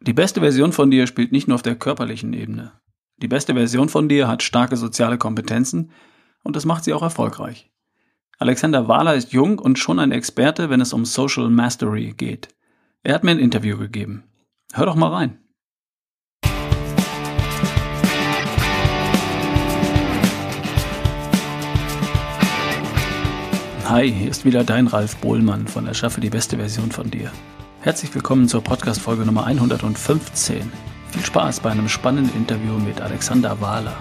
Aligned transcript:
Die 0.00 0.12
beste 0.12 0.40
Version 0.40 0.72
von 0.72 0.92
dir 0.92 1.08
spielt 1.08 1.32
nicht 1.32 1.48
nur 1.48 1.56
auf 1.56 1.62
der 1.62 1.74
körperlichen 1.74 2.32
Ebene. 2.32 2.72
Die 3.16 3.26
beste 3.26 3.54
Version 3.54 3.88
von 3.88 4.08
dir 4.08 4.28
hat 4.28 4.44
starke 4.44 4.76
soziale 4.76 5.18
Kompetenzen 5.18 5.90
und 6.44 6.54
das 6.54 6.64
macht 6.64 6.84
sie 6.84 6.92
auch 6.94 7.02
erfolgreich. 7.02 7.72
Alexander 8.38 8.86
Wahler 8.86 9.16
ist 9.16 9.32
jung 9.32 9.58
und 9.58 9.76
schon 9.76 9.98
ein 9.98 10.12
Experte, 10.12 10.70
wenn 10.70 10.80
es 10.80 10.92
um 10.92 11.04
Social 11.04 11.50
Mastery 11.50 12.14
geht. 12.16 12.48
Er 13.02 13.14
hat 13.14 13.24
mir 13.24 13.32
ein 13.32 13.40
Interview 13.40 13.76
gegeben. 13.76 14.22
Hör 14.72 14.86
doch 14.86 14.94
mal 14.94 15.12
rein. 15.12 15.38
Hi, 23.86 24.12
hier 24.12 24.30
ist 24.30 24.44
wieder 24.44 24.62
dein 24.62 24.86
Ralf 24.86 25.16
Bohlmann 25.16 25.66
von 25.66 25.88
Erschaffe 25.88 26.20
die 26.20 26.30
beste 26.30 26.56
Version 26.56 26.92
von 26.92 27.10
dir. 27.10 27.32
Herzlich 27.80 28.14
willkommen 28.14 28.48
zur 28.48 28.62
Podcast-Folge 28.62 29.24
Nummer 29.24 29.44
115. 29.44 30.72
Viel 31.10 31.24
Spaß 31.24 31.60
bei 31.60 31.70
einem 31.70 31.88
spannenden 31.88 32.34
Interview 32.34 32.74
mit 32.74 33.00
Alexander 33.00 33.60
Wahler. 33.60 33.96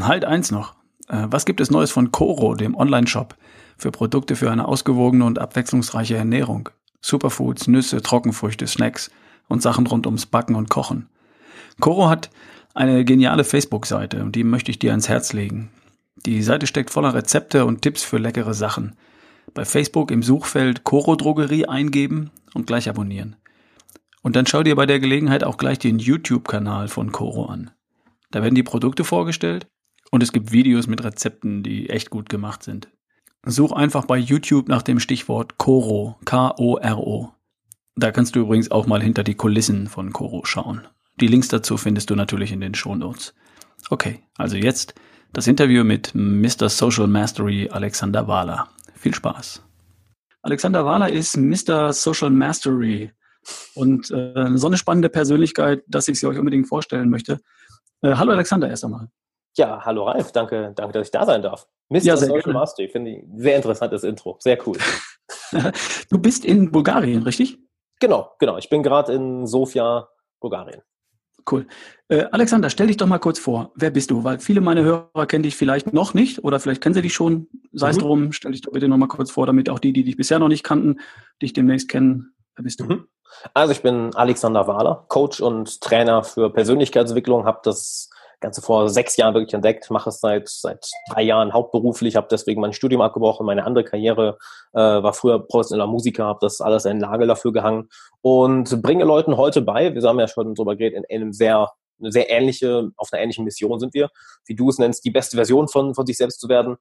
Halt 0.00 0.24
eins 0.24 0.50
noch. 0.50 0.74
Äh, 1.08 1.26
was 1.30 1.46
gibt 1.46 1.60
es 1.60 1.70
Neues 1.70 1.90
von 1.90 2.12
Coro, 2.12 2.54
dem 2.54 2.74
Online-Shop, 2.74 3.36
für 3.76 3.90
Produkte 3.90 4.36
für 4.36 4.50
eine 4.50 4.66
ausgewogene 4.66 5.24
und 5.24 5.38
abwechslungsreiche 5.38 6.16
Ernährung? 6.16 6.68
Superfoods, 7.00 7.68
Nüsse, 7.68 8.02
Trockenfrüchte, 8.02 8.66
Snacks– 8.66 9.10
und 9.48 9.62
Sachen 9.62 9.86
rund 9.86 10.06
ums 10.06 10.26
Backen 10.26 10.54
und 10.54 10.70
Kochen. 10.70 11.08
Coro 11.80 12.08
hat 12.08 12.30
eine 12.76 13.04
geniale 13.04 13.44
Facebook-Seite 13.44 14.22
und 14.22 14.36
die 14.36 14.44
möchte 14.44 14.70
ich 14.70 14.78
dir 14.78 14.90
ans 14.90 15.08
Herz 15.08 15.32
legen. 15.32 15.70
Die 16.26 16.42
Seite 16.42 16.66
steckt 16.66 16.90
voller 16.90 17.14
Rezepte 17.14 17.64
und 17.64 17.80
Tipps 17.82 18.02
für 18.02 18.18
leckere 18.18 18.52
Sachen. 18.52 18.96
Bei 19.54 19.64
Facebook 19.64 20.10
im 20.10 20.22
Suchfeld 20.22 20.84
Coro 20.84 21.16
Drogerie 21.16 21.66
eingeben 21.66 22.30
und 22.54 22.66
gleich 22.66 22.88
abonnieren. 22.88 23.36
Und 24.22 24.36
dann 24.36 24.46
schau 24.46 24.62
dir 24.62 24.76
bei 24.76 24.86
der 24.86 25.00
Gelegenheit 25.00 25.42
auch 25.42 25.56
gleich 25.56 25.78
den 25.78 25.98
YouTube-Kanal 25.98 26.88
von 26.88 27.12
Coro 27.12 27.46
an. 27.46 27.70
Da 28.30 28.42
werden 28.42 28.54
die 28.54 28.62
Produkte 28.62 29.04
vorgestellt 29.04 29.66
und 30.10 30.22
es 30.22 30.32
gibt 30.32 30.52
Videos 30.52 30.86
mit 30.86 31.02
Rezepten, 31.02 31.62
die 31.62 31.88
echt 31.88 32.10
gut 32.10 32.28
gemacht 32.28 32.62
sind. 32.62 32.88
Such 33.46 33.72
einfach 33.72 34.04
bei 34.04 34.18
YouTube 34.18 34.68
nach 34.68 34.82
dem 34.82 35.00
Stichwort 35.00 35.56
Coro, 35.56 36.16
K-O-R-O. 36.24 37.30
Da 37.94 38.10
kannst 38.10 38.36
du 38.36 38.40
übrigens 38.40 38.70
auch 38.70 38.86
mal 38.86 39.02
hinter 39.02 39.22
die 39.22 39.36
Kulissen 39.36 39.86
von 39.86 40.12
Koro 40.12 40.44
schauen. 40.44 40.82
Die 41.18 41.28
Links 41.28 41.48
dazu 41.48 41.78
findest 41.78 42.10
du 42.10 42.14
natürlich 42.14 42.52
in 42.52 42.60
den 42.60 42.74
Shownotes. 42.74 43.34
Okay, 43.88 44.22
also 44.36 44.56
jetzt 44.56 44.94
das 45.32 45.46
Interview 45.46 45.82
mit 45.82 46.14
Mr. 46.14 46.68
Social 46.68 47.06
Mastery 47.06 47.70
Alexander 47.70 48.28
Wahler. 48.28 48.68
Viel 48.94 49.14
Spaß. 49.14 49.62
Alexander 50.42 50.84
Wahler 50.84 51.10
ist 51.10 51.36
Mr. 51.36 51.94
Social 51.94 52.30
Mastery 52.30 53.12
und 53.74 54.10
äh, 54.10 54.56
so 54.56 54.66
eine 54.66 54.76
spannende 54.76 55.08
Persönlichkeit, 55.08 55.82
dass 55.86 56.06
ich 56.08 56.20
sie 56.20 56.26
euch 56.26 56.38
unbedingt 56.38 56.68
vorstellen 56.68 57.08
möchte. 57.08 57.40
Äh, 58.02 58.14
hallo 58.14 58.32
Alexander 58.32 58.68
erst 58.68 58.84
einmal. 58.84 59.08
Ja, 59.56 59.82
hallo 59.86 60.04
Ralf, 60.04 60.32
danke, 60.32 60.72
danke, 60.76 60.92
dass 60.92 61.06
ich 61.06 61.12
da 61.12 61.24
sein 61.24 61.40
darf. 61.40 61.66
Mr. 61.88 61.98
Ja, 62.02 62.16
Social 62.18 62.40
gerne. 62.40 62.52
Mastery, 62.52 62.88
finde 62.88 63.12
ich 63.12 63.24
sehr 63.36 63.56
interessantes 63.56 64.04
Intro, 64.04 64.36
sehr 64.40 64.58
cool. 64.66 64.76
du 66.10 66.18
bist 66.18 66.44
in 66.44 66.70
Bulgarien, 66.70 67.22
richtig? 67.22 67.58
Genau, 68.00 68.32
genau. 68.38 68.58
Ich 68.58 68.68
bin 68.68 68.82
gerade 68.82 69.14
in 69.14 69.46
Sofia, 69.46 70.08
Bulgarien. 70.40 70.82
Cool. 71.50 71.66
Äh, 72.08 72.24
Alexander, 72.32 72.70
stell 72.70 72.88
dich 72.88 72.96
doch 72.96 73.06
mal 73.06 73.18
kurz 73.18 73.38
vor. 73.38 73.72
Wer 73.74 73.90
bist 73.90 74.10
du? 74.10 74.24
Weil 74.24 74.38
viele 74.40 74.60
meiner 74.60 74.82
Hörer 74.82 75.26
kennen 75.26 75.44
dich 75.44 75.56
vielleicht 75.56 75.92
noch 75.92 76.14
nicht 76.14 76.42
oder 76.42 76.58
vielleicht 76.60 76.82
kennen 76.82 76.94
sie 76.94 77.02
dich 77.02 77.14
schon. 77.14 77.48
Sei 77.72 77.90
es 77.90 77.96
mhm. 77.96 78.00
drum, 78.00 78.32
stell 78.32 78.52
dich 78.52 78.62
doch 78.62 78.72
bitte 78.72 78.88
noch 78.88 78.96
mal 78.96 79.06
kurz 79.06 79.30
vor, 79.30 79.46
damit 79.46 79.68
auch 79.68 79.78
die, 79.78 79.92
die 79.92 80.04
dich 80.04 80.16
bisher 80.16 80.38
noch 80.38 80.48
nicht 80.48 80.64
kannten, 80.64 81.00
dich 81.40 81.52
demnächst 81.52 81.88
kennen. 81.88 82.34
Wer 82.56 82.64
bist 82.64 82.80
du? 82.80 82.84
Mhm. 82.84 83.08
Also 83.54 83.72
ich 83.72 83.82
bin 83.82 84.14
Alexander 84.14 84.66
Wahler, 84.66 85.04
Coach 85.08 85.40
und 85.40 85.80
Trainer 85.80 86.24
für 86.24 86.50
Persönlichkeitsentwicklung, 86.50 87.44
habe 87.44 87.60
das 87.64 88.10
Ganze 88.40 88.60
vor 88.60 88.88
sechs 88.88 89.16
Jahren 89.16 89.34
wirklich 89.34 89.54
entdeckt, 89.54 89.90
mache 89.90 90.10
es 90.10 90.20
seit, 90.20 90.48
seit 90.48 90.90
drei 91.10 91.22
Jahren 91.22 91.52
hauptberuflich, 91.52 92.16
habe 92.16 92.28
deswegen 92.30 92.60
mein 92.60 92.72
Studium 92.72 93.00
abgebrochen, 93.00 93.46
meine 93.46 93.64
andere 93.64 93.84
Karriere, 93.84 94.36
äh, 94.74 94.78
war 94.78 95.12
früher 95.14 95.38
professioneller 95.38 95.86
Musiker, 95.86 96.26
habe 96.26 96.38
das 96.42 96.60
alles 96.60 96.84
in 96.84 97.00
Lage 97.00 97.26
dafür 97.26 97.52
gehangen 97.52 97.88
und 98.20 98.82
bringe 98.82 99.04
Leuten 99.04 99.36
heute 99.36 99.62
bei, 99.62 99.94
wir 99.94 100.02
haben 100.02 100.20
ja 100.20 100.28
schon 100.28 100.54
drüber 100.54 100.76
geredet, 100.76 101.04
in 101.08 101.16
einem 101.22 101.32
sehr 101.32 101.70
eine 101.98 102.12
sehr 102.12 102.30
ähnliche, 102.30 102.90
auf 102.96 103.08
einer 103.12 103.22
ähnlichen 103.22 103.44
Mission 103.44 103.80
sind 103.80 103.94
wir, 103.94 104.10
wie 104.44 104.54
du 104.54 104.68
es 104.68 104.78
nennst, 104.78 105.04
die 105.04 105.10
beste 105.10 105.36
Version 105.36 105.68
von, 105.68 105.94
von 105.94 106.06
sich 106.06 106.16
selbst 106.16 106.40
zu 106.40 106.48
werden, 106.48 106.76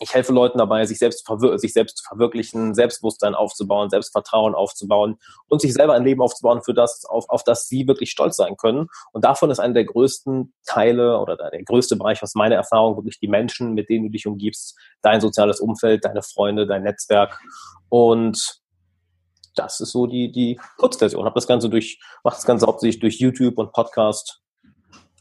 ich 0.00 0.12
helfe 0.12 0.32
Leuten 0.32 0.58
dabei, 0.58 0.84
sich 0.86 0.98
selbst, 0.98 1.26
sich 1.56 1.72
selbst 1.72 1.98
zu 1.98 2.04
verwirklichen, 2.04 2.74
Selbstbewusstsein 2.74 3.34
aufzubauen, 3.34 3.90
Selbstvertrauen 3.90 4.54
aufzubauen 4.54 5.18
und 5.48 5.60
sich 5.60 5.72
selber 5.72 5.94
ein 5.94 6.04
Leben 6.04 6.20
aufzubauen, 6.20 6.62
für 6.62 6.74
das, 6.74 7.04
auf, 7.04 7.28
auf 7.28 7.44
das 7.44 7.68
sie 7.68 7.86
wirklich 7.86 8.10
stolz 8.10 8.36
sein 8.36 8.56
können. 8.56 8.88
Und 9.12 9.24
davon 9.24 9.50
ist 9.50 9.60
einer 9.60 9.74
der 9.74 9.84
größten 9.84 10.52
Teile 10.66 11.18
oder 11.20 11.36
der 11.36 11.62
größte 11.62 11.96
Bereich 11.96 12.22
aus 12.22 12.34
meiner 12.34 12.56
Erfahrung 12.56 12.96
wirklich 12.96 13.20
die 13.20 13.28
Menschen, 13.28 13.74
mit 13.74 13.88
denen 13.88 14.06
du 14.06 14.10
dich 14.10 14.26
umgibst, 14.26 14.76
dein 15.02 15.20
soziales 15.20 15.60
Umfeld, 15.60 16.04
deine 16.04 16.22
Freunde, 16.22 16.66
dein 16.66 16.82
Netzwerk. 16.82 17.40
Und 17.88 18.60
das 19.54 19.80
ist 19.80 19.92
so 19.92 20.06
die, 20.06 20.32
die 20.32 20.60
Kurzversion. 20.76 21.24
Hab 21.24 21.34
das 21.34 21.46
Ganze 21.46 21.68
durch, 21.68 22.00
mache 22.24 22.34
das 22.34 22.44
Ganze 22.44 22.66
hauptsächlich 22.66 23.00
durch 23.00 23.20
YouTube 23.20 23.58
und 23.58 23.72
Podcast 23.72 24.43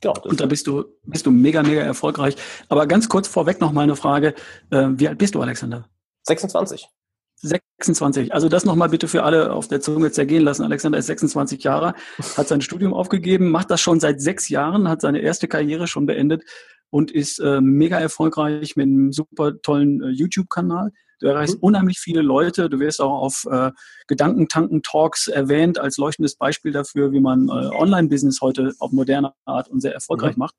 Genau, 0.04 0.16
und 0.26 0.42
da 0.42 0.46
bist 0.46 0.68
du, 0.68 0.84
bist 1.04 1.26
du 1.26 1.32
mega, 1.32 1.64
mega 1.64 1.82
erfolgreich. 1.82 2.36
Aber 2.68 2.88
ganz 2.88 3.08
kurz 3.08 3.28
vorweg 3.28 3.62
noch 3.62 3.72
mal 3.72 3.84
eine 3.84 3.96
Frage. 3.96 4.34
Äh, 4.70 4.90
wie 4.96 5.08
alt 5.08 5.18
bist 5.18 5.34
du, 5.34 5.42
Alexander? 5.42 5.88
26. 6.24 6.90
26. 7.38 8.34
Also 8.34 8.50
das 8.50 8.66
nochmal 8.66 8.90
bitte 8.90 9.08
für 9.08 9.24
alle 9.24 9.54
auf 9.54 9.70
der 9.70 9.80
Zunge 9.80 10.12
zergehen 10.12 10.44
lassen. 10.44 10.64
Alexander 10.64 10.98
ist 10.98 11.08
26 11.08 11.64
Jahre, 11.64 11.94
hat 12.38 12.48
sein 12.48 12.62
Studium 12.62 12.94
aufgegeben, 12.94 13.50
macht 13.50 13.72
das 13.72 13.80
schon 13.80 14.02
seit 14.02 14.22
sechs 14.22 14.50
Jahren, 14.50 14.90
hat 14.90 15.02
seine 15.02 15.20
erste 15.20 15.48
Karriere 15.48 15.88
schon 15.88 16.06
beendet 16.06 16.44
und 16.90 17.10
ist 17.10 17.40
äh, 17.40 17.62
mega 17.62 17.98
erfolgreich 17.98 18.76
mit 18.76 18.88
einem 18.88 19.14
super 19.14 19.62
tollen 19.62 20.02
äh, 20.04 20.10
YouTube-Kanal. 20.10 20.92
Du 21.20 21.28
erreichst 21.28 21.56
mhm. 21.56 21.64
unheimlich 21.64 22.00
viele 22.00 22.22
Leute. 22.22 22.70
Du 22.70 22.80
wirst 22.80 23.02
auch 23.02 23.22
auf 23.22 23.48
äh, 23.50 23.72
Gedankentanken-Talks 24.08 25.28
erwähnt 25.28 25.80
als 25.80 25.98
leuchtendes 25.98 26.36
Beispiel 26.36 26.72
dafür, 26.72 27.12
wie 27.12 27.20
man 27.20 27.48
äh, 27.48 27.52
Online-Business 27.52 28.42
heute 28.42 28.74
auf 28.80 28.92
moderne 28.92 29.34
Art 29.46 29.70
und 29.70 29.82
sehr 29.82 29.94
erfolgreich 29.94 30.36
mhm. 30.36 30.42
macht. 30.42 30.56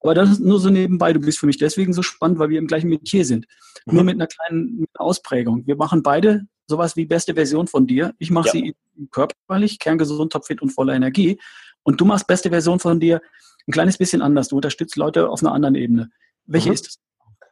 Aber 0.00 0.14
das 0.14 0.30
ist 0.30 0.40
nur 0.40 0.60
so 0.60 0.68
nebenbei. 0.68 1.14
Du 1.14 1.20
bist 1.20 1.38
für 1.38 1.46
mich 1.46 1.56
deswegen 1.56 1.94
so 1.94 2.02
spannend, 2.02 2.38
weil 2.38 2.50
wir 2.50 2.58
im 2.58 2.66
gleichen 2.66 2.90
Metier 2.90 3.24
sind. 3.24 3.46
Mhm. 3.86 3.94
Nur 3.94 4.04
mit 4.04 4.14
einer 4.14 4.26
kleinen 4.26 4.86
Ausprägung. 4.94 5.66
Wir 5.66 5.76
machen 5.76 6.02
beide 6.02 6.46
sowas 6.66 6.96
wie 6.96 7.06
beste 7.06 7.34
Version 7.34 7.66
von 7.66 7.86
dir. 7.86 8.14
Ich 8.18 8.30
mache 8.30 8.48
ja. 8.48 8.52
sie 8.52 8.76
körperlich, 9.10 9.78
kerngesund, 9.78 10.32
topfit 10.32 10.62
und 10.62 10.70
voller 10.70 10.94
Energie. 10.94 11.40
Und 11.82 12.00
du 12.00 12.04
machst 12.04 12.26
beste 12.26 12.50
Version 12.50 12.80
von 12.80 13.00
dir 13.00 13.20
ein 13.66 13.72
kleines 13.72 13.98
bisschen 13.98 14.22
anders. 14.22 14.48
Du 14.48 14.56
unterstützt 14.56 14.96
Leute 14.96 15.28
auf 15.28 15.42
einer 15.42 15.52
anderen 15.52 15.74
Ebene. 15.74 16.10
Welche 16.46 16.68
mhm. 16.68 16.74
ist 16.74 16.88
es? 16.88 16.98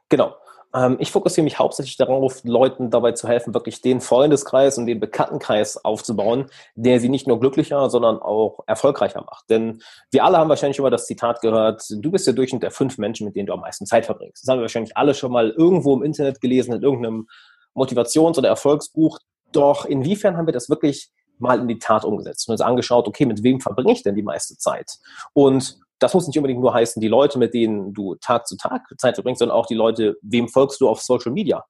Genau. 0.09 0.35
Ähm, 0.75 0.97
ich 1.01 1.11
fokussiere 1.11 1.45
mich 1.45 1.59
hauptsächlich 1.59 1.97
darauf, 1.97 2.43
Leuten 2.45 2.91
dabei 2.91 3.13
zu 3.13 3.29
helfen, 3.29 3.55
wirklich 3.55 3.81
den 3.81 4.01
Freundeskreis 4.01 4.79
und 4.79 4.87
den 4.87 5.01
Bekanntenkreis 5.01 5.85
aufzubauen, 5.85 6.47
der 6.75 7.01
sie 7.01 7.09
nicht 7.09 7.27
nur 7.27 7.41
glücklicher, 7.41 7.91
sondern 7.91 8.19
auch 8.19 8.61
erfolgreicher 8.67 9.23
macht. 9.23 9.51
Denn 9.51 9.83
wir 10.11 10.25
alle 10.25 10.39
haben 10.39 10.49
wahrscheinlich 10.49 10.79
immer 10.79 10.91
das 10.91 11.07
Zitat 11.07 11.41
gehört, 11.41 11.85
du 11.91 12.11
bist 12.11 12.27
der 12.27 12.35
Durchschnitt 12.35 12.63
der 12.63 12.71
fünf 12.71 12.99
Menschen, 12.99 13.27
mit 13.27 13.37
denen 13.37 13.47
du 13.47 13.53
am 13.53 13.61
meisten 13.61 13.87
Zeit 13.87 14.07
verbringst. 14.07 14.43
Das 14.43 14.51
haben 14.51 14.59
wir 14.59 14.63
wahrscheinlich 14.63 14.97
alle 14.97 15.15
schon 15.15 15.33
mal 15.33 15.51
irgendwo 15.51 15.95
im 15.95 16.03
Internet 16.03 16.41
gelesen, 16.41 16.75
in 16.75 16.83
irgendeinem 16.83 17.29
Motivations- 17.75 18.39
oder 18.39 18.49
Erfolgsbuch. 18.49 19.19
Doch 19.53 19.85
inwiefern 19.85 20.37
haben 20.37 20.47
wir 20.47 20.53
das 20.53 20.69
wirklich 20.69 21.11
mal 21.39 21.59
in 21.59 21.69
die 21.69 21.79
Tat 21.79 22.05
umgesetzt 22.05 22.49
und 22.49 22.53
uns 22.53 22.61
angeschaut, 22.61 23.09
okay, 23.09 23.27
mit 23.27 23.43
wem 23.43 23.61
verbringe 23.61 23.93
ich 23.93 24.03
denn 24.03 24.15
die 24.15 24.23
meiste 24.23 24.57
Zeit? 24.57 24.99
Und 25.35 25.79
das 26.03 26.15
muss 26.15 26.27
nicht 26.27 26.37
unbedingt 26.37 26.61
nur 26.61 26.75
heißen, 26.75 27.01
die 27.01 27.09
Leute, 27.09 27.39
mit 27.39 27.55
denen 27.55 27.93
du 27.95 28.15
Tag 28.17 28.47
zu 28.47 28.57
Tag 28.57 28.83
Zeit 28.99 29.15
verbringst, 29.15 29.41
sondern 29.41 29.57
auch 29.57 29.67
die 29.67 29.75
Leute, 29.75 30.17
wem 30.23 30.49
folgst 30.49 30.81
du 30.81 30.89
auf 30.89 31.01
Social 31.01 31.33
Media? 31.33 31.65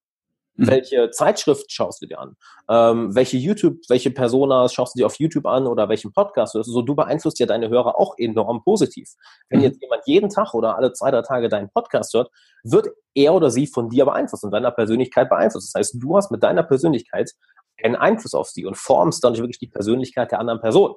Mhm. 0.55 0.67
Welche 0.67 1.11
Zeitschrift 1.11 1.73
schaust 1.73 2.03
du 2.03 2.07
dir 2.07 2.19
an? 2.19 2.37
Ähm, 2.69 3.15
welche 3.15 3.39
YouTube, 3.39 3.79
welche 3.89 4.11
Personas 4.11 4.75
schaust 4.75 4.95
du 4.95 4.99
dir 4.99 5.07
auf 5.07 5.19
YouTube 5.19 5.47
an 5.47 5.67
oder 5.67 5.89
welchen 5.89 6.13
Podcast? 6.13 6.57
Also 6.57 6.73
so, 6.73 6.83
du 6.83 6.95
beeinflusst 6.95 7.39
ja 7.39 7.47
deine 7.47 7.69
Hörer 7.69 7.99
auch 7.99 8.15
enorm 8.19 8.63
positiv. 8.63 9.09
Wenn 9.49 9.61
mhm. 9.61 9.65
jetzt 9.65 9.83
jemand 9.83 10.03
jeden 10.07 10.29
Tag 10.29 10.53
oder 10.55 10.77
alle 10.77 10.93
zwei, 10.93 11.11
drei 11.11 11.23
Tage 11.23 11.49
deinen 11.49 11.71
Podcast 11.71 12.13
hört, 12.13 12.31
wird 12.65 12.89
er 13.15 13.35
oder 13.35 13.51
sie 13.51 13.67
von 13.67 13.89
dir 13.89 14.05
beeinflusst 14.05 14.45
und 14.45 14.51
deiner 14.51 14.71
Persönlichkeit 14.71 15.29
beeinflusst. 15.29 15.75
Das 15.75 15.79
heißt, 15.79 16.03
du 16.03 16.17
hast 16.17 16.31
mit 16.31 16.43
deiner 16.43 16.63
Persönlichkeit 16.63 17.31
einen 17.83 17.97
Einfluss 17.97 18.35
auf 18.35 18.49
sie 18.49 18.67
und 18.67 18.77
formst 18.77 19.25
dann 19.25 19.37
wirklich 19.37 19.59
die 19.59 19.69
Persönlichkeit 19.69 20.33
der 20.33 20.41
anderen 20.41 20.61
Person. 20.61 20.95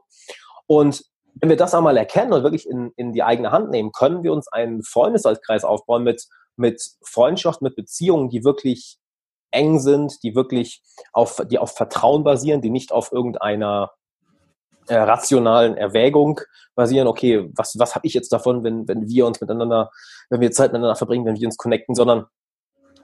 Und 0.68 1.04
wenn 1.36 1.50
wir 1.50 1.58
das 1.58 1.74
einmal 1.74 1.98
erkennen 1.98 2.34
und 2.34 2.44
wirklich 2.44 2.68
in, 2.68 2.92
in 2.96 3.12
die 3.14 3.24
eigene 3.24 3.52
Hand 3.52 3.70
nehmen, 3.70 3.92
können 3.92 4.24
wir 4.24 4.32
uns 4.32 4.48
einen 4.48 4.84
Freundeskreis 4.84 5.64
aufbauen 5.64 6.04
mit, 6.04 6.26
mit 6.56 6.82
Freundschaft, 7.04 7.62
mit 7.62 7.76
Beziehungen, 7.76 8.30
die 8.30 8.44
wirklich 8.44 8.98
eng 9.52 9.80
sind, 9.80 10.24
die 10.24 10.36
wirklich 10.36 10.82
auf, 11.14 11.42
die 11.50 11.60
auf 11.60 11.76
Vertrauen 11.76 12.24
basieren, 12.24 12.62
die 12.62 12.70
nicht 12.70 12.92
auf 12.92 13.12
irgendeiner 13.12 13.92
äh, 14.88 14.96
rationalen 14.96 15.76
Erwägung 15.78 16.42
basieren, 16.76 17.08
okay, 17.08 17.50
was, 17.56 17.78
was 17.80 17.96
habe 17.96 18.06
ich 18.06 18.14
jetzt 18.14 18.32
davon, 18.32 18.64
wenn, 18.64 18.88
wenn 18.88 19.08
wir 19.08 19.26
uns 19.26 19.42
miteinander, 19.42 19.92
wenn 20.30 20.42
wir 20.42 20.52
Zeit 20.52 20.72
miteinander 20.72 20.96
verbringen, 20.96 21.26
wenn 21.26 21.40
wir 21.40 21.48
uns 21.48 21.58
connecten, 21.58 21.96
sondern 21.96 22.26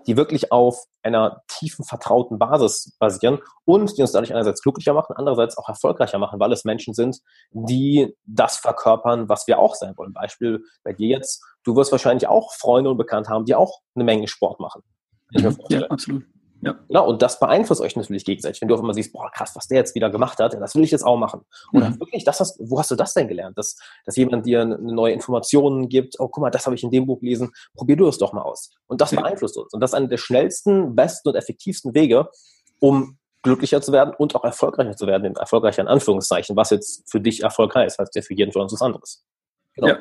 die 0.08 0.18
wirklich 0.18 0.52
auf 0.52 0.86
einer 1.04 1.42
tiefen, 1.48 1.86
vertrauten 1.86 2.40
Basis 2.40 2.96
basieren 3.00 3.40
und 3.66 3.98
die 3.98 4.02
uns 4.02 4.12
dadurch 4.12 4.34
einerseits 4.34 4.62
glücklicher 4.62 4.94
machen, 4.94 5.16
andererseits 5.16 5.58
auch 5.58 5.68
erfolgreicher 5.68 6.20
machen, 6.20 6.40
weil 6.40 6.52
es 6.52 6.66
Menschen 6.66 6.94
sind, 6.94 7.20
die 7.52 8.16
das 8.26 8.58
verkörpern, 8.58 9.30
was 9.30 9.48
wir 9.48 9.60
auch 9.60 9.76
sein 9.76 9.94
wollen. 9.98 10.14
Beispiel 10.14 10.64
bei 10.84 10.94
dir 10.94 11.08
jetzt, 11.08 11.44
du 11.64 11.76
wirst 11.76 11.92
wahrscheinlich 11.92 12.28
auch 12.28 12.54
Freunde 12.54 12.90
und 12.90 12.98
Bekannte 12.98 13.30
haben, 13.30 13.46
die 13.46 13.56
auch 13.56 13.80
eine 13.96 14.04
Menge 14.04 14.28
Sport 14.28 14.60
machen. 14.60 14.84
Ja, 15.32 15.88
absolut. 15.90 16.26
Ja. 16.62 16.80
Genau, 16.88 17.08
und 17.08 17.22
das 17.22 17.40
beeinflusst 17.40 17.82
euch 17.82 17.96
natürlich 17.96 18.24
gegenseitig. 18.24 18.62
Wenn 18.62 18.68
du 18.68 18.76
auf 18.76 18.82
einmal 18.82 18.94
siehst, 18.94 19.12
boah, 19.14 19.32
krass, 19.32 19.56
was 19.56 19.68
der 19.68 19.80
jetzt 19.80 19.96
wieder 19.96 20.10
gemacht 20.10 20.40
hat, 20.40 20.54
das 20.54 20.76
will 20.76 20.84
ich 20.84 20.92
jetzt 20.92 21.04
auch 21.04 21.18
machen. 21.18 21.42
Oder 21.74 21.90
mhm. 21.90 22.00
wirklich, 22.00 22.24
das 22.24 22.40
hast, 22.40 22.60
wo 22.60 22.80
hast 22.80 22.92
du 22.92 22.96
das 22.96 23.14
denn 23.14 23.28
gelernt? 23.28 23.58
Dass, 23.58 23.78
dass 24.06 24.16
jemand 24.16 24.46
dir 24.46 24.62
eine 24.62 24.78
neue 24.78 25.14
Informationen 25.14 25.90
gibt, 25.90 26.20
oh, 26.20 26.28
guck 26.28 26.42
mal, 26.42 26.52
das 26.52 26.66
habe 26.66 26.76
ich 26.76 26.84
in 26.84 26.92
dem 26.92 27.08
Buch 27.08 27.20
gelesen, 27.20 27.52
probier 27.76 27.96
du 27.96 28.08
es 28.08 28.18
doch 28.18 28.32
mal 28.32 28.44
aus. 28.44 28.72
Und 28.88 29.02
das 29.02 29.12
ja. 29.12 29.22
beeinflusst 29.22 29.58
uns. 29.58 29.74
Und 29.74 29.80
das 29.80 29.92
ist 29.92 29.96
einer 29.96 30.08
der 30.08 30.18
schnellsten, 30.18 30.96
besten 30.96 31.30
und 31.30 31.36
effektivsten 31.36 31.96
Wege, 31.96 32.30
um 32.80 33.18
glücklicher 33.44 33.82
zu 33.82 33.92
werden 33.92 34.14
und 34.18 34.36
auch 34.36 34.44
erfolgreicher 34.44 34.96
zu 34.96 35.08
werden, 35.08 35.36
erfolgreicher 35.36 35.82
in 35.82 35.88
Anführungszeichen, 35.88 36.56
was 36.56 36.70
jetzt 36.70 37.10
für 37.10 37.20
dich 37.20 37.42
erfolgreich 37.42 37.88
ist, 37.88 37.98
heißt 37.98 38.16
ja 38.16 38.22
für 38.22 38.36
jeden 38.36 38.52
von 38.52 38.62
uns 38.62 38.74
was 38.74 38.82
anderes. 38.82 39.24
Genau. 39.76 39.88
Ja, 39.88 40.00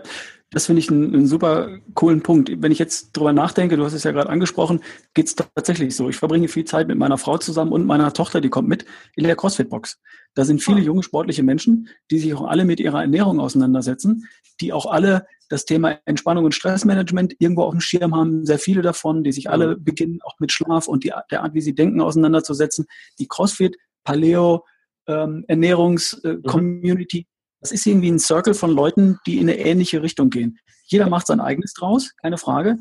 das 0.53 0.67
finde 0.67 0.81
ich 0.81 0.91
einen, 0.91 1.15
einen, 1.15 1.27
super 1.27 1.79
coolen 1.95 2.23
Punkt. 2.23 2.51
Wenn 2.61 2.73
ich 2.73 2.81
jetzt 2.81 3.13
drüber 3.13 3.33
nachdenke, 3.33 3.77
du 3.77 3.85
hast 3.85 3.93
es 3.93 4.03
ja 4.03 4.11
gerade 4.11 4.29
angesprochen, 4.29 4.81
geht 5.15 5.27
es 5.27 5.37
tatsächlich 5.37 5.95
so. 5.95 6.09
Ich 6.09 6.17
verbringe 6.17 6.49
viel 6.49 6.65
Zeit 6.65 6.89
mit 6.89 6.99
meiner 6.99 7.19
Frau 7.19 7.39
zusammen 7.39 7.73
und 7.73 7.87
meiner 7.87 8.13
Tochter, 8.13 8.41
die 8.41 8.49
kommt 8.49 8.69
mit 8.69 8.85
in 9.15 9.25
der 9.25 9.37
CrossFit-Box. 9.37 10.01
Da 10.35 10.45
sind 10.45 10.61
viele 10.61 10.79
ah. 10.79 10.85
junge 10.85 11.05
sportliche 11.05 11.45
Menschen, 11.45 11.89
die 12.11 12.19
sich 12.19 12.35
auch 12.35 12.49
alle 12.49 12.65
mit 12.65 12.81
ihrer 12.81 13.01
Ernährung 13.01 13.39
auseinandersetzen, 13.39 14.27
die 14.61 14.73
auch 14.73 14.87
alle 14.87 15.27
das 15.49 15.67
Thema 15.67 15.99
Entspannung 16.05 16.45
und 16.45 16.55
Stressmanagement 16.55 17.37
irgendwo 17.39 17.63
auf 17.63 17.73
dem 17.73 17.81
Schirm 17.81 18.15
haben. 18.15 18.45
Sehr 18.45 18.59
viele 18.59 18.83
davon, 18.83 19.23
die 19.23 19.33
sich 19.33 19.51
alle 19.51 19.77
beginnen, 19.77 20.19
auch 20.23 20.35
mit 20.41 20.51
Schlaf 20.51 20.89
und 20.89 21.05
die, 21.05 21.13
der 21.31 21.43
Art, 21.45 21.55
wie 21.55 21.61
sie 21.61 21.75
denken, 21.75 22.01
auseinanderzusetzen. 22.01 22.87
Die 23.21 23.29
CrossFit, 23.29 23.77
Paleo, 24.03 24.65
ähm, 25.07 25.45
Ernährungs-Community 25.47 27.19
äh, 27.19 27.23
mhm. 27.23 27.30
Das 27.61 27.73
ist 27.73 27.87
irgendwie 27.87 28.11
ein 28.11 28.19
Circle 28.19 28.55
von 28.55 28.71
Leuten, 28.71 29.19
die 29.27 29.39
in 29.39 29.49
eine 29.49 29.59
ähnliche 29.59 30.03
Richtung 30.03 30.31
gehen. 30.31 30.59
Jeder 30.85 31.09
macht 31.09 31.27
sein 31.27 31.41
eigenes 31.41 31.75
draus, 31.75 32.15
keine 32.21 32.39
Frage. 32.39 32.79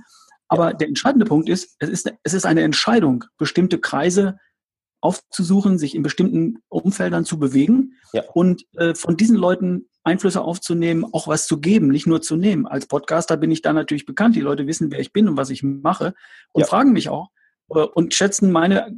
Aber 0.47 0.73
der 0.73 0.87
entscheidende 0.87 1.25
Punkt 1.25 1.47
ist, 1.47 1.75
es 1.79 1.89
ist, 1.89 2.11
es 2.23 2.33
ist 2.33 2.45
eine 2.45 2.63
Entscheidung, 2.63 3.25
bestimmte 3.37 3.79
Kreise 3.79 4.39
aufzusuchen, 5.01 5.77
sich 5.77 5.95
in 5.95 6.03
bestimmten 6.03 6.57
Umfeldern 6.67 7.23
zu 7.23 7.39
bewegen 7.39 7.93
ja. 8.13 8.23
und 8.33 8.65
äh, 8.75 8.95
von 8.95 9.15
diesen 9.15 9.37
Leuten 9.37 9.87
Einflüsse 10.03 10.41
aufzunehmen, 10.41 11.05
auch 11.11 11.27
was 11.27 11.45
zu 11.45 11.59
geben, 11.59 11.89
nicht 11.89 12.07
nur 12.07 12.21
zu 12.21 12.35
nehmen. 12.35 12.67
Als 12.67 12.87
Podcaster 12.87 13.37
bin 13.37 13.51
ich 13.51 13.61
da 13.61 13.73
natürlich 13.73 14.05
bekannt. 14.05 14.35
Die 14.35 14.41
Leute 14.41 14.65
wissen, 14.65 14.91
wer 14.91 14.99
ich 14.99 15.13
bin 15.13 15.27
und 15.27 15.37
was 15.37 15.51
ich 15.51 15.61
mache 15.61 16.15
und 16.51 16.61
ja. 16.61 16.67
fragen 16.67 16.93
mich 16.93 17.09
auch 17.09 17.29
äh, 17.69 17.79
und 17.79 18.13
schätzen 18.13 18.51
meine 18.51 18.95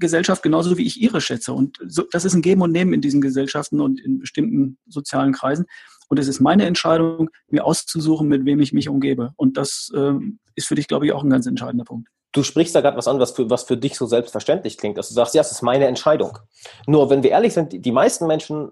Gesellschaft 0.00 0.42
genauso 0.42 0.76
wie 0.76 0.86
ich 0.86 1.00
ihre 1.00 1.20
schätze. 1.20 1.52
Und 1.52 1.78
so, 1.86 2.04
das 2.10 2.24
ist 2.24 2.34
ein 2.34 2.42
Geben 2.42 2.62
und 2.62 2.72
Nehmen 2.72 2.92
in 2.92 3.00
diesen 3.00 3.20
Gesellschaften 3.20 3.80
und 3.80 4.00
in 4.00 4.18
bestimmten 4.18 4.78
sozialen 4.88 5.32
Kreisen. 5.32 5.66
Und 6.08 6.18
es 6.18 6.26
ist 6.26 6.40
meine 6.40 6.66
Entscheidung, 6.66 7.30
mir 7.48 7.64
auszusuchen, 7.64 8.26
mit 8.26 8.44
wem 8.44 8.58
ich 8.60 8.72
mich 8.72 8.88
umgebe. 8.88 9.32
Und 9.36 9.56
das 9.56 9.92
äh, 9.94 10.14
ist 10.56 10.66
für 10.66 10.74
dich, 10.74 10.88
glaube 10.88 11.06
ich, 11.06 11.12
auch 11.12 11.22
ein 11.22 11.30
ganz 11.30 11.46
entscheidender 11.46 11.84
Punkt. 11.84 12.08
Du 12.32 12.42
sprichst 12.42 12.74
da 12.74 12.80
gerade 12.80 12.96
was 12.96 13.08
an, 13.08 13.18
was 13.18 13.32
für, 13.32 13.50
was 13.50 13.64
für 13.64 13.76
dich 13.76 13.96
so 13.96 14.06
selbstverständlich 14.06 14.76
klingt, 14.78 14.98
dass 14.98 15.08
du 15.08 15.14
sagst, 15.14 15.34
ja, 15.34 15.40
es 15.40 15.50
ist 15.50 15.62
meine 15.62 15.86
Entscheidung. 15.86 16.38
Nur, 16.86 17.10
wenn 17.10 17.22
wir 17.22 17.30
ehrlich 17.30 17.54
sind, 17.54 17.84
die 17.84 17.92
meisten 17.92 18.26
Menschen 18.26 18.70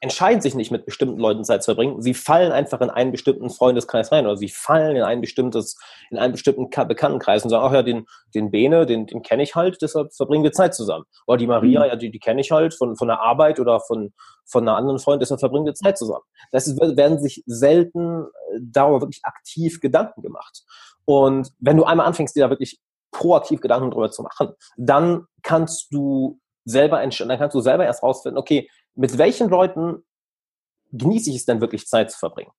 entscheiden 0.00 0.40
sich 0.40 0.54
nicht 0.54 0.70
mit 0.70 0.86
bestimmten 0.86 1.18
Leuten 1.18 1.44
Zeit 1.44 1.62
zu 1.62 1.74
verbringen. 1.74 2.00
Sie 2.00 2.14
fallen 2.14 2.52
einfach 2.52 2.80
in 2.80 2.88
einen 2.88 3.12
bestimmten 3.12 3.50
Freundeskreis 3.50 4.10
rein 4.10 4.26
oder 4.26 4.36
sie 4.38 4.48
fallen 4.48 4.96
in 4.96 5.02
ein 5.02 5.20
bestimmtes, 5.20 5.78
in 6.10 6.18
einen 6.18 6.32
bestimmten 6.32 6.70
Bekanntenkreis 6.70 7.44
und 7.44 7.50
sagen, 7.50 7.64
ach 7.66 7.72
ja, 7.72 7.82
den, 7.82 8.06
den 8.34 8.50
Bene, 8.50 8.86
den, 8.86 9.06
den 9.06 9.22
kenne 9.22 9.42
ich 9.42 9.54
halt, 9.54 9.82
deshalb 9.82 10.14
verbringen 10.14 10.42
wir 10.42 10.52
Zeit 10.52 10.74
zusammen. 10.74 11.04
Oder 11.26 11.36
die 11.36 11.46
Maria, 11.46 11.80
mhm. 11.80 11.86
ja, 11.86 11.96
die, 11.96 12.10
die 12.10 12.18
kenne 12.18 12.40
ich 12.40 12.50
halt 12.50 12.74
von, 12.74 12.96
von 12.96 13.08
der 13.08 13.20
Arbeit 13.20 13.60
oder 13.60 13.78
von, 13.80 14.14
von 14.46 14.66
einer 14.66 14.76
anderen 14.76 14.98
Freundin, 14.98 15.20
deshalb 15.20 15.40
verbringen 15.40 15.66
wir 15.66 15.74
Zeit 15.74 15.98
zusammen. 15.98 16.24
Das 16.50 16.66
ist, 16.66 16.80
werden 16.80 17.20
sich 17.20 17.42
selten 17.46 18.22
äh, 18.22 18.58
darüber 18.58 19.02
wirklich 19.02 19.24
aktiv 19.24 19.80
Gedanken 19.80 20.22
gemacht. 20.22 20.62
Und 21.04 21.52
wenn 21.58 21.76
du 21.76 21.84
einmal 21.84 22.06
anfängst, 22.06 22.34
dir 22.34 22.44
da 22.44 22.50
wirklich 22.50 22.78
proaktiv 23.10 23.60
Gedanken 23.60 23.90
drüber 23.90 24.10
zu 24.10 24.22
machen, 24.22 24.54
dann 24.76 25.26
kannst 25.42 25.92
du 25.92 26.38
selber 26.70 27.02
entscheiden, 27.02 27.28
dann 27.28 27.38
kannst 27.38 27.54
du 27.54 27.60
selber 27.60 27.84
erst 27.84 28.02
rausfinden, 28.02 28.38
okay, 28.38 28.68
mit 28.94 29.18
welchen 29.18 29.48
Leuten 29.48 30.04
genieße 30.92 31.30
ich 31.30 31.36
es 31.36 31.44
denn 31.44 31.60
wirklich 31.60 31.86
Zeit 31.86 32.10
zu 32.10 32.18
verbringen? 32.18 32.52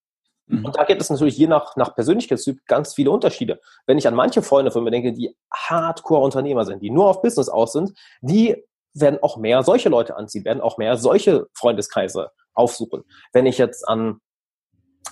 Mhm. 0.48 0.66
Und 0.66 0.78
da 0.78 0.84
gibt 0.84 1.02
es 1.02 1.10
natürlich 1.10 1.38
je 1.38 1.48
nach, 1.48 1.76
nach 1.76 1.96
Persönlichkeitstyp 1.96 2.66
ganz 2.68 2.94
viele 2.94 3.12
Unterschiede. 3.12 3.60
Wenn 3.86 3.98
ich 3.98 4.08
an 4.08 4.16
manche 4.16 4.42
Freunde 4.42 4.72
von 4.72 4.84
mir 4.84 4.92
denke, 4.92 5.14
die 5.14 5.36
Hardcore-Unternehmer 5.54 6.66
sind, 6.66 6.82
die 6.82 6.90
nur 6.90 7.10
auf 7.10 7.22
Business 7.22 7.50
aus 7.50 7.74
sind, 7.74 7.94
die 8.22 8.64
werden 8.94 9.20
auch 9.22 9.38
mehr 9.38 9.64
solche 9.64 9.90
Leute 9.90 10.16
anziehen, 10.16 10.44
werden 10.44 10.62
auch 10.62 10.78
mehr 10.78 10.98
solche 10.98 11.48
Freundeskreise 11.54 12.32
aufsuchen. 12.54 13.04
Wenn 13.32 13.46
ich 13.46 13.58
jetzt 13.58 13.88
an 13.88 14.20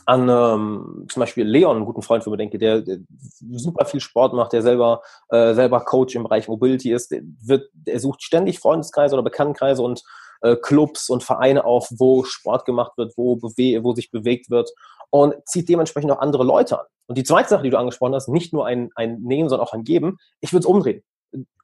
an 0.06 0.28
ähm, 0.30 1.06
zum 1.10 1.20
Beispiel 1.20 1.46
Leon, 1.46 1.78
einen 1.78 1.86
guten 1.86 2.02
Freund 2.02 2.24
von 2.24 2.32
mir 2.32 2.38
denke, 2.38 2.58
der, 2.58 2.82
der 2.82 3.00
super 3.52 3.86
viel 3.86 4.00
Sport 4.00 4.34
macht, 4.34 4.54
der 4.54 4.62
selber 4.62 5.02
äh, 5.30 5.54
selber 5.54 5.82
Coach 5.82 6.16
im 6.16 6.24
Bereich 6.24 6.48
Mobility 6.48 6.92
ist, 6.92 7.12
der, 7.12 7.22
wird, 7.44 7.70
der 7.74 8.00
sucht 8.00 8.24
ständig 8.24 8.60
Freundeskreise 8.60 9.16
oder 9.16 9.24
Bekanntenkreise 9.24 9.84
und 9.84 10.04
äh, 10.42 10.56
Clubs 10.56 11.10
und 11.10 11.24
Vereine 11.24 11.64
auf, 11.64 11.90
wo 11.92 12.24
Sport 12.24 12.66
gemacht 12.66 12.94
wird, 12.98 13.14
wo, 13.18 13.36
bewe 13.36 13.84
wo 13.84 13.94
sich 13.94 14.12
bewegt 14.12 14.50
wird 14.50 14.72
und 15.10 15.36
zieht 15.46 15.70
dementsprechend 15.70 16.12
auch 16.12 16.20
andere 16.20 16.44
Leute 16.44 16.80
an. 16.80 16.86
Und 17.08 17.18
die 17.18 17.24
zweite 17.24 17.50
Sache, 17.50 17.64
die 17.64 17.72
du 17.72 17.78
angesprochen 17.78 18.14
hast, 18.14 18.30
nicht 18.30 18.54
nur 18.54 18.66
ein, 18.66 18.92
ein 18.96 19.22
Nehmen, 19.22 19.50
sondern 19.50 19.68
auch 19.68 19.74
ein 19.74 19.84
Geben. 19.84 20.18
Ich 20.42 20.54
würde 20.54 20.62
es 20.62 20.68
umdrehen. 20.68 21.04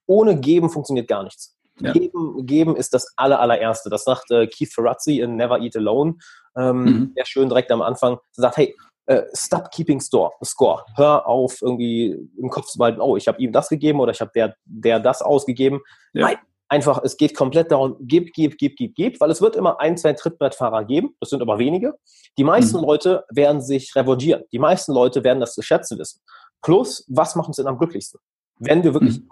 Ohne 0.07 0.39
Geben 0.39 0.69
funktioniert 0.69 1.07
gar 1.07 1.24
nichts. 1.24 1.56
Ja. 1.80 1.92
Geben, 1.92 2.45
geben 2.45 2.75
ist 2.75 2.94
das 2.94 3.12
aller, 3.18 3.39
allererste. 3.39 3.89
Das 3.89 4.06
sagt 4.06 4.31
äh, 4.31 4.48
Keith 4.48 4.74
Ferrazzi 4.74 5.19
in 5.19 5.36
Never 5.36 5.60
Eat 5.60 5.75
Alone. 5.75 6.16
Ähm, 6.56 6.83
mhm. 6.83 7.13
Der 7.16 7.25
schön 7.25 7.50
direkt 7.50 7.72
am 7.72 7.81
Anfang 7.81 8.13
Er 8.13 8.19
sagt, 8.42 8.57
hey, 8.57 8.75
äh, 9.07 9.24
stop 9.33 9.72
keeping 9.72 10.00
store, 10.00 10.31
score. 10.44 10.83
Hör 10.95 11.27
auf, 11.27 11.62
irgendwie 11.62 12.30
im 12.38 12.50
Kopf 12.50 12.68
zu 12.68 12.77
behalten, 12.77 13.01
oh, 13.01 13.18
ich 13.18 13.27
habe 13.27 13.39
ihm 13.39 13.51
das 13.51 13.69
gegeben 13.69 14.00
oder 14.00 14.12
ich 14.12 14.22
habe 14.22 14.31
der, 14.33 14.56
der 14.66 15.00
das 15.00 15.22
ausgegeben. 15.22 15.81
Ja. 16.13 16.27
Nein, 16.27 16.38
einfach, 16.69 17.04
es 17.04 17.18
geht 17.18 17.36
komplett 17.36 17.72
darum, 17.72 17.98
gib, 18.01 18.33
gib, 18.33 18.57
gib, 18.57 18.75
gib, 18.75 18.95
gib, 18.95 19.22
weil 19.22 19.30
es 19.30 19.42
wird 19.42 19.56
immer 19.56 19.80
ein, 19.80 19.98
zwei 19.98 20.13
Trittbrettfahrer 20.13 20.86
geben, 20.86 21.16
das 21.19 21.30
sind 21.30 21.42
aber 21.42 21.60
wenige. 21.60 21.94
Die 22.38 22.44
meisten 22.44 22.77
mhm. 22.77 22.86
Leute 22.86 23.25
werden 23.30 23.62
sich 23.62 23.95
revanchieren. 23.95 24.44
Die 24.51 24.60
meisten 24.60 24.94
Leute 24.94 25.24
werden 25.24 25.39
das 25.39 25.54
zu 25.54 25.62
schätzen 25.62 26.00
wissen. 26.00 26.22
Plus, 26.62 27.06
was 27.07 27.36
macht 27.36 27.48
uns 27.48 27.57
denn 27.57 27.68
am 27.68 27.77
glücklichsten? 27.77 28.19
Wenn 28.57 28.83
wir 28.83 28.94
wirklich 28.94 29.19
mhm. 29.19 29.27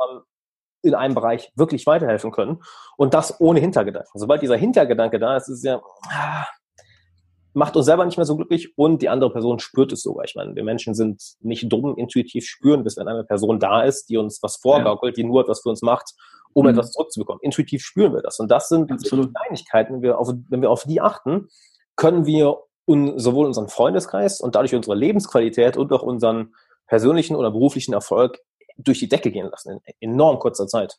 In 0.84 0.96
einem 0.96 1.16
Bereich 1.16 1.52
wirklich 1.56 1.88
weiterhelfen 1.88 2.32
können 2.32 2.62
und 2.98 3.14
das 3.14 3.40
ohne 3.40 3.60
Hintergedanken. 3.60 4.20
Sobald 4.20 4.42
dieser 4.42 4.58
Hintergedanke 4.58 5.18
da 5.20 5.38
ist, 5.38 5.48
ist 5.48 5.58
es 5.60 5.64
ja, 5.64 5.82
ah, 6.10 6.46
macht 7.54 7.76
uns 7.76 7.86
selber 7.86 8.06
nicht 8.06 8.18
mehr 8.18 8.26
so 8.26 8.36
glücklich 8.36 8.78
und 8.78 9.02
die 9.02 9.10
andere 9.10 9.32
Person 9.32 9.60
spürt 9.60 9.92
es 9.92 10.02
sogar. 10.02 10.26
Ich 10.26 10.36
meine, 10.36 10.56
wir 10.56 10.64
Menschen 10.64 10.94
sind 10.94 11.22
nicht 11.40 11.72
dumm, 11.72 11.96
intuitiv 11.98 12.46
spüren, 12.46 12.84
bis 12.84 12.98
wenn 12.98 13.08
eine 13.08 13.24
Person 13.24 13.60
da 13.60 13.84
ist, 13.84 14.10
die 14.10 14.18
uns 14.18 14.42
was 14.42 14.58
vorgaukelt, 14.58 15.18
die 15.18 15.24
nur 15.24 15.42
etwas 15.42 15.62
für 15.62 15.70
uns 15.70 15.82
macht, 15.82 16.14
um 16.54 16.64
mhm. 16.64 16.72
etwas 16.72 16.92
zurückzubekommen. 16.92 17.40
Intuitiv 17.42 17.84
spüren 17.84 18.14
wir 18.14 18.22
das. 18.22 18.40
Und 18.40 18.50
das 18.52 18.70
sind 18.70 18.92
Absolut. 18.92 19.34
Kleinigkeiten, 19.36 19.96
wenn 19.96 20.02
wir, 20.02 20.20
auf, 20.20 20.32
wenn 20.50 20.62
wir 20.62 20.72
auf 20.72 20.84
die 20.84 21.02
achten, 21.02 21.48
können 21.96 22.26
wir 22.26 22.58
un, 22.86 23.20
sowohl 23.20 23.46
unseren 23.46 23.70
Freundeskreis 23.70 24.42
und 24.42 24.56
dadurch 24.56 24.76
unsere 24.76 24.96
Lebensqualität 24.96 25.78
und 25.78 25.92
auch 25.94 26.04
unseren 26.04 26.54
persönlichen 26.88 27.36
oder 27.36 27.52
beruflichen 27.52 27.94
Erfolg 27.94 28.40
durch 28.78 29.00
die 29.00 29.10
Decke 29.10 29.32
gehen 29.32 29.50
lassen 29.50 29.80
in 30.00 30.12
enorm 30.12 30.40
kurzer 30.40 30.68
Zeit. 30.68 30.98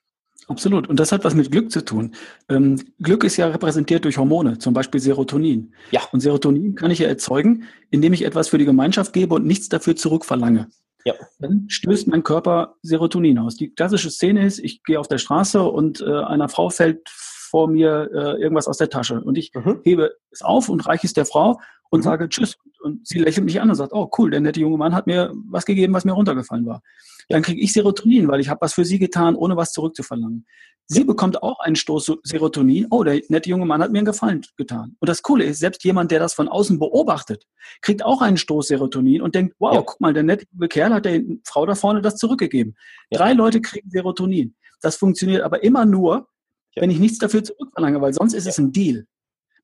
Absolut. 0.49 0.89
Und 0.89 1.01
das 1.01 1.13
hat 1.13 1.25
was 1.25 1.35
mit 1.35 1.51
Glück 1.51 1.71
zu 1.71 1.85
tun. 1.85 2.15
Ähm, 2.49 2.81
Glück 3.01 3.25
ist 3.25 3.37
ja 3.37 3.49
repräsentiert 3.49 4.05
durch 4.05 4.19
Hormone, 4.19 4.59
zum 4.59 4.75
Beispiel 4.75 5.01
Serotonin. 5.01 5.75
Ja. 5.91 6.03
Und 6.13 6.21
Serotonin 6.21 6.75
kann 6.75 6.91
ich 6.91 6.99
ja 6.99 7.09
erzeugen, 7.09 7.65
indem 7.91 8.13
ich 8.13 8.25
etwas 8.25 8.49
für 8.49 8.59
die 8.59 8.65
Gemeinschaft 8.65 9.13
gebe 9.13 9.35
und 9.35 9.47
nichts 9.47 9.69
dafür 9.69 9.97
zurückverlange. 9.97 10.69
Ja. 11.05 11.15
Dann 11.39 11.67
stößt 11.69 12.09
mein 12.09 12.23
Körper 12.23 12.77
Serotonin 12.83 13.39
aus. 13.39 13.57
Die 13.57 13.75
klassische 13.75 14.11
Szene 14.11 14.45
ist, 14.47 14.59
ich 14.59 14.83
gehe 14.83 14.99
auf 14.99 15.09
der 15.09 15.19
Straße 15.19 15.63
und 15.63 16.01
äh, 16.01 16.11
einer 16.11 16.49
Frau 16.49 16.71
fällt 16.71 17.09
vor 17.09 17.69
mir 17.69 18.11
äh, 18.13 18.43
irgendwas 18.43 18.69
aus 18.69 18.79
der 18.79 18.91
Tasche. 18.91 19.21
Und 19.21 19.39
ich 19.39 19.53
mhm. 19.55 19.81
hebe 19.85 20.15
es 20.31 20.43
auf 20.43 20.69
und 20.69 20.87
reiche 20.87 21.07
es 21.07 21.13
der 21.13 21.27
Frau 21.27 21.61
und 21.91 22.01
mhm. 22.01 22.05
sage 22.05 22.29
Tschüss. 22.29 22.57
Und 22.85 23.07
sie 23.07 23.19
lächelt 23.19 23.45
mich 23.45 23.61
an 23.61 23.71
und 23.71 23.77
sagt, 23.77 23.93
oh 23.93 24.11
cool, 24.19 24.31
der 24.31 24.41
nette 24.41 24.61
junge 24.61 24.77
Mann 24.77 24.95
hat 24.95 25.07
mir 25.07 25.33
was 25.49 25.65
gegeben, 25.65 25.95
was 25.95 26.05
mir 26.05 26.13
runtergefallen 26.13 26.67
war 26.67 26.83
dann 27.29 27.43
kriege 27.43 27.61
ich 27.61 27.73
Serotonin, 27.73 28.29
weil 28.29 28.41
ich 28.41 28.49
habe 28.49 28.61
was 28.61 28.75
für 28.75 28.85
sie 28.85 28.99
getan, 28.99 29.35
ohne 29.35 29.57
was 29.57 29.73
zurückzuverlangen. 29.73 30.47
Sie 30.87 31.01
ja. 31.01 31.07
bekommt 31.07 31.43
auch 31.43 31.61
einen 31.61 31.77
Stoß 31.77 32.13
Serotonin. 32.23 32.89
Oh, 32.91 33.05
der 33.05 33.23
nette 33.29 33.49
junge 33.49 33.65
Mann 33.65 33.81
hat 33.81 33.91
mir 33.91 33.99
einen 33.99 34.07
Gefallen 34.07 34.43
getan. 34.57 34.97
Und 35.01 35.09
das 35.09 35.23
Coole 35.23 35.45
ist, 35.45 35.59
selbst 35.59 35.83
jemand, 35.83 36.11
der 36.11 36.19
das 36.19 36.35
von 36.35 36.47
außen 36.47 36.79
beobachtet, 36.79 37.47
kriegt 37.81 38.05
auch 38.05 38.21
einen 38.21 38.37
Stoß 38.37 38.69
Serotonin 38.69 39.23
und 39.23 39.35
denkt, 39.35 39.55
wow, 39.59 39.75
ja. 39.75 39.83
guck 39.83 40.01
mal, 40.01 40.13
der 40.13 40.25
nette 40.25 40.47
Kerl 40.69 40.93
hat 40.93 41.07
der 41.07 41.23
Frau 41.45 41.65
da 41.65 41.75
vorne 41.75 42.03
das 42.03 42.17
zurückgegeben. 42.17 42.77
Ja. 43.11 43.19
Drei 43.19 43.33
Leute 43.33 43.63
kriegen 43.63 43.89
Serotonin. 43.91 44.55
Das 44.83 44.97
funktioniert 44.97 45.43
aber 45.43 45.63
immer 45.63 45.87
nur, 45.87 46.29
wenn 46.77 46.91
ich 46.91 46.99
nichts 46.99 47.19
dafür 47.19 47.43
zurückverlange, 47.43 48.03
weil 48.03 48.13
sonst 48.13 48.35
ist 48.35 48.47
es 48.47 48.59
ein 48.59 48.73
Deal. 48.73 49.07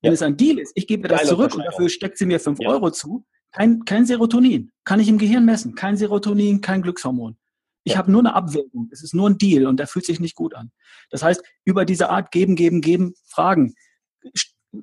Wenn 0.02 0.10
ja. 0.10 0.14
es 0.14 0.22
ein 0.22 0.36
Deal 0.36 0.58
ist, 0.58 0.72
ich 0.74 0.86
gebe 0.86 1.08
das 1.08 1.26
zurück 1.26 1.54
und 1.54 1.64
dafür 1.64 1.88
steckt 1.88 2.18
sie 2.18 2.26
mir 2.26 2.40
5 2.40 2.60
ja. 2.60 2.68
Euro 2.70 2.90
zu, 2.90 3.24
kein, 3.52 3.84
kein 3.84 4.06
Serotonin. 4.06 4.70
Kann 4.84 5.00
ich 5.00 5.08
im 5.08 5.18
Gehirn 5.18 5.44
messen. 5.44 5.74
Kein 5.74 5.96
Serotonin, 5.96 6.60
kein 6.60 6.82
Glückshormon. 6.82 7.36
Ich 7.84 7.92
ja. 7.92 7.98
habe 7.98 8.12
nur 8.12 8.20
eine 8.20 8.34
Abwägung. 8.34 8.88
Es 8.92 9.02
ist 9.02 9.14
nur 9.14 9.28
ein 9.28 9.38
Deal 9.38 9.66
und 9.66 9.78
der 9.78 9.86
fühlt 9.86 10.04
sich 10.04 10.20
nicht 10.20 10.36
gut 10.36 10.54
an. 10.54 10.70
Das 11.10 11.22
heißt, 11.22 11.42
über 11.64 11.84
diese 11.84 12.10
Art 12.10 12.30
geben, 12.30 12.54
geben, 12.54 12.80
geben, 12.80 13.14
fragen, 13.26 13.74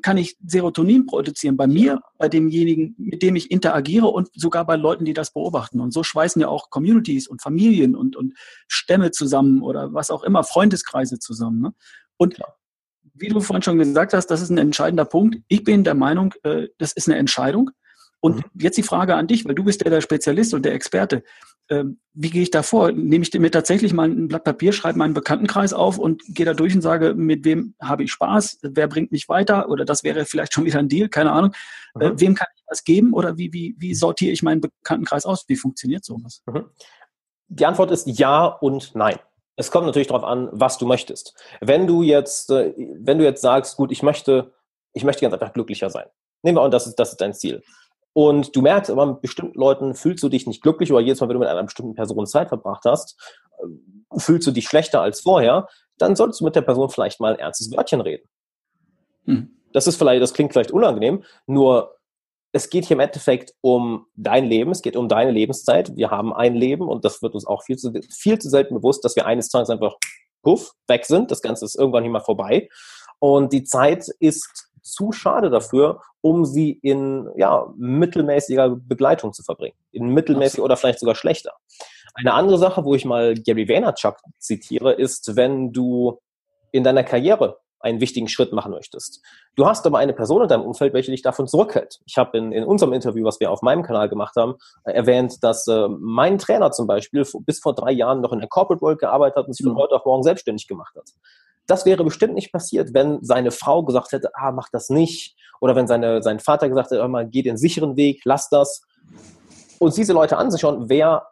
kann 0.01 0.17
ich 0.17 0.35
Serotonin 0.45 1.05
produzieren 1.05 1.55
bei 1.55 1.67
mir, 1.67 2.01
bei 2.17 2.27
demjenigen, 2.27 2.95
mit 2.97 3.21
dem 3.21 3.35
ich 3.37 3.51
interagiere 3.51 4.07
und 4.07 4.29
sogar 4.33 4.65
bei 4.65 4.75
Leuten, 4.75 5.05
die 5.05 5.13
das 5.13 5.31
beobachten. 5.31 5.79
Und 5.79 5.91
so 5.91 6.03
schweißen 6.03 6.41
ja 6.41 6.49
auch 6.49 6.69
Communities 6.69 7.27
und 7.27 7.41
Familien 7.41 7.95
und, 7.95 8.15
und 8.15 8.33
Stämme 8.67 9.11
zusammen 9.11 9.61
oder 9.61 9.93
was 9.93 10.11
auch 10.11 10.23
immer, 10.23 10.43
Freundeskreise 10.43 11.19
zusammen. 11.19 11.61
Ne? 11.61 11.73
Und 12.17 12.35
Klar. 12.35 12.56
Wie 13.19 13.27
du 13.27 13.39
vorhin 13.39 13.63
schon 13.63 13.77
gesagt 13.77 14.13
hast, 14.13 14.27
das 14.27 14.41
ist 14.41 14.49
ein 14.49 14.57
entscheidender 14.57 15.05
Punkt. 15.05 15.37
Ich 15.47 15.63
bin 15.63 15.83
der 15.83 15.95
Meinung, 15.95 16.33
äh, 16.43 16.67
das 16.77 16.93
ist 16.93 17.07
eine 17.07 17.17
Entscheidung. 17.17 17.71
Und 18.19 18.37
mhm. 18.37 18.61
jetzt 18.61 18.77
die 18.77 18.83
Frage 18.83 19.15
an 19.15 19.27
dich, 19.27 19.45
weil 19.45 19.55
du 19.55 19.63
bist 19.63 19.83
ja 19.83 19.89
der 19.89 20.01
Spezialist 20.01 20.53
und 20.53 20.65
der 20.65 20.73
Experte. 20.73 21.23
Ähm, 21.69 21.99
wie 22.13 22.29
gehe 22.29 22.41
ich 22.41 22.51
da 22.51 22.63
vor? 22.63 22.91
Nehme 22.91 23.23
ich 23.23 23.33
mir 23.33 23.51
tatsächlich 23.51 23.93
mal 23.93 24.09
ein 24.09 24.27
Blatt 24.27 24.43
Papier, 24.43 24.71
schreibe 24.73 24.97
meinen 24.97 25.13
Bekanntenkreis 25.13 25.73
auf 25.73 25.97
und 25.97 26.23
gehe 26.27 26.45
da 26.45 26.53
durch 26.53 26.73
und 26.73 26.81
sage, 26.81 27.13
mit 27.13 27.45
wem 27.45 27.75
habe 27.81 28.03
ich 28.03 28.11
Spaß? 28.11 28.59
Wer 28.63 28.87
bringt 28.87 29.11
mich 29.11 29.29
weiter? 29.29 29.69
Oder 29.69 29.85
das 29.85 30.03
wäre 30.03 30.25
vielleicht 30.25 30.53
schon 30.53 30.65
wieder 30.65 30.79
ein 30.79 30.89
Deal, 30.89 31.09
keine 31.09 31.31
Ahnung. 31.31 31.51
Äh, 31.99 32.09
mhm. 32.09 32.21
wem 32.21 32.35
kann 32.35 32.47
ich 32.55 32.63
was 32.67 32.83
geben? 32.83 33.13
Oder 33.13 33.37
wie, 33.37 33.53
wie, 33.53 33.75
wie 33.77 33.93
sortiere 33.93 34.31
ich 34.31 34.43
meinen 34.43 34.61
Bekanntenkreis 34.61 35.25
aus? 35.25 35.45
Wie 35.47 35.55
funktioniert 35.55 36.05
sowas? 36.05 36.41
Mhm. 36.47 36.65
Die 37.49 37.65
Antwort 37.65 37.91
ist 37.91 38.07
ja 38.07 38.45
und 38.45 38.95
nein. 38.95 39.19
Es 39.57 39.71
kommt 39.71 39.87
natürlich 39.87 40.07
darauf 40.07 40.23
an, 40.23 40.49
was 40.51 40.77
du 40.77 40.85
möchtest. 40.85 41.33
Wenn 41.61 41.87
du 41.87 42.03
jetzt, 42.03 42.51
äh, 42.51 42.73
wenn 42.77 43.17
du 43.17 43.25
jetzt 43.25 43.41
sagst, 43.41 43.75
gut, 43.75 43.91
ich 43.91 44.03
möchte, 44.03 44.53
ich 44.93 45.03
möchte 45.03 45.21
ganz 45.21 45.33
einfach 45.33 45.51
glücklicher 45.51 45.89
sein. 45.89 46.05
Nehmen 46.43 46.57
wir 46.57 46.61
an, 46.61 46.71
das 46.71 46.87
ist, 46.87 46.95
das 46.95 47.11
ist 47.11 47.21
dein 47.21 47.33
Ziel. 47.33 47.63
Und 48.13 48.55
du 48.55 48.61
merkst 48.61 48.89
aber, 48.91 49.05
mit 49.05 49.21
bestimmten 49.21 49.59
Leuten 49.59 49.95
fühlst 49.95 50.23
du 50.23 50.29
dich 50.29 50.47
nicht 50.47 50.61
glücklich 50.61 50.91
oder 50.91 51.01
jedes 51.01 51.19
Mal, 51.19 51.27
wenn 51.27 51.35
du 51.35 51.39
mit 51.39 51.49
einer 51.49 51.63
bestimmten 51.63 51.95
Person 51.95 52.25
Zeit 52.27 52.49
verbracht 52.49 52.83
hast, 52.85 53.19
äh, 53.59 54.19
fühlst 54.19 54.47
du 54.47 54.51
dich 54.51 54.67
schlechter 54.67 55.01
als 55.01 55.21
vorher, 55.21 55.67
dann 55.97 56.15
solltest 56.15 56.39
du 56.39 56.45
mit 56.45 56.55
der 56.55 56.61
Person 56.61 56.89
vielleicht 56.89 57.19
mal 57.19 57.33
ein 57.33 57.39
ernstes 57.39 57.71
Wörtchen 57.75 58.01
reden. 58.01 58.29
Hm. 59.25 59.57
Das 59.73 59.87
ist 59.87 59.97
vielleicht, 59.97 60.21
das 60.21 60.33
klingt 60.33 60.53
vielleicht 60.53 60.71
unangenehm, 60.71 61.23
nur 61.47 61.96
es 62.51 62.69
geht 62.69 62.85
hier 62.85 62.95
im 62.95 63.01
Endeffekt 63.01 63.53
um 63.61 64.07
dein 64.15 64.45
Leben, 64.45 64.71
es 64.71 64.81
geht 64.81 64.95
um 64.95 65.09
deine 65.09 65.31
Lebenszeit. 65.31 65.95
Wir 65.95 66.11
haben 66.11 66.33
ein 66.33 66.55
Leben 66.55 66.87
und 66.87 67.05
das 67.05 67.21
wird 67.21 67.33
uns 67.33 67.45
auch 67.45 67.63
viel 67.63 67.77
zu, 67.77 67.93
viel 68.09 68.39
zu 68.39 68.49
selten 68.49 68.75
bewusst, 68.75 69.03
dass 69.03 69.15
wir 69.15 69.25
eines 69.25 69.49
Tages 69.49 69.69
einfach 69.69 69.95
puff, 70.43 70.71
weg 70.87 71.05
sind. 71.05 71.29
Das 71.31 71.41
Ganze 71.41 71.65
ist 71.65 71.75
irgendwann 71.75 72.03
nicht 72.03 72.11
mal 72.11 72.21
vorbei. 72.21 72.69
Und 73.19 73.51
die 73.53 73.63
Zeit 73.63 74.07
ist 74.19 74.69
zu 74.81 75.11
schade 75.11 75.49
dafür, 75.49 76.01
um 76.21 76.45
sie 76.45 76.71
in 76.81 77.29
ja, 77.35 77.67
mittelmäßiger 77.75 78.69
Begleitung 78.69 79.33
zu 79.33 79.43
verbringen. 79.43 79.75
In 79.91 80.09
mittelmäßig 80.09 80.61
oder 80.61 80.77
vielleicht 80.77 80.99
sogar 80.99 81.15
schlechter. 81.15 81.53
Eine 82.13 82.33
andere 82.33 82.57
Sache, 82.57 82.85
wo 82.85 82.95
ich 82.95 83.05
mal 83.05 83.35
Gary 83.35 83.67
Vaynerchuk 83.67 84.17
zitiere, 84.39 84.93
ist, 84.93 85.35
wenn 85.35 85.73
du 85.73 86.19
in 86.71 86.83
deiner 86.83 87.03
Karriere 87.03 87.59
einen 87.87 88.01
wichtigen 88.01 88.27
Schritt 88.27 88.51
machen 88.53 88.71
möchtest. 88.71 89.21
Du 89.55 89.65
hast 89.65 89.85
aber 89.85 89.97
eine 89.97 90.13
Person 90.13 90.41
in 90.41 90.47
deinem 90.47 90.63
Umfeld, 90.63 90.93
welche 90.93 91.11
dich 91.11 91.21
davon 91.21 91.47
zurückhält. 91.47 91.99
Ich 92.05 92.17
habe 92.17 92.37
in, 92.37 92.51
in 92.51 92.63
unserem 92.63 92.93
Interview, 92.93 93.25
was 93.25 93.39
wir 93.39 93.49
auf 93.49 93.61
meinem 93.61 93.83
Kanal 93.83 94.09
gemacht 94.09 94.35
haben, 94.35 94.55
äh, 94.83 94.91
erwähnt, 94.91 95.43
dass 95.43 95.67
äh, 95.67 95.87
mein 95.87 96.37
Trainer 96.37 96.71
zum 96.71 96.87
Beispiel 96.87 97.25
bis 97.45 97.59
vor 97.59 97.73
drei 97.73 97.91
Jahren 97.91 98.21
noch 98.21 98.33
in 98.33 98.39
der 98.39 98.49
Corporate 98.49 98.81
World 98.81 98.99
gearbeitet 98.99 99.37
hat 99.37 99.47
und 99.47 99.53
sich 99.53 99.65
von 99.65 99.73
mhm. 99.73 99.79
heute 99.79 99.95
auf 99.95 100.05
morgen 100.05 100.23
selbstständig 100.23 100.67
gemacht 100.67 100.95
hat. 100.95 101.09
Das 101.65 101.85
wäre 101.85 102.03
bestimmt 102.03 102.33
nicht 102.33 102.51
passiert, 102.51 102.93
wenn 102.93 103.23
seine 103.23 103.51
Frau 103.51 103.83
gesagt 103.83 104.11
hätte, 104.11 104.29
ah, 104.33 104.51
mach 104.51 104.69
das 104.69 104.89
nicht. 104.89 105.35
Oder 105.59 105.75
wenn 105.75 105.87
seine, 105.87 106.21
sein 106.21 106.39
Vater 106.39 106.69
gesagt 106.69 106.91
hätte, 106.91 107.05
mal, 107.07 107.27
geh 107.27 107.41
den 107.41 107.57
sicheren 107.57 107.97
Weg, 107.97 108.21
lass 108.23 108.49
das. 108.49 108.83
Und 109.79 109.95
diese 109.97 110.13
Leute 110.13 110.37
anzuschauen, 110.37 110.89
wer 110.89 111.27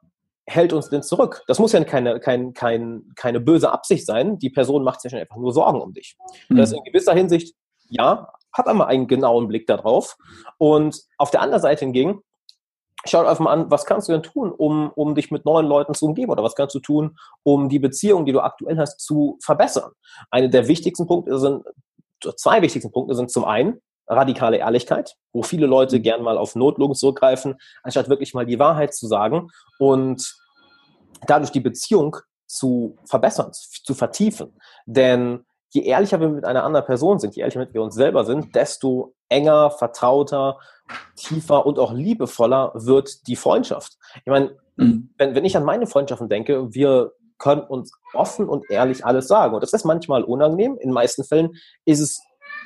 hält 0.48 0.74
uns 0.74 0.90
denn 0.90 1.04
zurück? 1.04 1.44
Das 1.48 1.60
muss 1.60 1.72
ja 1.72 1.84
keine, 1.84 2.20
kein, 2.20 2.54
kein, 2.54 3.12
keine 3.16 3.40
böse 3.40 3.72
Absicht 3.72 4.06
sein. 4.06 4.38
Die 4.40 4.50
Person 4.50 4.84
macht 4.84 5.02
sich 5.02 5.12
ja 5.12 5.20
einfach 5.20 5.38
nur 5.38 5.54
Sorgen 5.54 5.82
um 5.82 5.94
dich. 5.94 6.18
Mhm. 6.50 6.58
Das 6.58 6.72
ist 6.72 6.78
in 6.78 6.84
gewisser 6.84 7.14
Hinsicht, 7.14 7.56
ja, 7.90 8.30
hab 8.54 8.68
einmal 8.68 8.88
einen 8.88 9.08
genauen 9.08 9.48
Blick 9.48 9.68
darauf. 9.68 10.18
Und 10.58 11.02
auf 11.18 11.32
der 11.32 11.42
anderen 11.42 11.62
Seite 11.62 11.86
hingegen, 11.86 12.22
schau 13.06 13.20
einfach 13.20 13.40
mal 13.44 13.52
an, 13.52 13.72
was 13.72 13.86
kannst 13.86 14.08
du 14.08 14.14
denn 14.14 14.24
tun, 14.24 14.52
um, 14.52 14.92
um 14.96 15.16
dich 15.16 15.32
mit 15.32 15.46
neuen 15.46 15.68
Leuten 15.68 15.94
zu 15.94 16.06
umgeben 16.06 16.32
oder 16.32 16.44
was 16.44 16.56
kannst 16.56 16.76
du 16.76 16.80
tun, 16.80 17.18
um 17.44 17.70
die 17.70 17.80
Beziehung, 17.80 18.26
die 18.26 18.32
du 18.32 18.40
aktuell 18.40 18.78
hast, 18.78 19.00
zu 19.00 19.38
verbessern. 19.44 19.92
Eine 20.32 20.50
der 20.50 20.68
wichtigsten 20.68 21.08
Punkte 21.08 21.38
sind, 21.38 21.64
zwei 22.38 22.62
wichtigsten 22.62 22.92
Punkte 22.92 23.16
sind 23.16 23.32
zum 23.32 23.46
einen 23.46 23.82
radikale 24.08 24.58
Ehrlichkeit, 24.58 25.16
wo 25.34 25.44
viele 25.44 25.66
Leute 25.66 26.00
gern 26.00 26.22
mal 26.22 26.38
auf 26.38 26.56
Notlungen 26.56 26.96
zurückgreifen, 26.96 27.56
anstatt 27.84 28.10
wirklich 28.10 28.34
mal 28.34 28.46
die 28.46 28.60
Wahrheit 28.60 28.94
zu 28.94 29.08
sagen 29.08 29.50
und 29.80 30.36
dadurch 31.28 31.52
die 31.52 31.60
Beziehung 31.60 32.18
zu 32.46 32.98
verbessern, 33.06 33.52
zu 33.52 33.94
vertiefen. 33.94 34.60
Denn 34.86 35.46
je 35.72 35.84
ehrlicher 35.84 36.20
wir 36.20 36.30
mit 36.30 36.46
einer 36.46 36.64
anderen 36.64 36.86
Person 36.86 37.20
sind, 37.20 37.36
je 37.36 37.42
ehrlicher 37.42 37.60
mit 37.60 37.74
wir 37.74 37.82
uns 37.82 37.96
selber 37.96 38.26
sind, 38.26 38.56
desto 38.56 39.14
enger, 39.30 39.72
vertrauter, 39.72 40.60
tiefer 41.16 41.66
und 41.66 41.80
auch 41.80 41.92
liebevoller 41.92 42.72
wird 42.76 43.28
die 43.28 43.36
Freundschaft. 43.36 43.98
Ich 44.18 44.28
meine, 44.28 44.56
mhm. 44.76 45.14
wenn, 45.18 45.36
wenn 45.36 45.46
ich 45.46 45.58
an 45.58 45.64
meine 45.64 45.88
Freundschaften 45.88 46.30
denke, 46.30 46.74
wir 46.74 47.12
können 47.38 47.62
uns 47.62 47.92
offen 48.14 48.48
und 48.48 48.70
ehrlich 48.70 49.06
alles 49.06 49.28
sagen. 49.28 49.54
Und 49.54 49.62
das 49.62 49.74
ist 49.74 49.84
manchmal 49.84 50.24
unangenehm. 50.24 50.78
In 50.80 50.92
meisten 50.92 51.24
Fällen 51.24 51.58
ist 51.84 52.00
es, 52.00 52.22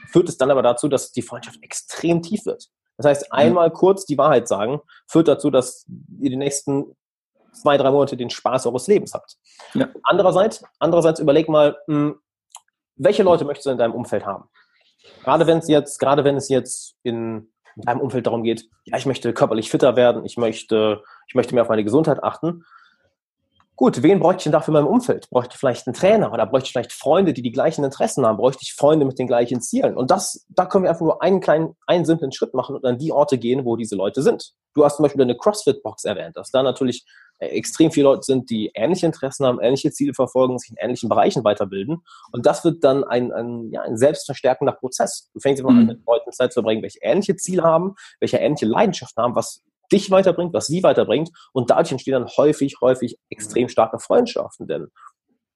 führt 0.08 0.29
es 0.29 0.38
dann 0.38 0.51
aber 0.51 0.62
dazu, 0.62 0.88
dass 0.88 1.12
die 1.12 1.22
Freundschaft 1.22 1.62
extrem 1.62 2.22
tief 2.22 2.46
wird. 2.46 2.68
Das 2.98 3.06
heißt, 3.06 3.32
mhm. 3.32 3.38
einmal 3.38 3.72
kurz 3.72 4.06
die 4.06 4.18
Wahrheit 4.18 4.48
sagen, 4.48 4.82
führt 5.08 5.27
dazu, 5.27 5.50
dass 5.50 5.86
ihr 6.20 6.29
die 6.29 6.36
nächsten 6.36 6.96
zwei, 7.53 7.77
drei 7.77 7.91
Monate 7.91 8.18
den 8.18 8.29
Spaß 8.29 8.68
eures 8.68 8.88
Lebens 8.88 9.13
habt. 9.13 9.38
Ja. 9.74 9.89
Andererseits, 10.03 10.63
andererseits 10.79 11.20
überleg 11.20 11.50
mal, 11.50 11.77
hm, 11.88 12.20
welche 12.96 13.24
Leute 13.24 13.46
möchtest 13.46 13.68
du 13.68 13.72
in 13.72 13.77
deinem 13.77 13.94
Umfeld 13.94 14.25
haben? 14.25 14.50
Gerade 15.24 15.48
wenn 15.48 15.60
es 15.60 15.68
jetzt, 15.68 16.00
gerade 16.00 16.24
wenn 16.24 16.36
es 16.36 16.50
jetzt 16.50 16.96
in 17.03 17.51
deinem 17.77 18.01
Umfeld 18.01 18.27
darum 18.27 18.44
geht, 18.44 18.70
ja, 18.86 18.98
ich 18.98 19.06
möchte 19.06 19.34
körperlich 19.34 19.70
fitter 19.70 19.96
werden, 19.96 20.25
ich 20.25 20.38
möchte, 20.38 21.01
ich 21.27 21.36
möchte 21.36 21.53
mehr 21.53 21.63
auf 21.63 21.70
meine 21.70 21.84
Gesundheit 21.84 22.24
achten. 22.24 22.65
Gut, 23.79 24.03
wen 24.03 24.19
bräuchte 24.19 24.39
ich 24.39 24.43
denn 24.43 24.51
dafür 24.51 24.75
in 24.75 24.83
meinem 24.83 24.93
Umfeld? 24.93 25.29
Bräuchte 25.29 25.53
ich 25.53 25.57
vielleicht 25.57 25.88
einen 25.88 25.93
Trainer 25.93 26.33
oder 26.33 26.45
bräuchte 26.45 26.67
ich 26.67 26.74
vielleicht 26.74 26.91
Freunde, 26.91 27.31
die 27.31 27.41
die 27.41 27.53
gleichen 27.53 27.86
Interessen 27.86 28.25
haben? 28.25 28.36
Bräuchte 28.36 28.59
ich 28.63 28.74
Freunde 28.74 29.05
mit 29.05 29.17
den 29.17 29.25
gleichen 29.25 29.62
Zielen? 29.62 29.95
Und 29.95 30.12
das, 30.12 30.45
da 30.50 30.65
können 30.65 30.83
wir 30.83 30.89
einfach 30.89 31.05
nur 31.05 31.21
einen 31.21 31.39
kleinen, 31.39 31.77
einen 31.88 32.03
simplen 32.03 32.33
Schritt 32.33 32.53
machen 32.53 32.75
und 32.75 32.83
an 32.83 32.98
die 32.98 33.13
Orte 33.13 33.38
gehen, 33.38 33.63
wo 33.63 33.77
diese 33.77 33.95
Leute 33.95 34.21
sind. 34.21 34.51
Du 34.74 34.83
hast 34.83 34.98
zum 34.98 35.03
Beispiel 35.03 35.21
eine 35.21 35.38
CrossFit-Box 35.38 36.03
erwähnt, 36.03 36.36
dass 36.36 36.51
da 36.51 36.62
natürlich 36.62 37.05
äh, 37.38 37.48
extrem 37.48 37.89
viele 37.89 38.09
Leute 38.09 38.24
sind, 38.24 38.50
die 38.50 38.69
ähnliche 38.75 39.05
Interessen 39.05 39.45
haben, 39.45 39.62
ähnliche 39.62 39.91
Ziele 39.91 40.13
verfolgen, 40.13 40.59
sich 40.59 40.71
in 40.71 40.77
ähnlichen 40.77 41.07
Bereichen 41.07 41.45
weiterbilden. 41.45 42.03
Und 42.33 42.45
das 42.45 42.65
wird 42.65 42.83
dann 42.83 43.05
ein, 43.05 43.31
ein, 43.31 43.71
ja, 43.71 43.83
ein 43.83 43.95
selbstverstärkender 43.95 44.74
Prozess. 44.74 45.29
Du 45.33 45.39
fängst 45.39 45.62
immer 45.62 45.71
mhm. 45.71 45.79
an, 45.79 45.86
mit 45.86 46.05
Leuten 46.05 46.33
Zeit 46.33 46.51
zu 46.51 46.59
verbringen, 46.59 46.83
welche 46.83 47.00
ähnliche 47.01 47.38
Ziele 47.38 47.63
haben, 47.63 47.95
welche 48.19 48.39
ähnliche 48.39 48.65
Leidenschaften 48.65 49.24
haben, 49.24 49.36
was 49.36 49.63
dich 49.91 50.12
weiterbringt, 50.12 50.53
was 50.53 50.67
sie 50.67 50.84
weiterbringt. 50.84 51.29
Und 51.53 51.69
dadurch 51.69 51.91
entstehen 51.91 52.13
dann 52.13 52.27
häufig, 52.27 52.77
häufig 52.81 53.17
extrem 53.29 53.69
starke 53.69 54.00
Freundschaften. 54.00 54.67
Denn 54.67 54.88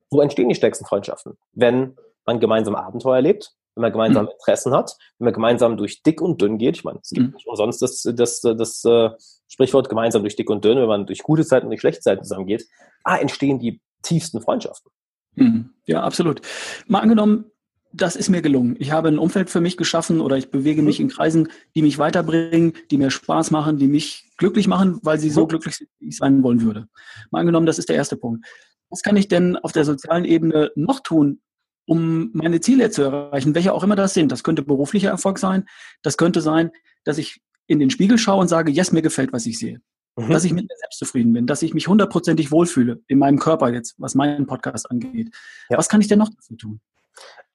wo 0.10 0.22
entstehen 0.22 0.50
die 0.50 0.56
stärksten 0.56 0.86
Freundschaften? 0.86 1.38
Wenn 1.54 1.96
man 2.26 2.40
gemeinsam 2.40 2.76
Abenteuer 2.76 3.16
erlebt, 3.16 3.54
wenn 3.76 3.82
man 3.82 3.92
gemeinsam 3.92 4.26
mhm. 4.26 4.32
Interessen 4.32 4.74
hat, 4.74 4.96
wenn 5.18 5.26
man 5.26 5.34
gemeinsam 5.34 5.78
durch 5.78 6.04
dick 6.04 6.22
und 6.22 6.42
dünn 6.42 6.58
geht. 6.58 6.78
Ich 6.78 6.84
meine, 6.84 7.00
es 7.02 7.10
gibt 7.10 7.28
mhm. 7.28 7.34
nicht 7.34 7.48
umsonst 7.48 7.82
das, 7.82 8.04
das, 8.04 8.42
das, 8.42 8.56
das 8.58 8.86
äh, 8.86 9.10
Sprichwort 9.48 9.90
gemeinsam 9.90 10.22
durch 10.22 10.36
dick 10.36 10.50
und 10.50 10.64
dünn, 10.64 10.78
wenn 10.78 10.88
man 10.88 11.06
durch 11.06 11.24
gute 11.24 11.46
Zeiten 11.46 11.66
und 11.66 11.72
durch 11.72 11.82
schlechte 11.82 12.02
Zeiten 12.02 12.24
zusammengeht, 12.24 12.68
ah, 13.04 13.18
entstehen 13.18 13.60
die 13.60 13.82
tiefsten 14.04 14.42
Freundschaften. 14.42 14.92
Mhm. 15.36 15.74
Ja, 15.86 16.04
absolut. 16.04 16.42
Mal 16.88 17.00
angenommen, 17.00 17.46
das 17.94 18.16
ist 18.16 18.30
mir 18.30 18.42
gelungen. 18.42 18.76
Ich 18.80 18.92
habe 18.92 19.08
ein 19.08 19.20
Umfeld 19.20 19.50
für 19.50 19.62
mich 19.62 19.78
geschaffen 19.78 20.20
oder 20.20 20.36
ich 20.38 20.50
bewege 20.50 20.82
mich 20.82 21.00
in 21.00 21.10
Kreisen, 21.10 21.50
die 21.76 21.84
mich 21.84 22.00
weiterbringen, 22.00 22.74
die 22.90 22.98
mir 22.98 23.12
Spaß 23.12 23.52
machen, 23.52 23.78
die 23.78 23.88
mich 23.88 24.32
glücklich 24.38 24.68
machen, 24.68 25.00
weil 25.04 25.20
sie 25.20 25.30
so 25.30 25.44
mhm. 25.44 25.50
glücklich 25.50 25.76
sind, 25.78 25.90
wie 26.00 26.10
ich 26.10 26.18
sein 26.18 26.42
wollen 26.44 26.62
würde. 26.62 26.88
Mal 27.32 27.42
angenommen, 27.42 27.68
das 27.68 27.78
ist 27.78 27.90
der 27.90 27.96
erste 27.96 28.18
Punkt. 28.18 28.46
Was 28.90 29.02
kann 29.04 29.16
ich 29.16 29.28
denn 29.28 29.58
auf 29.58 29.72
der 29.72 29.86
sozialen 29.86 30.26
Ebene 30.26 30.72
noch 30.76 31.02
tun, 31.02 31.42
um 31.86 32.32
meine 32.34 32.62
Ziele 32.62 32.90
zu 32.92 33.04
erreichen, 33.04 33.56
welche 33.56 33.74
auch 33.74 33.84
immer 33.84 33.96
das 33.96 34.14
sind. 34.14 34.32
Das 34.32 34.44
könnte 34.44 34.64
beruflicher 34.64 35.10
Erfolg 35.10 35.38
sein. 35.38 35.66
Das 36.02 36.18
könnte 36.18 36.42
sein, 36.42 36.72
dass 37.04 37.18
ich 37.18 37.42
in 37.68 37.80
den 37.80 37.90
Spiegel 37.90 38.18
schaue 38.18 38.40
und 38.42 38.48
sage, 38.48 38.72
yes, 38.72 38.92
mir 38.92 39.02
gefällt, 39.02 39.34
was 39.34 39.46
ich 39.46 39.60
sehe. 39.60 39.82
Mhm. 40.16 40.30
Dass 40.30 40.46
ich 40.46 40.54
mit 40.54 40.64
mir 40.64 40.76
selbst 40.78 41.00
zufrieden 41.00 41.34
bin, 41.34 41.48
dass 41.48 41.62
ich 41.62 41.74
mich 41.74 41.88
hundertprozentig 41.88 42.52
wohlfühle 42.52 43.02
in 43.08 43.20
meinem 43.20 43.40
Körper 43.40 43.74
jetzt, 43.74 43.96
was 43.98 44.16
meinen 44.16 44.46
Podcast 44.48 44.90
angeht. 44.90 45.34
Ja. 45.70 45.78
Was 45.78 45.90
kann 45.90 46.02
ich 46.02 46.08
denn 46.08 46.20
noch 46.20 46.30
dafür 46.30 46.58
tun? 46.58 46.80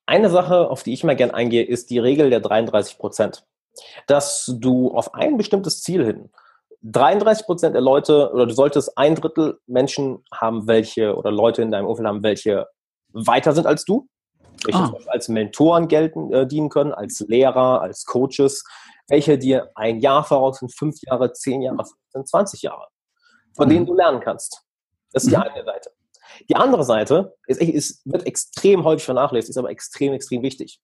Eine 0.09 0.31
Sache, 0.31 0.71
auf 0.71 0.83
die 0.83 0.95
ich 0.95 1.05
mal 1.05 1.17
gern 1.17 1.33
eingehe, 1.33 1.63
ist 1.63 1.91
die 1.91 1.99
Regel 1.99 2.31
der 2.31 2.41
33 2.41 2.97
Prozent. 2.97 3.45
Dass 4.07 4.51
du 4.59 4.91
auf 4.91 5.13
ein 5.15 5.37
bestimmtes 5.37 5.83
Ziel 5.83 6.05
hin 6.05 6.31
33 6.83 7.45
Prozent 7.45 7.75
der 7.75 7.83
Leute 7.83 8.33
oder 8.33 8.47
du 8.47 8.55
solltest 8.55 8.97
ein 8.97 9.17
Drittel 9.17 9.61
Menschen 9.67 10.25
haben, 10.33 10.67
welche 10.67 11.15
oder 11.15 11.31
Leute 11.31 11.61
in 11.61 11.71
deinem 11.71 11.87
Umfeld 11.87 12.09
haben, 12.09 12.23
welche 12.23 12.69
weiter 13.13 13.53
sind 13.53 13.67
als 13.67 13.85
du 13.85 14.09
welche 14.65 14.79
ah. 14.79 14.97
als 15.09 15.29
Mentoren 15.29 15.89
gelten, 15.89 16.33
äh, 16.33 16.47
dienen 16.47 16.69
können, 16.69 16.93
als 16.93 17.21
Lehrer, 17.29 17.81
als 17.81 18.05
Coaches, 18.05 18.65
welche 19.09 19.39
dir 19.39 19.71
ein 19.75 20.01
Jahr 20.01 20.25
voraus 20.25 20.59
sind, 20.59 20.75
fünf 20.75 20.97
Jahre, 21.03 21.33
zehn 21.33 21.63
Jahre, 21.63 21.85
15, 22.13 22.27
20 22.27 22.63
Jahre, 22.63 22.89
von 23.55 23.69
mhm. 23.69 23.73
denen 23.73 23.87
du 23.87 23.95
lernen 23.95 24.21
kannst. 24.21 24.63
Das 25.13 25.25
ist 25.25 25.33
die 25.33 25.37
mhm. 25.37 25.43
eine 25.43 25.65
Seite. 25.65 25.91
Die 26.49 26.57
andere 26.57 26.85
Seite 26.85 27.35
ist, 27.47 27.61
ist, 27.61 28.03
wird 28.05 28.27
extrem 28.27 28.85
häufig 28.85 29.05
vernachlässigt, 29.05 29.51
ist 29.51 29.59
aber 29.59 29.71
extrem, 29.71 30.13
extrem 30.13 30.43
wichtig. 30.43 30.81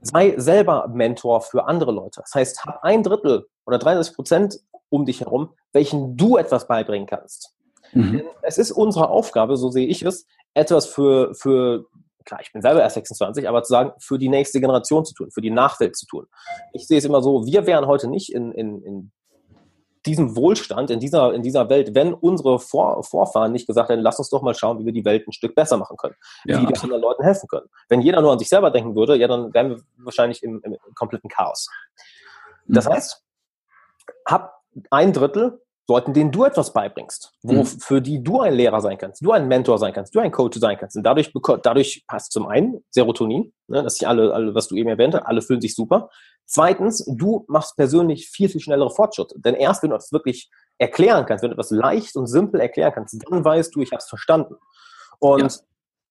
Sei 0.00 0.34
selber 0.36 0.88
Mentor 0.88 1.40
für 1.40 1.66
andere 1.66 1.92
Leute. 1.92 2.20
Das 2.20 2.34
heißt, 2.34 2.64
hab 2.64 2.84
ein 2.84 3.02
Drittel 3.02 3.46
oder 3.66 3.78
33 3.78 4.14
Prozent 4.14 4.60
um 4.90 5.04
dich 5.04 5.20
herum, 5.20 5.54
welchen 5.72 6.16
du 6.16 6.36
etwas 6.36 6.66
beibringen 6.66 7.06
kannst. 7.06 7.54
Mhm. 7.92 8.22
Es 8.42 8.58
ist 8.58 8.70
unsere 8.70 9.08
Aufgabe, 9.08 9.56
so 9.56 9.70
sehe 9.70 9.86
ich 9.86 10.02
es, 10.02 10.26
etwas 10.54 10.86
für, 10.86 11.34
für, 11.34 11.86
klar, 12.24 12.40
ich 12.42 12.52
bin 12.52 12.62
selber 12.62 12.80
erst 12.80 12.94
26, 12.94 13.48
aber 13.48 13.62
zu 13.62 13.70
sagen, 13.70 13.92
für 13.98 14.18
die 14.18 14.28
nächste 14.28 14.60
Generation 14.60 15.04
zu 15.04 15.14
tun, 15.14 15.30
für 15.30 15.40
die 15.40 15.50
Nachwelt 15.50 15.96
zu 15.96 16.06
tun. 16.06 16.26
Ich 16.72 16.86
sehe 16.86 16.98
es 16.98 17.04
immer 17.04 17.22
so, 17.22 17.44
wir 17.46 17.66
wären 17.66 17.86
heute 17.86 18.08
nicht 18.08 18.32
in, 18.32 18.52
in, 18.52 18.82
in 18.82 19.12
diesem 20.08 20.34
Wohlstand, 20.34 20.90
in 20.90 20.98
dieser, 20.98 21.32
in 21.34 21.42
dieser 21.42 21.68
Welt, 21.68 21.94
wenn 21.94 22.14
unsere 22.14 22.58
Vor 22.58 23.04
Vorfahren 23.04 23.52
nicht 23.52 23.66
gesagt 23.66 23.90
hätten, 23.90 24.02
lass 24.02 24.18
uns 24.18 24.30
doch 24.30 24.42
mal 24.42 24.54
schauen, 24.54 24.78
wie 24.78 24.86
wir 24.86 24.92
die 24.92 25.04
Welt 25.04 25.28
ein 25.28 25.32
Stück 25.32 25.54
besser 25.54 25.76
machen 25.76 25.96
können, 25.96 26.16
ja, 26.44 26.60
wie 26.60 26.68
wir 26.68 26.82
anderen 26.82 27.02
Leuten 27.02 27.22
helfen 27.22 27.46
können. 27.48 27.68
Wenn 27.88 28.00
jeder 28.00 28.20
nur 28.20 28.32
an 28.32 28.38
sich 28.38 28.48
selber 28.48 28.70
denken 28.70 28.96
würde, 28.96 29.16
ja, 29.16 29.28
dann 29.28 29.52
wären 29.52 29.70
wir 29.70 29.80
wahrscheinlich 29.98 30.42
im, 30.42 30.60
im 30.64 30.76
kompletten 30.94 31.28
Chaos. 31.28 31.68
Das 32.66 32.86
mhm. 32.86 32.92
heißt, 32.92 33.24
hab 34.26 34.62
ein 34.90 35.12
Drittel 35.12 35.60
Leuten, 35.88 36.12
denen 36.12 36.30
du 36.30 36.44
etwas 36.44 36.74
beibringst, 36.74 37.32
wo, 37.42 37.54
mhm. 37.54 37.64
für 37.64 38.02
die 38.02 38.22
du 38.22 38.40
ein 38.40 38.52
Lehrer 38.52 38.82
sein 38.82 38.98
kannst, 38.98 39.24
du 39.24 39.32
ein 39.32 39.48
Mentor 39.48 39.78
sein 39.78 39.94
kannst, 39.94 40.14
du 40.14 40.20
ein 40.20 40.30
Coach 40.30 40.58
sein 40.58 40.76
kannst. 40.76 40.96
Und 40.96 41.02
dadurch, 41.02 41.32
dadurch 41.62 42.04
passt 42.06 42.32
zum 42.32 42.46
einen 42.46 42.84
Serotonin, 42.90 43.54
ne, 43.68 43.82
dass 43.82 43.94
sich 43.94 44.06
alle, 44.06 44.34
alle, 44.34 44.54
was 44.54 44.68
du 44.68 44.76
eben 44.76 44.90
erwähnt 44.90 45.14
hast, 45.14 45.22
alle 45.22 45.40
fühlen 45.40 45.62
sich 45.62 45.74
super. 45.74 46.10
Zweitens, 46.44 47.04
du 47.06 47.46
machst 47.48 47.76
persönlich 47.76 48.28
viel, 48.28 48.50
viel 48.50 48.60
schnellere 48.60 48.90
Fortschritte. 48.90 49.36
Denn 49.38 49.54
erst, 49.54 49.82
wenn 49.82 49.90
du 49.90 49.96
das 49.96 50.12
wirklich 50.12 50.50
erklären 50.76 51.24
kannst, 51.24 51.42
wenn 51.42 51.50
du 51.50 51.54
etwas 51.54 51.70
leicht 51.70 52.16
und 52.16 52.26
simpel 52.26 52.60
erklären 52.60 52.92
kannst, 52.94 53.16
dann 53.26 53.44
weißt 53.44 53.74
du, 53.74 53.80
ich 53.80 53.90
habe 53.90 53.98
es 53.98 54.08
verstanden. 54.08 54.56
Und 55.20 55.52
ja. 55.52 55.60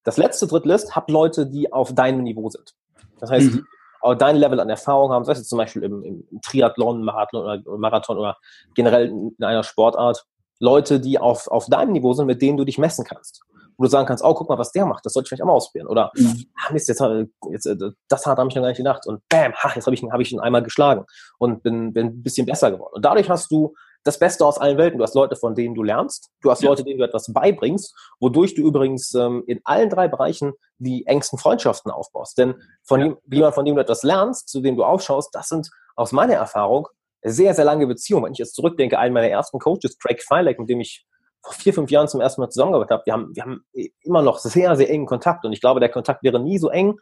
das 0.06 0.18
letzte 0.18 0.48
Drittel 0.48 0.72
ist, 0.72 0.96
hab 0.96 1.10
Leute, 1.12 1.46
die 1.46 1.72
auf 1.72 1.94
deinem 1.94 2.24
Niveau 2.24 2.50
sind. 2.50 2.74
Das 3.20 3.30
heißt, 3.30 3.54
mhm 3.54 3.68
aber 4.08 4.16
dein 4.16 4.38
Level 4.38 4.62
an 4.62 4.70
Erfahrung 4.70 5.12
haben, 5.12 5.26
sei 5.26 5.34
es 5.34 5.48
zum 5.50 5.58
Beispiel 5.58 5.84
im, 5.84 6.02
im 6.02 6.42
Triathlon, 6.42 7.04
Marathon 7.04 7.44
oder, 7.44 7.78
Marathon 7.78 8.18
oder 8.18 8.38
generell 8.74 9.08
in 9.10 9.44
einer 9.44 9.64
Sportart, 9.64 10.26
Leute, 10.60 11.02
die 11.02 11.20
auf, 11.20 11.48
auf 11.50 11.66
deinem 11.66 11.92
Niveau 11.92 12.14
sind, 12.14 12.26
mit 12.26 12.42
denen 12.42 12.56
du 12.58 12.64
dich 12.64 12.78
messen 12.78 13.04
kannst. 13.04 13.42
Wo 13.78 13.84
du 13.84 13.90
sagen 13.90 14.08
kannst, 14.08 14.24
oh, 14.24 14.34
guck 14.34 14.48
mal, 14.48 14.58
was 14.58 14.72
der 14.72 14.86
macht, 14.86 15.06
das 15.06 15.12
sollte 15.12 15.26
ich 15.26 15.30
vielleicht 15.30 15.44
auch 15.44 15.48
mal 15.48 15.54
ausprobieren. 15.54 15.88
Oder, 15.88 16.12
mhm. 16.16 16.46
ah, 16.56 16.72
Mist, 16.72 16.88
jetzt, 16.88 17.04
jetzt, 17.52 17.70
das 18.08 18.26
hat 18.26 18.38
habe 18.38 18.50
ich 18.50 18.56
noch 18.56 18.64
gar 18.64 18.70
nicht 18.70 18.78
gedacht. 18.78 19.06
Und 19.06 19.22
bam, 19.28 19.54
ha, 19.54 19.72
jetzt 19.76 19.86
habe 19.86 19.94
ich, 19.94 20.02
hab 20.02 20.22
ich 20.22 20.32
ihn 20.32 20.40
einmal 20.40 20.64
geschlagen 20.64 21.06
und 21.38 21.62
bin, 21.62 21.92
bin 21.92 22.08
ein 22.08 22.24
bisschen 22.24 22.46
besser 22.46 22.72
geworden. 22.72 22.94
Und 22.94 23.04
dadurch 23.04 23.30
hast 23.30 23.52
du 23.52 23.76
das 24.08 24.20
Beste 24.20 24.46
aus 24.46 24.58
allen 24.58 24.78
Welten. 24.78 24.98
Du 24.98 25.04
hast 25.04 25.16
Leute, 25.16 25.36
von 25.36 25.54
denen 25.54 25.76
du 25.76 25.84
lernst. 25.84 26.30
Du 26.42 26.50
hast 26.50 26.64
ja. 26.64 26.70
Leute, 26.70 26.84
denen 26.84 27.00
du 27.00 27.06
etwas 27.06 27.32
beibringst, 27.32 27.94
wodurch 28.20 28.56
du 28.56 28.62
übrigens 28.62 29.14
ähm, 29.14 29.44
in 29.48 29.60
allen 29.66 29.90
drei 29.90 30.08
Bereichen 30.08 30.54
die 30.78 31.06
engsten 31.06 31.38
Freundschaften 31.38 31.92
aufbaust. 31.92 32.38
Denn 32.38 32.56
von 32.84 33.02
ja. 33.02 33.18
jemand, 33.30 33.56
von 33.56 33.66
dem 33.66 33.76
du 33.76 33.82
etwas 33.82 34.04
lernst, 34.04 34.50
zu 34.50 34.62
dem 34.62 34.78
du 34.78 34.84
aufschaust, 34.84 35.36
das 35.36 35.50
sind 35.50 35.70
aus 35.96 36.12
meiner 36.12 36.36
Erfahrung 36.36 36.88
sehr, 37.22 37.54
sehr 37.54 37.66
lange 37.66 37.86
Beziehungen. 37.88 38.26
Wenn 38.26 38.34
ich 38.34 38.40
jetzt 38.40 38.56
zurückdenke, 38.56 38.98
einen 38.98 39.14
meiner 39.14 39.30
ersten 39.30 39.60
Coaches, 39.60 39.98
Craig 40.00 40.24
Feileck, 40.24 40.60
mit 40.60 40.70
dem 40.70 40.80
ich 40.80 41.06
vor 41.44 41.54
vier, 41.54 41.74
fünf 41.74 41.92
Jahren 41.92 42.08
zum 42.08 42.22
ersten 42.22 42.42
Mal 42.42 42.50
zusammengearbeitet 42.50 42.92
habe, 42.92 43.04
wir 43.06 43.14
haben, 43.14 43.36
wir 43.36 43.44
haben 43.44 43.66
immer 44.02 44.22
noch 44.22 44.40
sehr, 44.40 44.76
sehr 44.76 44.90
engen 44.90 45.06
Kontakt. 45.06 45.46
Und 45.46 45.54
ich 45.54 45.62
glaube, 45.62 45.80
der 45.80 45.90
Kontakt 45.90 46.24
wäre 46.24 46.40
nie 46.40 46.58
so 46.58 46.70
eng, 46.70 47.00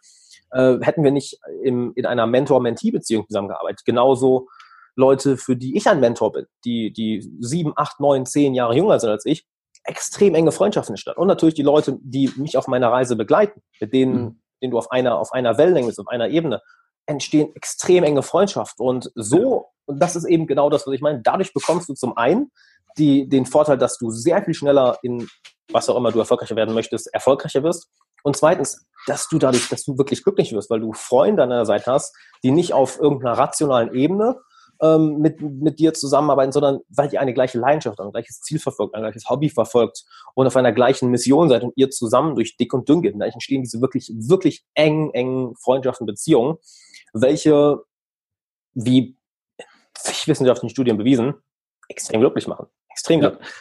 äh, 0.51 0.77
hätten 0.81 1.03
wir 1.03 1.11
nicht 1.11 1.39
im, 1.63 1.93
in 1.95 2.05
einer 2.05 2.27
Mentor-Mentee-Beziehung 2.27 3.27
zusammengearbeitet. 3.27 3.85
Genauso 3.85 4.47
Leute, 4.95 5.37
für 5.37 5.55
die 5.55 5.75
ich 5.75 5.87
ein 5.87 5.99
Mentor 5.99 6.31
bin, 6.31 6.45
die, 6.63 6.91
die 6.91 7.27
sieben, 7.39 7.73
acht, 7.75 7.99
neun, 7.99 8.25
zehn 8.25 8.53
Jahre 8.53 8.75
jünger 8.75 8.99
sind 8.99 9.09
als 9.09 9.25
ich, 9.25 9.45
extrem 9.83 10.35
enge 10.35 10.51
Freundschaften 10.51 10.93
entstanden. 10.93 11.21
Und 11.21 11.27
natürlich 11.27 11.55
die 11.55 11.63
Leute, 11.63 11.97
die 12.01 12.31
mich 12.37 12.57
auf 12.57 12.67
meiner 12.67 12.91
Reise 12.91 13.15
begleiten, 13.15 13.61
mit 13.79 13.93
denen, 13.93 14.13
mhm. 14.13 14.41
denen 14.61 14.71
du 14.71 14.77
auf 14.77 14.91
einer, 14.91 15.19
auf 15.19 15.31
einer 15.31 15.57
Wellenlänge 15.57 15.87
bist, 15.87 15.99
auf 15.99 16.07
einer 16.07 16.29
Ebene, 16.29 16.61
entstehen 17.05 17.55
extrem 17.55 18.03
enge 18.03 18.23
Freundschaften. 18.23 18.85
Und 18.85 19.11
so, 19.13 19.67
und 19.85 19.99
das 19.99 20.15
ist 20.15 20.25
eben 20.25 20.47
genau 20.47 20.69
das, 20.69 20.87
was 20.87 20.93
ich 20.93 21.01
meine, 21.01 21.21
dadurch 21.21 21.53
bekommst 21.53 21.87
du 21.87 21.93
zum 21.93 22.17
einen 22.17 22.51
die, 22.97 23.29
den 23.29 23.45
Vorteil, 23.45 23.77
dass 23.77 23.97
du 23.97 24.09
sehr 24.09 24.43
viel 24.43 24.53
schneller 24.53 24.97
in 25.03 25.27
was 25.71 25.89
auch 25.89 25.97
immer 25.97 26.11
du 26.11 26.19
erfolgreicher 26.19 26.55
werden 26.55 26.73
möchtest, 26.73 27.13
erfolgreicher 27.13 27.63
wirst. 27.63 27.89
Und 28.23 28.37
zweitens, 28.37 28.85
dass 29.07 29.27
du 29.27 29.37
dadurch, 29.37 29.69
dass 29.69 29.83
du 29.83 29.97
wirklich 29.97 30.23
glücklich 30.23 30.53
wirst, 30.53 30.69
weil 30.69 30.79
du 30.79 30.93
Freunde 30.93 31.43
an 31.43 31.49
deiner 31.49 31.65
Seite 31.65 31.91
hast, 31.91 32.15
die 32.43 32.51
nicht 32.51 32.73
auf 32.73 32.99
irgendeiner 32.99 33.37
rationalen 33.37 33.93
Ebene 33.93 34.39
ähm, 34.85 35.19
mit, 35.19 35.41
mit 35.41 35.79
dir 35.79 35.93
zusammenarbeiten, 35.93 36.51
sondern 36.51 36.79
weil 36.89 37.11
ihr 37.11 37.21
eine 37.21 37.33
gleiche 37.33 37.57
Leidenschaft, 37.57 37.99
ein 37.99 38.11
gleiches 38.11 38.41
Ziel 38.41 38.59
verfolgt, 38.59 38.95
ein 38.95 39.01
gleiches 39.01 39.29
Hobby 39.29 39.49
verfolgt 39.49 40.03
und 40.33 40.47
auf 40.47 40.55
einer 40.55 40.71
gleichen 40.71 41.09
Mission 41.09 41.49
seid 41.49 41.63
und 41.63 41.73
ihr 41.75 41.89
zusammen 41.89 42.35
durch 42.35 42.57
dick 42.57 42.73
und 42.73 42.87
dünn 42.87 43.01
geht. 43.01 43.13
Und 43.13 43.21
entstehen 43.21 43.63
diese 43.63 43.81
wirklich, 43.81 44.11
wirklich 44.15 44.63
eng, 44.73 45.11
engen 45.13 45.55
Freundschaften, 45.55 46.05
Beziehungen, 46.05 46.57
welche, 47.13 47.79
wie 48.73 49.17
wissenschaftlichen 50.25 50.69
Studien 50.69 50.97
bewiesen, 50.97 51.35
extrem 51.89 52.21
glücklich 52.21 52.47
machen. 52.47 52.67
Extrem 52.95 53.19
glücklich. 53.19 53.41
Ja. 53.41 53.51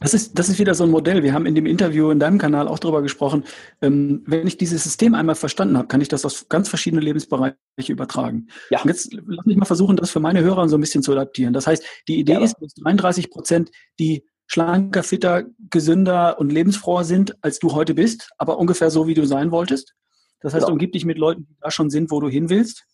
Das 0.00 0.12
ist, 0.12 0.38
das 0.38 0.48
ist 0.48 0.58
wieder 0.58 0.74
so 0.74 0.84
ein 0.84 0.90
Modell. 0.90 1.22
Wir 1.22 1.32
haben 1.32 1.46
in 1.46 1.54
dem 1.54 1.66
Interview 1.66 2.10
in 2.10 2.18
deinem 2.18 2.38
Kanal 2.38 2.68
auch 2.68 2.78
darüber 2.78 3.00
gesprochen. 3.00 3.44
Ähm, 3.80 4.22
wenn 4.26 4.46
ich 4.46 4.58
dieses 4.58 4.84
System 4.84 5.14
einmal 5.14 5.34
verstanden 5.34 5.78
habe, 5.78 5.88
kann 5.88 6.00
ich 6.00 6.08
das 6.08 6.24
auf 6.24 6.48
ganz 6.48 6.68
verschiedene 6.68 7.00
Lebensbereiche 7.00 7.56
übertragen. 7.88 8.48
Ja. 8.70 8.82
Und 8.82 8.88
jetzt 8.88 9.14
lass 9.14 9.46
mich 9.46 9.56
mal 9.56 9.64
versuchen, 9.64 9.96
das 9.96 10.10
für 10.10 10.20
meine 10.20 10.42
Hörer 10.42 10.68
so 10.68 10.76
ein 10.76 10.80
bisschen 10.80 11.02
zu 11.02 11.12
adaptieren. 11.12 11.54
Das 11.54 11.66
heißt, 11.66 11.84
die 12.08 12.18
Idee 12.18 12.34
ja. 12.34 12.40
ist, 12.40 12.56
dass 12.60 12.74
33 12.74 13.30
Prozent, 13.30 13.70
die 13.98 14.26
schlanker, 14.46 15.02
fitter, 15.02 15.44
gesünder 15.70 16.38
und 16.38 16.52
lebensfroher 16.52 17.04
sind, 17.04 17.36
als 17.42 17.58
du 17.58 17.72
heute 17.72 17.94
bist, 17.94 18.30
aber 18.36 18.58
ungefähr 18.58 18.90
so, 18.90 19.06
wie 19.06 19.14
du 19.14 19.24
sein 19.24 19.50
wolltest. 19.50 19.94
Das 20.40 20.52
heißt, 20.52 20.66
genau. 20.66 20.74
umgib 20.74 20.92
dich 20.92 21.06
mit 21.06 21.16
Leuten, 21.16 21.46
die 21.48 21.56
da 21.60 21.70
schon 21.70 21.88
sind, 21.88 22.10
wo 22.10 22.20
du 22.20 22.28
hin 22.28 22.50
willst. 22.50 22.84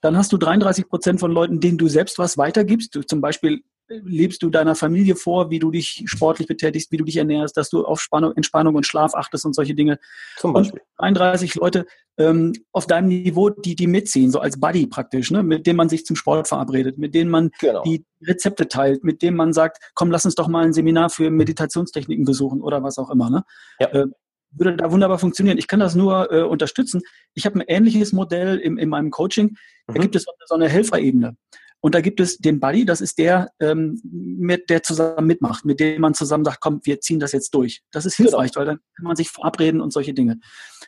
Dann 0.00 0.16
hast 0.16 0.32
du 0.32 0.36
33 0.36 0.88
Prozent 0.88 1.20
von 1.20 1.32
Leuten, 1.32 1.60
denen 1.60 1.78
du 1.78 1.88
selbst 1.88 2.18
was 2.18 2.36
weitergibst. 2.36 2.94
Du, 2.94 3.02
zum 3.02 3.20
Beispiel 3.20 3.62
lebst 3.88 4.42
du 4.42 4.50
deiner 4.50 4.74
Familie 4.74 5.16
vor, 5.16 5.50
wie 5.50 5.58
du 5.58 5.70
dich 5.70 6.02
sportlich 6.06 6.46
betätigst, 6.46 6.92
wie 6.92 6.96
du 6.96 7.04
dich 7.04 7.16
ernährst, 7.16 7.56
dass 7.56 7.70
du 7.70 7.84
auf 7.84 8.00
Spannung, 8.00 8.32
Entspannung 8.36 8.74
und 8.74 8.86
Schlaf 8.86 9.14
achtest 9.14 9.44
und 9.46 9.54
solche 9.54 9.74
Dinge. 9.74 9.98
Zum 10.36 10.52
Beispiel. 10.52 10.80
Und 10.80 11.04
31 11.04 11.54
Leute 11.54 11.86
ähm, 12.18 12.52
auf 12.72 12.86
deinem 12.86 13.08
Niveau, 13.08 13.50
die 13.50 13.76
die 13.76 13.86
mitziehen, 13.86 14.30
so 14.30 14.40
als 14.40 14.60
Buddy 14.60 14.86
praktisch, 14.86 15.30
ne, 15.30 15.42
mit 15.42 15.66
denen 15.66 15.76
man 15.76 15.88
sich 15.88 16.04
zum 16.04 16.16
Sport 16.16 16.48
verabredet, 16.48 16.98
mit 16.98 17.14
denen 17.14 17.30
man 17.30 17.50
genau. 17.60 17.82
die 17.82 18.04
Rezepte 18.22 18.68
teilt, 18.68 19.04
mit 19.04 19.22
denen 19.22 19.36
man 19.36 19.52
sagt, 19.52 19.78
komm, 19.94 20.10
lass 20.10 20.24
uns 20.24 20.34
doch 20.34 20.48
mal 20.48 20.64
ein 20.64 20.72
Seminar 20.72 21.10
für 21.10 21.30
Meditationstechniken 21.30 22.24
besuchen 22.24 22.60
oder 22.60 22.82
was 22.82 22.98
auch 22.98 23.10
immer. 23.10 23.30
Ne? 23.30 23.44
Ja. 23.80 23.88
Äh, 23.88 24.06
würde 24.50 24.76
da 24.76 24.90
wunderbar 24.90 25.18
funktionieren. 25.18 25.58
Ich 25.58 25.68
kann 25.68 25.80
das 25.80 25.94
nur 25.94 26.32
äh, 26.32 26.42
unterstützen. 26.42 27.02
Ich 27.34 27.44
habe 27.44 27.60
ein 27.60 27.64
ähnliches 27.68 28.12
Modell 28.12 28.56
im, 28.56 28.78
in 28.78 28.88
meinem 28.88 29.10
Coaching. 29.10 29.56
Da 29.86 29.94
mhm. 29.94 30.00
gibt 30.00 30.16
es 30.16 30.24
so 30.46 30.54
eine 30.54 30.68
Helferebene. 30.68 31.36
Und 31.80 31.94
da 31.94 32.00
gibt 32.00 32.18
es 32.20 32.38
den 32.38 32.58
Buddy, 32.58 32.84
das 32.84 33.00
ist 33.00 33.18
der, 33.18 33.50
ähm, 33.60 34.00
mit, 34.02 34.68
der 34.68 34.82
zusammen 34.82 35.26
mitmacht, 35.26 35.64
mit 35.64 35.78
dem 35.78 36.00
man 36.00 36.14
zusammen 36.14 36.44
sagt, 36.44 36.60
komm, 36.60 36.80
wir 36.82 37.00
ziehen 37.00 37.20
das 37.20 37.32
jetzt 37.32 37.54
durch. 37.54 37.82
Das 37.92 38.04
ist 38.04 38.16
hilfreich, 38.16 38.52
genau. 38.52 38.60
weil 38.60 38.66
dann 38.66 38.80
kann 38.96 39.04
man 39.04 39.16
sich 39.16 39.30
verabreden 39.30 39.80
und 39.80 39.92
solche 39.92 40.12
Dinge. 40.12 40.40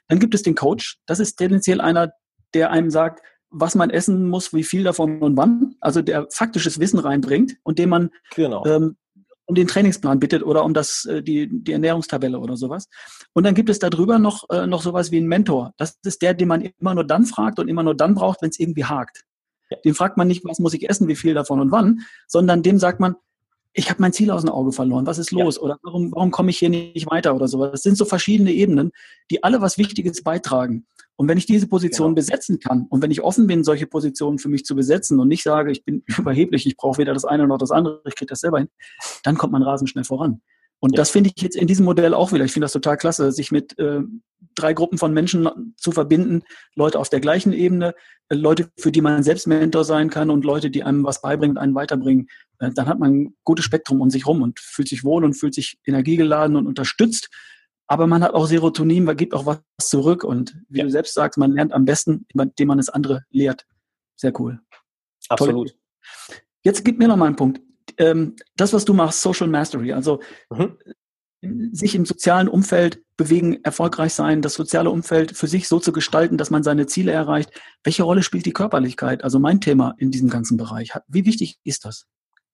Dann 0.09 0.19
gibt 0.19 0.35
es 0.35 0.43
den 0.43 0.57
Coach, 0.57 0.99
das 1.07 1.21
ist 1.21 1.37
tendenziell 1.37 1.81
einer, 1.81 2.13
der 2.55 2.71
einem 2.71 2.91
sagt, 2.91 3.23
was 3.51 3.75
man 3.75 3.91
essen 3.91 4.29
muss, 4.29 4.53
wie 4.53 4.65
viel 4.65 4.85
davon 4.85 5.23
und 5.23 5.37
wann, 5.37 5.77
also 5.81 6.03
der 6.03 6.27
faktisches 6.31 6.79
Wissen 6.81 6.99
reinbringt 6.99 7.57
und 7.63 7.79
dem 7.79 7.91
man 7.91 8.11
genau. 8.35 8.65
ähm, 8.65 8.97
um 9.47 9.55
den 9.57 9.67
Trainingsplan 9.67 10.21
bittet 10.21 10.45
oder 10.45 10.65
um 10.65 10.73
das, 10.73 11.05
äh, 11.07 11.23
die, 11.23 11.49
die 11.51 11.73
Ernährungstabelle 11.73 12.39
oder 12.39 12.57
sowas. 12.57 12.89
Und 13.33 13.45
dann 13.45 13.55
gibt 13.55 13.69
es 13.69 13.81
darüber 13.81 14.19
noch, 14.19 14.49
äh, 14.51 14.67
noch 14.67 14.83
sowas 14.83 15.11
wie 15.11 15.19
einen 15.19 15.27
Mentor. 15.27 15.75
Das 15.77 15.99
ist 16.05 16.23
der, 16.23 16.35
den 16.35 16.49
man 16.49 16.63
immer 16.63 16.95
nur 16.95 17.05
dann 17.05 17.27
fragt 17.27 17.59
und 17.59 17.69
immer 17.69 17.83
nur 17.83 17.97
dann 17.97 18.15
braucht, 18.15 18.43
wenn 18.43 18.51
es 18.51 18.61
irgendwie 18.61 18.85
hakt. 18.85 19.25
Dem 19.85 19.95
fragt 19.95 20.17
man 20.17 20.29
nicht, 20.29 20.45
was 20.45 20.59
muss 20.59 20.75
ich 20.75 20.89
essen, 20.89 21.09
wie 21.09 21.17
viel 21.17 21.35
davon 21.35 21.61
und 21.61 21.71
wann, 21.71 22.01
sondern 22.27 22.63
dem 22.63 22.79
sagt 22.79 23.01
man, 23.01 23.17
ich 23.73 23.89
habe 23.89 24.03
mein 24.03 24.13
Ziel 24.13 24.31
aus 24.31 24.43
dem 24.43 24.51
Auge 24.51 24.73
verloren, 24.73 25.07
was 25.07 25.19
ist 25.19 25.31
los? 25.31 25.57
Ja. 25.57 25.63
Oder 25.63 25.79
warum, 25.83 26.11
warum 26.13 26.31
komme 26.31 26.51
ich 26.51 26.59
hier 26.59 26.71
nicht 26.71 27.09
weiter 27.09 27.35
oder 27.35 27.47
sowas? 27.47 27.71
Das 27.71 27.83
sind 27.83 27.97
so 27.97 28.05
verschiedene 28.05 28.53
Ebenen, 28.53 28.91
die 29.31 29.45
alle 29.45 29.61
was 29.61 29.79
Wichtiges 29.79 30.23
beitragen. 30.23 30.87
Und 31.17 31.29
wenn 31.29 31.39
ich 31.39 31.47
diese 31.47 31.69
Position 31.69 32.09
genau. 32.09 32.15
besetzen 32.17 32.59
kann 32.59 32.87
und 32.89 33.03
wenn 33.03 33.11
ich 33.11 33.23
offen 33.23 33.47
bin, 33.47 33.63
solche 33.63 33.87
Positionen 33.87 34.39
für 34.39 34.49
mich 34.49 34.65
zu 34.65 34.75
besetzen 34.75 35.21
und 35.21 35.29
nicht 35.29 35.43
sage, 35.43 35.71
ich 35.71 35.85
bin 35.85 36.03
überheblich, 36.19 36.67
ich 36.67 36.77
brauche 36.77 36.99
weder 36.99 37.15
das 37.15 37.25
eine 37.25 37.47
noch 37.47 37.59
das 37.59 37.71
andere, 37.71 38.01
ich 38.07 38.17
kriege 38.17 38.31
das 38.31 38.41
selber 38.41 38.59
hin, 38.59 38.69
dann 39.23 39.37
kommt 39.37 39.53
man 39.53 39.63
rasend 39.63 39.91
schnell 39.91 40.05
voran. 40.05 40.41
Und 40.81 40.93
ja. 40.93 40.97
das 40.97 41.11
finde 41.11 41.31
ich 41.35 41.43
jetzt 41.43 41.57
in 41.57 41.67
diesem 41.67 41.85
Modell 41.85 42.15
auch 42.15 42.33
wieder. 42.33 42.45
Ich 42.45 42.53
finde 42.53 42.65
das 42.65 42.73
total 42.73 42.97
klasse, 42.97 43.33
sich 43.33 43.53
mit 43.53 43.79
äh, 43.79 44.01
drei 44.55 44.73
Gruppen 44.73 44.99
von 44.99 45.13
Menschen 45.13 45.75
zu 45.77 45.93
verbinden, 45.93 46.43
Leute 46.75 46.99
auf 46.99 47.09
der 47.09 47.21
gleichen 47.21 47.53
Ebene, 47.53 47.95
äh, 48.29 48.35
Leute, 48.35 48.71
für 48.79 48.93
die 48.93 49.01
man 49.01 49.23
selbst 49.23 49.47
Mentor 49.47 49.85
sein 49.85 50.11
kann 50.11 50.31
und 50.31 50.45
Leute, 50.45 50.71
die 50.71 50.83
einem 50.83 51.05
was 51.05 51.21
beibringen, 51.21 51.59
einen 51.59 51.75
weiterbringen. 51.75 52.29
Äh, 52.59 52.71
dann 52.75 52.87
hat 52.87 52.99
man 52.99 53.13
ein 53.13 53.37
gutes 53.45 53.65
Spektrum 53.65 54.01
um 54.01 54.11
sich 54.11 54.27
rum 54.27 54.43
und 54.43 54.61
fühlt 54.61 54.89
sich 54.89 55.05
wohl 55.05 55.25
und 55.25 55.35
fühlt 55.35 55.55
sich 55.55 55.79
energiegeladen 55.87 56.57
und 56.57 56.67
unterstützt. 56.67 57.29
aber 57.87 58.07
man 58.07 58.23
hat 58.23 58.35
auch 58.35 58.47
Serotonin, 58.47 59.03
man 59.03 59.17
gibt 59.17 59.35
auch 59.35 59.47
was 59.47 59.61
zurück 59.81 60.23
und 60.23 60.57
wie 60.69 60.79
ja. 60.79 60.85
du 60.85 60.91
selbst 60.91 61.15
sagst, 61.15 61.39
man 61.39 61.53
lernt 61.53 61.73
am 61.73 61.85
besten, 61.85 62.25
indem 62.33 62.69
man 62.69 62.79
es 62.79 62.89
andere 62.89 63.25
lehrt. 63.31 63.67
Sehr 64.17 64.39
cool. 64.39 64.61
Absolut. 65.29 65.71
Toll. 65.71 66.39
Jetzt 66.63 66.85
gib 66.85 66.99
mir 66.99 67.09
noch 67.09 67.17
mal 67.17 67.27
einen 67.27 67.37
Punkt. 67.37 67.61
Ähm, 67.97 68.37
das, 68.57 68.73
was 68.73 68.85
du 68.85 68.95
machst, 68.95 69.23
Social 69.23 69.49
Mastery, 69.49 69.93
also 69.93 70.21
mhm. 70.51 70.77
Sich 71.73 71.95
im 71.95 72.05
sozialen 72.05 72.49
Umfeld 72.49 73.03
bewegen, 73.17 73.63
erfolgreich 73.65 74.13
sein, 74.13 74.43
das 74.43 74.55
soziale 74.55 74.91
Umfeld 74.91 75.37
für 75.37 75.47
sich 75.47 75.69
so 75.69 75.79
zu 75.79 75.93
gestalten, 75.93 76.37
dass 76.37 76.51
man 76.51 76.63
seine 76.63 76.87
Ziele 76.87 77.13
erreicht. 77.13 77.51
Welche 77.83 78.03
Rolle 78.03 78.23
spielt 78.23 78.47
die 78.47 78.53
Körperlichkeit? 78.53 79.25
Also 79.25 79.39
mein 79.39 79.61
Thema 79.61 79.95
in 79.99 80.11
diesem 80.11 80.29
ganzen 80.29 80.57
Bereich. 80.57 80.93
Wie 81.09 81.25
wichtig 81.25 81.59
ist 81.65 81.85
das? 81.85 82.07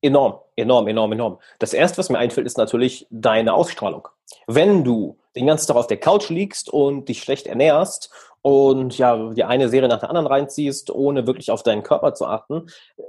Enorm, 0.03 0.39
enorm, 0.57 0.87
enorm, 0.89 1.13
enorm. 1.13 1.39
Das 1.59 1.73
erste, 1.73 1.99
was 1.99 2.11
mir 2.11 2.19
einfällt, 2.19 2.47
ist 2.47 2.59
natürlich 2.59 3.07
deine 3.11 3.55
Ausstrahlung. 3.55 4.09
Wenn 4.47 4.85
du 4.85 5.19
den 5.37 5.47
ganzen 5.47 5.67
Tag 5.67 5.77
auf 5.77 5.87
der 5.87 5.99
Couch 5.99 6.31
liegst 6.31 6.69
und 6.71 7.09
dich 7.09 7.21
schlecht 7.21 7.47
ernährst 7.47 8.11
und 8.43 8.97
ja, 8.97 9.33
die 9.35 9.43
eine 9.45 9.69
Serie 9.69 9.89
nach 9.89 9.99
der 9.99 10.09
anderen 10.09 10.29
reinziehst, 10.29 10.91
ohne 10.91 11.27
wirklich 11.27 11.51
auf 11.51 11.63
deinen 11.63 11.83
Körper 11.83 12.15
zu 12.15 12.27
achten, 12.27 12.67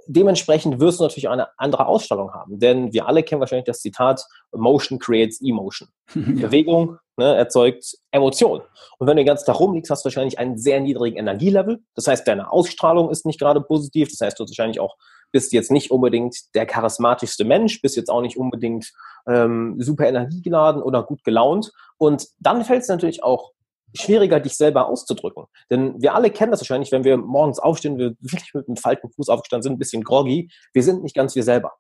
dementsprechend 0.08 0.80
wirst 0.80 1.00
du 1.00 1.04
natürlich 1.04 1.30
eine 1.30 1.48
andere 1.58 1.86
Ausstrahlung 1.86 2.34
haben. 2.34 2.60
Denn 2.60 2.92
wir 2.92 3.08
alle 3.08 3.24
kennen 3.24 3.40
wahrscheinlich 3.40 3.66
das 3.66 3.82
Zitat, 3.82 4.26
Motion 4.52 5.00
creates 5.00 5.42
emotion. 5.42 5.90
Ja. 6.16 6.48
Bewegung 6.48 6.98
ne, 7.18 7.36
erzeugt 7.36 7.98
Emotion. 8.12 8.62
Und 8.98 9.08
wenn 9.08 9.18
du 9.18 9.24
den 9.24 9.28
ganzen 9.28 9.46
Tag 9.46 9.60
rumliegst, 9.60 9.92
hast 9.92 10.04
du 10.04 10.08
wahrscheinlich 10.08 10.40
einen 10.40 10.58
sehr 10.58 10.80
niedrigen 10.80 11.18
Energielevel. 11.18 11.80
Das 11.96 12.08
heißt, 12.08 12.28
deine 12.28 12.52
Ausstrahlung 12.52 13.10
ist 13.10 13.26
nicht 13.26 13.40
gerade 13.40 13.62
positiv. 13.62 14.10
Das 14.10 14.22
heißt, 14.22 14.40
du 14.40 14.44
hast 14.44 14.52
wahrscheinlich 14.52 14.80
auch 14.80 14.96
bist 15.32 15.54
jetzt 15.54 15.72
nicht 15.72 15.92
unbedingt 15.92 16.36
der 16.56 16.66
charismatischste 16.66 17.46
Mensch, 17.46 17.82
bist 17.82 17.96
jetzt 17.96 18.10
auch 18.10 18.22
nicht 18.22 18.38
unbedingt 18.38 18.92
ähm, 19.28 19.76
super 19.80 20.08
energiegeladen 20.08 20.82
oder 20.82 21.04
gut 21.04 21.24
gelaunt. 21.24 21.72
Und 21.98 22.28
dann 22.40 22.64
fällt 22.64 22.84
es 22.84 22.88
natürlich 22.88 23.24
auch 23.24 23.52
schwieriger, 23.94 24.40
dich 24.40 24.58
selber 24.58 24.88
auszudrücken. 24.88 25.46
Denn 25.70 26.02
wir 26.02 26.14
alle 26.14 26.30
kennen 26.30 26.52
das 26.52 26.62
wahrscheinlich, 26.62 26.92
wenn 26.92 27.04
wir 27.04 27.18
morgens 27.18 27.60
aufstehen, 27.60 27.98
wir 27.98 28.16
wirklich 28.20 28.54
mit 28.54 28.68
einem 28.68 28.78
falten 28.78 29.10
Fuß 29.12 29.30
aufgestanden 29.30 29.64
sind, 29.64 29.74
ein 29.74 29.80
bisschen 29.80 30.04
groggy. 30.04 30.50
Wir 30.74 30.84
sind 30.84 31.04
nicht 31.04 31.16
ganz 31.16 31.36
wir 31.36 31.44
selber. 31.44 31.74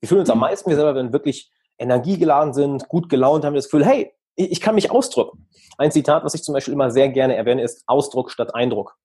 Wir 0.00 0.08
fühlen 0.08 0.20
uns 0.20 0.30
am 0.30 0.38
mhm. 0.38 0.42
meisten 0.42 0.68
wir 0.68 0.76
selber, 0.76 0.94
wenn 0.94 1.06
wir 1.06 1.12
wirklich 1.12 1.50
energiegeladen 1.78 2.54
sind, 2.54 2.88
gut 2.88 3.08
gelaunt, 3.08 3.44
haben 3.44 3.54
wir 3.54 3.58
das 3.58 3.70
Gefühl, 3.70 3.84
hey, 3.84 4.12
ich 4.36 4.60
kann 4.60 4.74
mich 4.74 4.90
ausdrücken. 4.90 5.48
Ein 5.78 5.92
Zitat, 5.92 6.24
was 6.24 6.34
ich 6.34 6.42
zum 6.42 6.54
Beispiel 6.54 6.74
immer 6.74 6.90
sehr 6.90 7.08
gerne 7.08 7.36
erwähne, 7.36 7.62
ist 7.62 7.84
Ausdruck 7.86 8.30
statt 8.30 8.54
Eindruck. 8.54 8.96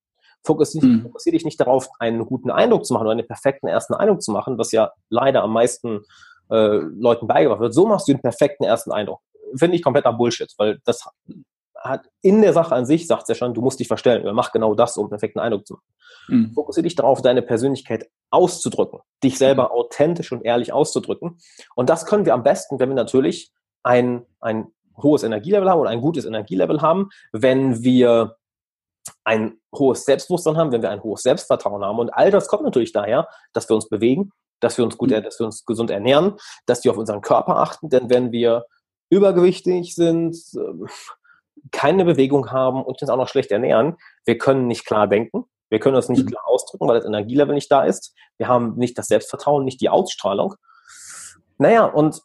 Fokussiere 0.44 0.86
mhm. 0.86 1.02
fokussier 1.02 1.34
dich 1.34 1.46
nicht 1.46 1.60
darauf, 1.60 1.90
einen 2.00 2.26
guten 2.26 2.52
Eindruck 2.52 2.86
zu 2.86 2.94
machen 2.94 3.04
oder 3.04 3.12
einen 3.12 3.28
perfekten 3.28 3.68
ersten 3.68 3.94
Eindruck 3.94 4.22
zu 4.22 4.32
machen, 4.32 4.58
was 4.58 4.72
ja 4.72 4.92
leider 5.10 5.44
am 5.44 5.54
meisten 5.54 6.02
äh, 6.50 6.78
Leuten 6.78 7.28
beigebracht 7.28 7.60
wird. 7.60 7.74
So 7.74 7.86
machst 7.86 8.08
du 8.08 8.14
den 8.14 8.22
perfekten 8.22 8.64
ersten 8.64 8.92
Eindruck. 8.92 9.22
Finde 9.56 9.76
ich 9.76 9.84
kompletter 9.84 10.14
Bullshit, 10.14 10.54
weil 10.58 10.80
das 10.86 11.08
hat 11.82 12.10
in 12.22 12.42
der 12.42 12.54
Sache 12.54 12.76
an 12.76 12.86
sich, 12.86 13.08
sagt 13.08 13.24
es 13.24 13.30
ja 13.30 13.36
schon, 13.36 13.54
du 13.54 13.62
musst 13.62 13.80
dich 13.80 13.88
verstellen 13.88 14.24
oder 14.24 14.34
mach 14.34 14.52
genau 14.52 14.74
das, 14.76 14.98
um 14.98 15.06
einen 15.06 15.10
perfekten 15.10 15.40
Eindruck 15.40 15.66
zu 15.66 15.76
machen. 15.76 15.86
Mhm. 16.28 16.54
Fokussiere 16.54 16.84
dich 16.84 16.96
darauf, 16.96 17.22
deine 17.22 17.42
Persönlichkeit 17.42 18.10
auszudrücken, 18.30 19.00
dich 19.24 19.38
selber 19.38 19.66
mhm. 19.66 19.72
authentisch 19.72 20.32
und 20.32 20.44
ehrlich 20.44 20.74
auszudrücken. 20.74 21.38
Und 21.76 21.90
das 21.90 22.06
können 22.06 22.26
wir 22.26 22.34
am 22.34 22.44
besten, 22.44 22.80
wenn 22.80 22.90
wir 22.90 22.96
natürlich 22.96 23.52
ein, 23.84 24.26
ein 24.40 24.68
hohes 24.98 25.24
Energielevel 25.24 25.70
haben 25.70 25.80
oder 25.80 25.90
ein 25.90 26.02
gutes 26.02 26.26
Energielevel 26.26 26.82
haben, 26.82 27.10
wenn 27.32 27.84
wir 27.84 28.36
ein 29.24 29.60
hohes 29.74 30.06
Selbstbewusstsein 30.06 30.58
haben, 30.58 30.72
wenn 30.72 30.82
wir 30.82 30.90
ein 30.90 31.04
hohes 31.04 31.24
Selbstvertrauen 31.24 31.84
haben. 31.84 32.00
Und 32.00 32.10
all 32.10 32.32
das 32.32 32.48
kommt 32.48 32.64
natürlich 32.64 32.92
daher, 32.92 33.28
dass 33.54 33.70
wir 33.70 33.76
uns 33.76 33.90
bewegen, 33.90 34.32
dass 34.60 34.78
wir 34.78 34.86
uns 34.86 34.98
gut, 34.98 35.10
mhm. 35.12 35.24
dass 35.24 35.40
wir 35.40 35.46
uns 35.46 35.66
gesund 35.66 35.92
ernähren, 35.92 36.36
dass 36.66 36.84
wir 36.84 36.92
auf 36.92 36.98
unseren 36.98 37.22
Körper 37.22 37.58
achten. 37.58 37.90
Denn 37.90 38.10
wenn 38.10 38.32
wir 38.32 38.66
übergewichtig 39.10 39.96
sind, 39.96 40.38
ähm, 40.56 40.88
keine 41.72 42.06
Bewegung 42.06 42.52
haben 42.52 42.84
und 42.84 43.02
uns 43.02 43.10
auch 43.10 43.18
noch 43.18 43.28
schlecht 43.28 43.52
ernähren, 43.52 43.98
wir 44.26 44.38
können 44.38 44.68
nicht 44.68 44.86
klar 44.86 45.08
denken. 45.08 45.46
Wir 45.70 45.80
können 45.80 45.96
uns 45.96 46.10
nicht 46.10 46.24
mhm. 46.24 46.30
klar 46.30 46.48
ausdrücken, 46.48 46.88
weil 46.88 46.98
das 46.98 47.06
Energielevel 47.06 47.54
nicht 47.54 47.72
da 47.72 47.84
ist. 47.84 48.14
Wir 48.38 48.48
haben 48.48 48.76
nicht 48.76 48.98
das 48.98 49.08
Selbstvertrauen, 49.08 49.66
nicht 49.66 49.82
die 49.82 49.90
Ausstrahlung. 49.90 50.56
Naja, 51.58 51.86
und 51.86 52.22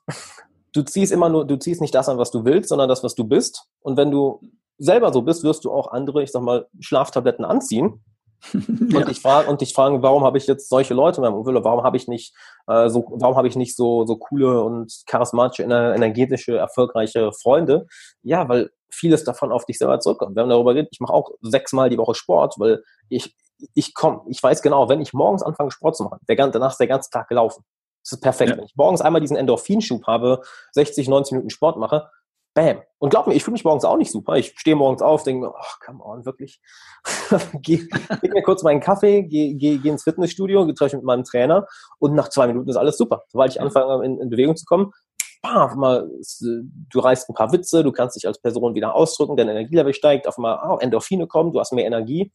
du 0.73 0.83
ziehst 0.83 1.12
immer 1.12 1.29
nur, 1.29 1.47
du 1.47 1.57
ziehst 1.57 1.81
nicht 1.81 1.94
das 1.94 2.09
an, 2.09 2.18
was 2.18 2.31
du 2.31 2.44
willst, 2.44 2.68
sondern 2.68 2.88
das, 2.88 3.03
was 3.03 3.14
du 3.14 3.25
bist. 3.25 3.66
Und 3.81 3.97
wenn 3.97 4.11
du 4.11 4.40
selber 4.78 5.12
so 5.12 5.22
bist, 5.22 5.44
wirst 5.44 5.64
du 5.64 5.72
auch 5.72 5.88
andere, 5.88 6.22
ich 6.22 6.32
sag 6.32 6.42
mal, 6.42 6.66
Schlaftabletten 6.80 7.44
anziehen. 7.44 8.04
ja. 8.52 8.98
und 8.98 9.08
dich 9.08 9.20
fragen 9.20 9.48
und 9.48 9.62
dich 9.62 9.72
fragen, 9.72 10.02
warum 10.02 10.22
habe 10.22 10.37
ich 10.37 10.46
jetzt 10.46 10.68
solche 10.68 10.92
Leute 10.92 11.16
in 11.16 11.22
meinem 11.22 11.34
Umfeld, 11.34 11.64
warum 11.64 11.82
habe 11.82 11.96
ich 11.96 12.08
nicht 12.08 12.34
äh, 12.66 12.90
so, 12.90 13.06
warum 13.12 13.37
habe 13.37 13.48
ich 13.48 13.56
nicht 13.56 13.74
so 13.74 14.04
so 14.04 14.16
coole 14.16 14.62
und 14.62 14.92
charismatische, 15.06 15.62
energetische, 15.62 16.58
erfolgreiche 16.58 17.32
Freunde? 17.32 17.87
Ja, 18.22 18.46
weil 18.46 18.70
vieles 18.90 19.24
davon 19.24 19.50
auf 19.50 19.64
dich 19.64 19.78
selber 19.78 19.98
zurückkommt. 19.98 20.37
Wir 20.37 20.42
haben 20.42 20.50
darüber 20.50 20.74
geredet, 20.74 20.90
ich 20.92 21.00
mache 21.00 21.14
auch 21.14 21.30
sechsmal 21.40 21.88
die 21.88 21.96
Woche 21.96 22.14
Sport, 22.14 22.56
weil 22.58 22.82
ich 23.08 23.34
ich 23.74 23.94
komme, 23.94 24.22
ich 24.28 24.42
weiß 24.42 24.62
genau, 24.62 24.88
wenn 24.88 25.00
ich 25.00 25.12
morgens 25.12 25.42
anfange 25.42 25.70
Sport 25.70 25.96
zu 25.96 26.04
machen, 26.04 26.18
der, 26.28 26.37
danach 26.37 26.72
ist 26.72 26.80
der 26.80 26.87
ganze 26.87 27.10
Tag 27.10 27.28
gelaufen. 27.28 27.64
Das 28.02 28.12
ist 28.12 28.20
perfekt. 28.20 28.50
Ja. 28.50 28.56
Wenn 28.58 28.64
ich 28.64 28.76
morgens 28.76 29.00
einmal 29.00 29.20
diesen 29.20 29.37
Endorphinschub 29.37 30.06
habe, 30.06 30.42
60, 30.72 31.08
90 31.08 31.32
Minuten 31.32 31.50
Sport 31.50 31.78
mache, 31.78 32.10
Bam. 32.55 32.83
Und 32.99 33.11
glaub 33.11 33.27
mir, 33.27 33.35
ich 33.35 33.43
fühle 33.43 33.55
mich 33.55 33.64
morgens 33.64 33.85
auch 33.85 33.97
nicht 33.97 34.12
super. 34.12 34.37
Ich 34.37 34.55
stehe 34.57 34.77
morgens 34.77 35.03
auf, 35.03 35.25
denke 35.25 35.47
mir, 35.47 35.53
oh, 35.53 35.85
come 35.85 36.03
on, 36.03 36.25
wirklich. 36.25 36.61
geh, 37.61 37.85
geh 38.23 38.29
mir 38.29 38.43
kurz 38.43 38.62
meinen 38.62 38.81
Kaffee, 38.81 39.25
geh, 39.25 39.55
geh, 39.55 39.79
geh 39.79 39.88
ins 39.88 40.05
Fitnessstudio, 40.05 40.71
treffe 40.73 40.97
mit 40.97 41.05
meinem 41.05 41.25
Trainer 41.25 41.67
und 41.99 42.14
nach 42.14 42.29
zwei 42.29 42.47
Minuten 42.47 42.71
ist 42.71 42.77
alles 42.77 42.97
super. 42.97 43.25
Sobald 43.29 43.51
ich 43.51 43.61
anfange, 43.61 44.05
in, 44.05 44.21
in 44.21 44.31
Bewegung 44.31 44.55
zu 44.55 44.64
kommen, 44.67 44.93
bam, 45.43 45.79
mal, 45.79 46.09
du 46.90 46.99
reißt 47.01 47.29
ein 47.29 47.35
paar 47.35 47.53
Witze, 47.53 47.83
du 47.83 47.90
kannst 47.90 48.17
dich 48.17 48.27
als 48.27 48.40
Person 48.40 48.75
wieder 48.77 48.95
ausdrücken, 48.95 49.37
dein 49.37 49.49
Energielevel 49.49 49.93
steigt, 49.93 50.29
auf 50.29 50.38
einmal 50.38 50.61
oh, 50.67 50.79
Endorphine 50.79 51.27
kommen, 51.27 51.53
du 51.53 51.59
hast 51.59 51.73
mehr 51.73 51.87
Energie. 51.87 52.33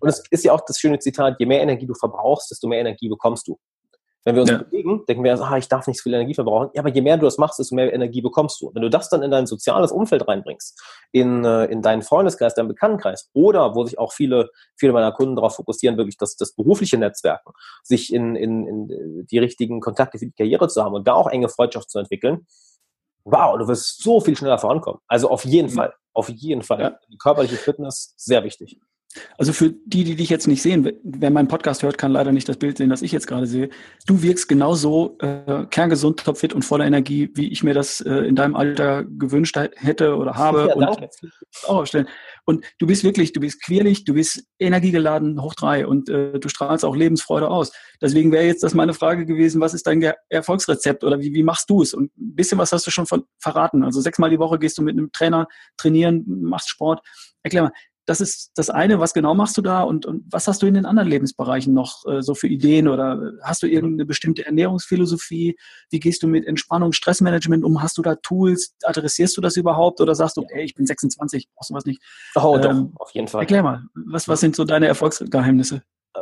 Und 0.00 0.08
es 0.08 0.22
ist 0.30 0.44
ja 0.44 0.52
auch 0.52 0.62
das 0.66 0.78
schöne 0.78 0.98
Zitat, 0.98 1.36
je 1.38 1.46
mehr 1.46 1.60
Energie 1.60 1.86
du 1.86 1.94
verbrauchst, 1.94 2.50
desto 2.50 2.68
mehr 2.68 2.80
Energie 2.80 3.08
bekommst 3.08 3.46
du. 3.48 3.58
Wenn 4.24 4.34
wir 4.34 4.42
uns 4.42 4.50
ja. 4.50 4.58
bewegen, 4.58 5.04
denken 5.06 5.24
wir, 5.24 5.40
ah, 5.40 5.56
ich 5.56 5.68
darf 5.68 5.86
nicht 5.86 5.98
so 5.98 6.02
viel 6.02 6.14
Energie 6.14 6.34
verbrauchen. 6.34 6.70
Ja, 6.74 6.82
aber 6.82 6.90
je 6.90 7.00
mehr 7.00 7.16
du 7.16 7.24
das 7.24 7.38
machst, 7.38 7.58
desto 7.58 7.74
mehr 7.74 7.92
Energie 7.92 8.20
bekommst 8.20 8.60
du. 8.60 8.70
Wenn 8.74 8.82
du 8.82 8.90
das 8.90 9.08
dann 9.08 9.22
in 9.22 9.30
dein 9.30 9.46
soziales 9.46 9.92
Umfeld 9.92 10.26
reinbringst, 10.26 10.78
in, 11.12 11.44
äh, 11.44 11.64
in 11.66 11.82
deinen 11.82 12.02
Freundeskreis, 12.02 12.54
deinen 12.54 12.68
Bekanntenkreis 12.68 13.30
oder 13.32 13.74
wo 13.74 13.84
sich 13.84 13.98
auch 13.98 14.12
viele, 14.12 14.50
viele 14.76 14.92
meiner 14.92 15.12
Kunden 15.12 15.36
darauf 15.36 15.56
fokussieren, 15.56 15.96
wirklich 15.96 16.16
das, 16.18 16.36
das 16.36 16.52
berufliche 16.54 16.98
Netzwerken, 16.98 17.52
sich 17.82 18.12
in, 18.12 18.36
in, 18.36 18.66
in 18.66 19.26
die 19.30 19.38
richtigen 19.38 19.80
Kontakte 19.80 20.18
für 20.18 20.26
die 20.26 20.32
Karriere 20.32 20.68
zu 20.68 20.82
haben 20.82 20.94
und 20.94 21.06
da 21.06 21.14
auch 21.14 21.28
enge 21.28 21.48
Freundschaft 21.48 21.90
zu 21.90 21.98
entwickeln, 21.98 22.46
wow, 23.24 23.58
du 23.58 23.68
wirst 23.68 24.02
so 24.02 24.20
viel 24.20 24.36
schneller 24.36 24.58
vorankommen. 24.58 25.00
Also 25.06 25.30
auf 25.30 25.44
jeden 25.44 25.70
mhm. 25.70 25.74
Fall, 25.74 25.94
auf 26.12 26.28
jeden 26.28 26.62
Fall. 26.62 26.80
Ja. 26.80 26.98
Die 27.10 27.18
körperliche 27.18 27.56
Fitness, 27.56 28.14
sehr 28.16 28.44
wichtig. 28.44 28.80
Also 29.38 29.52
für 29.52 29.70
die, 29.70 30.04
die 30.04 30.16
dich 30.16 30.28
jetzt 30.28 30.46
nicht 30.46 30.62
sehen, 30.62 30.90
wer 31.02 31.30
meinen 31.30 31.48
Podcast 31.48 31.82
hört, 31.82 31.96
kann 31.96 32.12
leider 32.12 32.30
nicht 32.30 32.48
das 32.48 32.58
Bild 32.58 32.76
sehen, 32.76 32.90
das 32.90 33.02
ich 33.02 33.10
jetzt 33.10 33.26
gerade 33.26 33.46
sehe. 33.46 33.70
Du 34.06 34.22
wirkst 34.22 34.48
genauso 34.48 35.16
äh, 35.20 35.64
kerngesund, 35.70 36.20
topfit 36.20 36.52
und 36.52 36.62
voller 36.62 36.84
Energie, 36.84 37.30
wie 37.34 37.48
ich 37.50 37.62
mir 37.62 37.74
das 37.74 38.00
äh, 38.00 38.10
in 38.10 38.36
deinem 38.36 38.54
Alter 38.54 39.04
gewünscht 39.04 39.56
hätte 39.56 40.16
oder 40.16 40.34
habe. 40.34 40.66
Ja, 40.68 40.74
und 40.74 40.80
danke. 40.80 41.10
Auch 41.66 41.86
stellen. 41.86 42.08
Und 42.44 42.64
du 42.78 42.86
bist 42.86 43.04
wirklich, 43.04 43.32
du 43.32 43.40
bist 43.40 43.62
quirlig, 43.64 44.04
du 44.04 44.14
bist 44.14 44.44
energiegeladen, 44.58 45.42
hoch 45.42 45.54
drei 45.54 45.86
und 45.86 46.08
äh, 46.08 46.38
du 46.38 46.48
strahlst 46.48 46.84
auch 46.84 46.96
Lebensfreude 46.96 47.48
aus. 47.48 47.72
Deswegen 48.00 48.30
wäre 48.30 48.44
jetzt 48.44 48.62
das 48.62 48.74
meine 48.74 48.94
Frage 48.94 49.26
gewesen, 49.26 49.60
was 49.60 49.74
ist 49.74 49.86
dein 49.86 50.02
Erfolgsrezept 50.28 51.02
oder 51.04 51.20
wie, 51.20 51.32
wie 51.34 51.42
machst 51.42 51.68
du 51.70 51.82
es? 51.82 51.94
Und 51.94 52.16
ein 52.16 52.34
bisschen 52.34 52.58
was 52.58 52.72
hast 52.72 52.86
du 52.86 52.90
schon 52.90 53.06
von, 53.06 53.24
verraten. 53.38 53.82
Also 53.82 54.00
sechsmal 54.00 54.30
die 54.30 54.38
Woche 54.38 54.58
gehst 54.58 54.78
du 54.78 54.82
mit 54.82 54.96
einem 54.96 55.12
Trainer 55.12 55.46
trainieren, 55.76 56.24
machst 56.26 56.68
Sport. 56.68 57.00
Erklär 57.42 57.62
mal, 57.64 57.72
das 58.08 58.22
ist 58.22 58.52
das 58.54 58.70
eine, 58.70 59.00
was 59.00 59.12
genau 59.12 59.34
machst 59.34 59.58
du 59.58 59.62
da 59.62 59.82
und, 59.82 60.06
und 60.06 60.24
was 60.30 60.48
hast 60.48 60.62
du 60.62 60.66
in 60.66 60.74
den 60.74 60.86
anderen 60.86 61.08
Lebensbereichen 61.08 61.74
noch 61.74 62.06
äh, 62.06 62.22
so 62.22 62.34
für 62.34 62.48
Ideen 62.48 62.88
oder 62.88 63.32
hast 63.42 63.62
du 63.62 63.66
irgendeine 63.66 64.06
bestimmte 64.06 64.46
Ernährungsphilosophie? 64.46 65.56
Wie 65.90 66.00
gehst 66.00 66.22
du 66.22 66.26
mit 66.26 66.46
Entspannung, 66.46 66.92
Stressmanagement 66.92 67.64
um? 67.64 67.82
Hast 67.82 67.98
du 67.98 68.02
da 68.02 68.14
Tools? 68.16 68.74
Adressierst 68.82 69.36
du 69.36 69.42
das 69.42 69.56
überhaupt 69.56 70.00
oder 70.00 70.14
sagst 70.14 70.38
du, 70.38 70.46
ey, 70.48 70.64
ich 70.64 70.74
bin 70.74 70.86
26, 70.86 71.48
brauchst 71.54 71.70
du 71.70 71.74
was 71.74 71.84
nicht? 71.84 72.02
Oh, 72.34 72.56
ähm, 72.56 72.62
doch, 72.62 73.00
auf 73.02 73.10
jeden 73.12 73.28
Fall. 73.28 73.42
Erklär 73.42 73.62
mal, 73.62 73.82
was, 73.94 74.26
was 74.26 74.40
sind 74.40 74.56
so 74.56 74.64
deine 74.64 74.86
Erfolgsgeheimnisse? 74.86 75.82
Äh, 76.14 76.20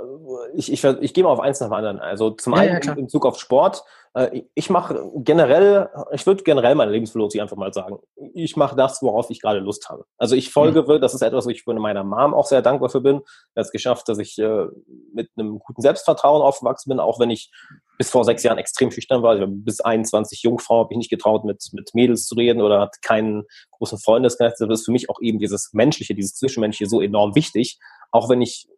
ich, 0.54 0.72
ich, 0.72 0.84
ich 0.84 1.14
gehe 1.14 1.24
mal 1.24 1.30
auf 1.30 1.40
eins 1.40 1.60
nach 1.60 1.68
dem 1.68 1.74
anderen. 1.74 1.98
Also 2.00 2.30
zum 2.30 2.54
ja, 2.54 2.60
einen 2.60 2.82
ja, 2.82 2.92
in 2.92 3.04
Bezug 3.04 3.26
auf 3.26 3.38
Sport. 3.38 3.84
Äh, 4.14 4.42
ich 4.54 4.70
mache 4.70 5.10
generell, 5.16 5.90
ich 6.12 6.26
würde 6.26 6.42
generell 6.42 6.74
meine 6.74 6.90
Lebensphilosophie 6.90 7.40
einfach 7.40 7.56
mal 7.56 7.72
sagen. 7.72 7.98
Ich 8.34 8.56
mache 8.56 8.74
das, 8.74 9.02
worauf 9.02 9.30
ich 9.30 9.40
gerade 9.40 9.60
Lust 9.60 9.88
habe. 9.88 10.04
Also 10.16 10.34
ich 10.34 10.50
folge, 10.50 10.82
mhm. 10.82 11.00
das 11.00 11.14
ist 11.14 11.22
etwas, 11.22 11.46
wo 11.46 11.50
ich 11.50 11.62
von 11.62 11.76
meiner 11.76 12.02
Mom 12.02 12.34
auch 12.34 12.46
sehr 12.46 12.62
dankbar 12.62 12.88
für 12.88 13.00
bin. 13.00 13.16
Er 13.54 13.60
hat 13.60 13.66
es 13.66 13.72
geschafft, 13.72 14.08
dass 14.08 14.18
ich 14.18 14.38
äh, 14.38 14.66
mit 15.12 15.30
einem 15.36 15.58
guten 15.58 15.82
Selbstvertrauen 15.82 16.42
aufgewachsen 16.42 16.88
bin, 16.88 17.00
auch 17.00 17.20
wenn 17.20 17.30
ich 17.30 17.50
bis 17.98 18.10
vor 18.10 18.24
sechs 18.24 18.42
Jahren 18.42 18.58
extrem 18.58 18.90
schüchtern 18.90 19.22
war. 19.22 19.32
Also 19.32 19.46
bis 19.48 19.80
21 19.80 20.42
Jungfrau 20.42 20.84
habe 20.84 20.94
ich 20.94 20.98
nicht 20.98 21.10
getraut, 21.10 21.44
mit, 21.44 21.68
mit 21.72 21.94
Mädels 21.94 22.26
zu 22.26 22.34
reden 22.34 22.62
oder 22.62 22.80
hat 22.80 23.02
keinen 23.02 23.44
großen 23.72 23.98
Freundeskreis. 23.98 24.56
Das 24.58 24.80
ist 24.80 24.84
für 24.86 24.92
mich 24.92 25.10
auch 25.10 25.20
eben 25.20 25.38
dieses 25.38 25.70
Menschliche, 25.72 26.14
dieses 26.14 26.34
Zwischenmenschliche 26.34 26.88
so 26.88 27.00
enorm 27.00 27.34
wichtig. 27.34 27.78
Auch 28.12 28.28
wenn 28.28 28.40
ich 28.40 28.68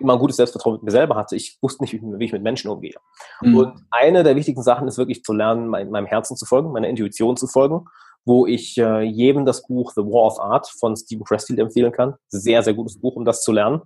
immer 0.00 0.14
ein 0.14 0.18
gutes 0.18 0.36
Selbstvertrauen 0.36 0.76
mit 0.76 0.82
mir 0.82 0.90
selber 0.90 1.16
hatte. 1.16 1.36
Ich 1.36 1.58
wusste 1.60 1.82
nicht, 1.82 1.92
wie 1.92 2.24
ich 2.24 2.32
mit 2.32 2.42
Menschen 2.42 2.70
umgehe. 2.70 2.96
Mhm. 3.40 3.56
Und 3.56 3.86
eine 3.90 4.22
der 4.22 4.36
wichtigsten 4.36 4.62
Sachen 4.62 4.88
ist 4.88 4.98
wirklich 4.98 5.22
zu 5.22 5.32
lernen, 5.32 5.68
mein, 5.68 5.90
meinem 5.90 6.06
Herzen 6.06 6.36
zu 6.36 6.46
folgen, 6.46 6.72
meiner 6.72 6.88
Intuition 6.88 7.36
zu 7.36 7.46
folgen 7.46 7.86
wo 8.24 8.46
ich 8.46 8.76
äh, 8.78 9.00
jedem 9.02 9.46
das 9.46 9.66
Buch 9.66 9.92
The 9.94 10.02
War 10.02 10.26
of 10.26 10.40
Art 10.40 10.68
von 10.68 10.96
Stephen 10.96 11.24
Pressfield 11.24 11.58
empfehlen 11.58 11.92
kann. 11.92 12.14
Sehr, 12.28 12.62
sehr 12.62 12.74
gutes 12.74 13.00
Buch, 13.00 13.16
um 13.16 13.24
das 13.24 13.42
zu 13.42 13.52
lernen. 13.52 13.82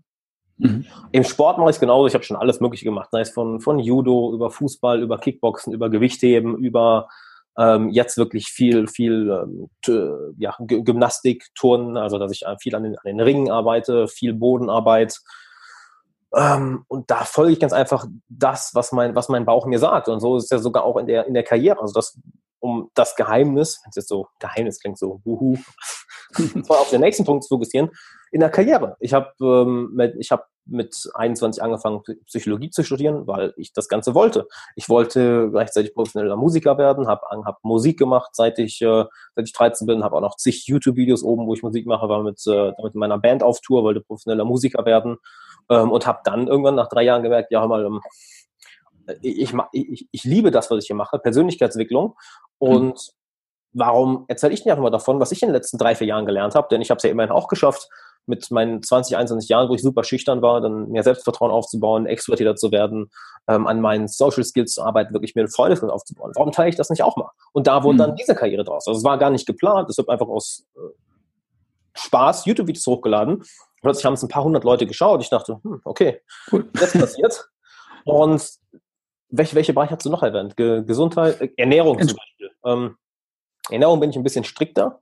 Mhm. 0.57 0.87
Im 1.13 1.25
Sport 1.25 1.59
mache 1.59 1.71
ich 1.71 1.77
es 1.77 1.81
genauso. 1.81 2.07
Ich 2.07 2.15
habe 2.15 2.25
schon 2.25 2.37
alles 2.37 2.61
Mögliche 2.61 2.85
gemacht. 2.85 3.09
Sei 3.11 3.21
es 3.21 3.31
von, 3.31 3.61
von 3.61 3.79
Judo 3.79 4.33
über 4.35 4.51
Fußball, 4.51 5.03
über 5.03 5.19
Kickboxen, 5.19 5.73
über 5.73 5.91
Gewichtheben, 5.91 6.57
über 6.57 7.09
ähm, 7.59 7.91
jetzt 7.91 8.17
wirklich 8.17 8.47
viel, 8.47 8.89
viel 8.89 9.31
ähm, 9.31 10.35
ja, 10.39 10.57
Gymnastik, 10.59 11.47
Turnen, 11.55 11.97
also 11.97 12.19
dass 12.19 12.33
ich 12.33 12.45
viel 12.61 12.75
an 12.75 12.83
den, 12.83 12.97
an 12.97 13.05
den 13.05 13.21
Ringen 13.21 13.51
arbeite, 13.51 14.09
viel 14.09 14.35
Bodenarbeit. 14.35 15.21
Ähm, 16.37 16.85
und 16.89 17.11
da 17.11 17.25
folge 17.25 17.53
ich 17.53 17.61
ganz 17.61 17.73
einfach 17.73 18.07
das, 18.29 18.71
was 18.75 18.93
mein, 18.93 19.15
was 19.15 19.29
mein 19.29 19.45
Bauch 19.45 19.67
mir 19.67 19.79
sagt. 19.79 20.09
Und 20.09 20.21
so 20.21 20.37
ist 20.37 20.45
es 20.45 20.51
ja 20.51 20.59
sogar 20.59 20.85
auch 20.85 20.97
in 20.97 21.07
der, 21.07 21.27
in 21.27 21.35
der 21.35 21.45
Karriere. 21.45 21.81
Also 21.81 21.95
das, 21.95 22.19
um 22.61 22.91
das 22.95 23.15
Geheimnis, 23.15 23.81
wenn 23.83 23.91
es 23.91 23.97
jetzt 23.97 24.09
so 24.09 24.27
Geheimnis 24.41 24.81
klingt, 24.81 24.99
so 24.99 25.21
wuhu, 25.25 25.57
auf 26.69 26.91
den 26.91 27.03
nächsten 27.03 27.25
Punkt 27.25 27.45
zu 27.45 27.55
fokussieren, 27.55 27.91
in 28.33 28.41
der 28.41 28.51
Karriere. 28.51 28.97
Ich 29.01 29.13
habe 29.13 29.33
ähm, 29.41 29.91
mit, 29.95 30.17
ich 30.19 30.33
hab 30.33 30.49
mit 30.67 30.97
21 31.15 31.63
angefangen, 31.63 32.01
Psychologie 32.27 32.71
zu 32.71 32.83
studieren, 32.83 33.27
weil 33.27 33.53
ich 33.57 33.73
das 33.73 33.89
Ganze 33.89 34.15
wollte. 34.15 34.49
Ich 34.77 34.89
wollte 34.89 35.51
gleichzeitig 35.51 35.95
professioneller 35.95 36.37
Musiker 36.37 36.79
werden, 36.79 37.07
habe 37.07 37.21
hab 37.45 37.63
Musik 37.63 37.99
gemacht, 37.99 38.31
seit 38.33 38.59
ich, 38.59 38.81
äh, 38.81 39.05
seit 39.37 39.47
ich 39.47 39.53
13 39.53 39.87
bin, 39.87 40.03
habe 40.03 40.17
auch 40.17 40.23
noch 40.23 40.37
zig 40.37 40.67
YouTube-Videos 40.67 41.23
oben, 41.23 41.47
wo 41.47 41.55
ich 41.55 41.63
Musik 41.63 41.87
mache, 41.87 42.09
war 42.09 42.23
mit, 42.23 42.43
äh, 42.47 42.73
mit 42.83 42.95
meiner 42.95 43.19
Band 43.19 43.43
auf 43.43 43.61
Tour, 43.61 43.85
wollte 43.85 44.01
professioneller 44.01 44.47
Musiker 44.47 44.85
werden 44.87 45.19
ähm, 45.71 45.91
und 45.91 46.07
habe 46.07 46.21
dann 46.25 46.49
irgendwann 46.49 46.75
nach 46.75 46.89
drei 46.89 47.03
Jahren 47.03 47.23
gemerkt, 47.23 47.51
ja, 47.51 47.67
mal, 47.67 47.85
ähm, 47.85 48.01
ich, 49.21 49.53
ich, 49.73 50.09
ich 50.11 50.25
liebe 50.25 50.51
das, 50.51 50.71
was 50.71 50.83
ich 50.83 50.87
hier 50.87 50.97
mache, 50.97 51.19
Persönlichkeitsentwicklung. 51.19 52.15
Und 52.59 52.95
mhm. 52.95 53.13
warum 53.73 54.25
erzähle 54.29 54.55
ich 54.55 54.65
nicht 54.65 54.71
einfach 54.71 54.83
mal 54.83 54.91
davon, 54.91 55.21
was 55.21 55.33
ich 55.33 55.43
in 55.43 55.49
den 55.49 55.55
letzten 55.55 55.79
drei, 55.79 55.95
vier 55.95 56.07
Jahren 56.07 56.27
gelernt 56.27 56.55
habe? 56.55 56.69
Denn 56.71 56.81
ich 56.81 56.91
habe 56.91 56.99
es 56.99 57.03
ja 57.03 57.11
immerhin 57.11 57.33
auch 57.33 57.49
geschafft, 57.49 57.89
mit 58.27 58.51
meinen 58.51 58.83
20, 58.83 59.17
21 59.17 59.49
Jahren, 59.49 59.69
wo 59.69 59.75
ich 59.75 59.83
super 59.83 60.05
schüchtern 60.05 60.41
war, 60.43 60.61
dann 60.61 60.89
mehr 60.89 61.03
Selbstvertrauen 61.03 61.51
aufzubauen, 61.51 62.07
extrovertierter 62.07 62.57
zu 62.57 62.73
werden, 62.73 63.11
ähm, 63.49 63.67
an 63.67 63.81
meinen 63.81 64.09
Social 64.09 64.45
Skills 64.45 64.73
zu 64.73 64.83
arbeiten, 64.83 65.13
wirklich 65.13 65.35
mir 65.35 65.43
eine 65.43 65.51
Freude 65.51 65.93
aufzubauen. 65.93 66.33
Warum 66.35 66.53
teile 66.53 66.71
ich 66.71 66.77
das 66.77 66.91
nicht 66.91 67.03
auch 67.03 67.17
mal? 67.17 67.31
Und 67.53 67.67
da 67.67 67.83
wurde 67.83 67.95
mhm. 67.95 67.99
dann 67.99 68.17
diese 68.17 68.35
Karriere 68.35 68.65
draus. 68.65 68.87
Also 68.87 68.99
es 68.99 69.05
war 69.05 69.19
gar 69.19 69.31
nicht 69.31 69.47
geplant, 69.47 69.91
es 69.91 69.99
wird 69.99 70.09
einfach 70.09 70.29
aus 70.29 70.65
äh, 70.77 70.81
Spaß 71.95 72.47
YouTube-Videos 72.47 72.87
hochgeladen. 72.87 73.43
Plötzlich 73.85 74.07
haben 74.07 74.15
es 74.15 74.23
ein 74.23 74.29
paar 74.29 74.43
hundert 74.43 74.65
Leute 74.65 74.87
geschaut. 74.87 75.23
Ich 75.23 75.29
dachte, 75.29 75.61
hm, 75.63 75.81
okay, 75.85 76.23
cool. 76.51 76.69
jetzt 76.81 76.99
passiert. 76.99 77.49
Und 78.05 78.43
welche, 79.29 79.55
welche 79.55 79.75
Bereiche 79.75 79.95
hast 79.95 80.07
du 80.07 80.11
noch 80.11 80.23
erwähnt? 80.23 80.57
Ge 80.57 80.83
Gesundheit, 80.85 81.41
äh, 81.41 81.51
Ernährung 81.57 81.99
zum 81.99 82.17
Beispiel. 82.17 82.51
Ähm, 82.65 82.97
Ernährung 83.71 84.01
bin 84.01 84.11
ich 84.11 84.17
ein 84.17 84.23
bisschen 84.23 84.45
strikter. 84.45 85.01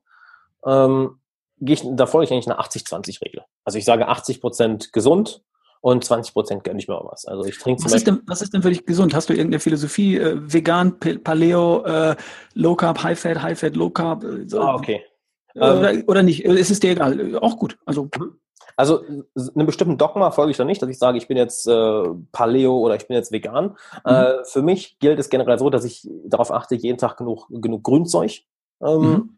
Ähm, 0.66 1.20
ich, 1.60 1.82
da 1.92 2.06
folge 2.06 2.24
ich 2.24 2.32
eigentlich 2.32 2.50
eine 2.50 2.60
80-20-Regel. 2.60 3.44
Also 3.64 3.78
ich 3.78 3.84
sage 3.84 4.08
80 4.08 4.40
Prozent 4.40 4.92
gesund 4.92 5.42
und 5.80 6.04
20 6.04 6.32
Prozent 6.32 6.64
gönne 6.64 6.80
ich 6.80 6.88
mir 6.88 6.96
auch 6.96 7.10
was. 7.10 7.24
Also 7.24 7.44
ich 7.44 7.56
trinke 7.58 7.84
was, 7.84 7.92
ist 7.92 8.06
denn, 8.06 8.20
was 8.26 8.42
ist 8.42 8.52
denn 8.52 8.62
für 8.62 8.70
dich 8.70 8.84
gesund? 8.84 9.14
Hast 9.14 9.28
du 9.28 9.32
irgendeine 9.32 9.60
Philosophie? 9.60 10.16
Äh, 10.16 10.38
vegan, 10.40 10.98
Paleo, 10.98 11.84
äh, 11.84 12.16
Low 12.54 12.74
Carb, 12.74 13.02
High 13.04 13.18
Fat, 13.18 13.42
High 13.42 13.58
Fat, 13.58 13.76
Low 13.76 13.90
Carb? 13.90 14.24
Äh, 14.24 14.48
so. 14.48 14.60
Ah, 14.60 14.74
okay. 14.74 15.04
Äh, 15.54 15.58
oder, 15.58 15.92
ähm, 15.92 16.04
oder 16.08 16.22
nicht? 16.24 16.44
Ist 16.44 16.70
es 16.70 16.80
dir 16.80 16.92
egal? 16.92 17.36
Auch 17.38 17.58
gut. 17.58 17.78
Also 17.84 18.08
mhm. 18.18 18.38
Also 18.76 19.02
einem 19.54 19.66
bestimmten 19.66 19.98
Dogma 19.98 20.30
folge 20.30 20.50
ich 20.50 20.56
doch 20.56 20.64
nicht, 20.64 20.82
dass 20.82 20.88
ich 20.88 20.98
sage, 20.98 21.18
ich 21.18 21.28
bin 21.28 21.36
jetzt 21.36 21.66
äh, 21.66 22.04
Paleo 22.32 22.78
oder 22.78 22.96
ich 22.96 23.06
bin 23.06 23.16
jetzt 23.16 23.32
vegan. 23.32 23.76
Mhm. 24.04 24.10
Äh, 24.10 24.44
für 24.44 24.62
mich 24.62 24.98
gilt 24.98 25.18
es 25.18 25.30
generell 25.30 25.58
so, 25.58 25.70
dass 25.70 25.84
ich 25.84 26.08
darauf 26.24 26.50
achte, 26.50 26.74
jeden 26.74 26.98
Tag 26.98 27.16
genug, 27.16 27.46
genug 27.50 27.82
Grünzeug 27.82 28.42
ähm, 28.82 29.00
mhm. 29.00 29.36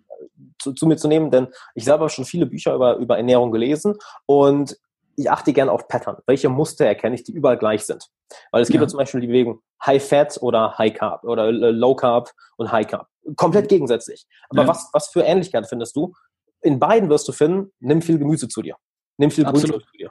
zu, 0.58 0.72
zu, 0.72 0.86
mir 0.86 0.96
zu 0.96 1.08
nehmen, 1.08 1.30
denn 1.30 1.48
ich 1.74 1.84
selber 1.84 2.00
habe 2.00 2.10
schon 2.10 2.24
viele 2.24 2.46
Bücher 2.46 2.74
über, 2.74 2.96
über 2.96 3.16
Ernährung 3.16 3.50
gelesen 3.50 3.96
und 4.26 4.78
ich 5.16 5.30
achte 5.30 5.52
gerne 5.52 5.70
auf 5.70 5.88
Pattern. 5.88 6.16
Welche 6.26 6.48
Muster 6.48 6.86
erkenne 6.86 7.14
ich, 7.14 7.22
die 7.24 7.32
überall 7.32 7.58
gleich 7.58 7.84
sind? 7.84 8.08
Weil 8.50 8.62
es 8.62 8.68
gibt 8.68 8.82
ja, 8.82 8.88
zum 8.88 8.98
Beispiel 8.98 9.20
die 9.20 9.28
Bewegung 9.28 9.60
High 9.84 10.02
Fat 10.02 10.38
oder 10.40 10.76
High 10.78 10.94
Carb 10.94 11.24
oder 11.24 11.52
Low 11.52 11.94
Carb 11.94 12.30
und 12.56 12.72
High 12.72 12.86
Carb. 12.86 13.06
Komplett 13.36 13.68
gegensätzlich. 13.68 14.26
Aber 14.48 14.62
ja. 14.62 14.68
was, 14.68 14.88
was 14.92 15.08
für 15.08 15.22
Ähnlichkeit 15.22 15.66
findest 15.66 15.96
du? 15.96 16.14
In 16.62 16.78
beiden 16.80 17.10
wirst 17.10 17.28
du 17.28 17.32
finden, 17.32 17.72
nimm 17.80 18.02
viel 18.02 18.18
Gemüse 18.18 18.48
zu 18.48 18.62
dir. 18.62 18.76
Nimm 19.16 19.30
viel 19.30 19.44
Grünzeug 19.44 19.82
zu 19.82 19.96
dir. 19.96 20.10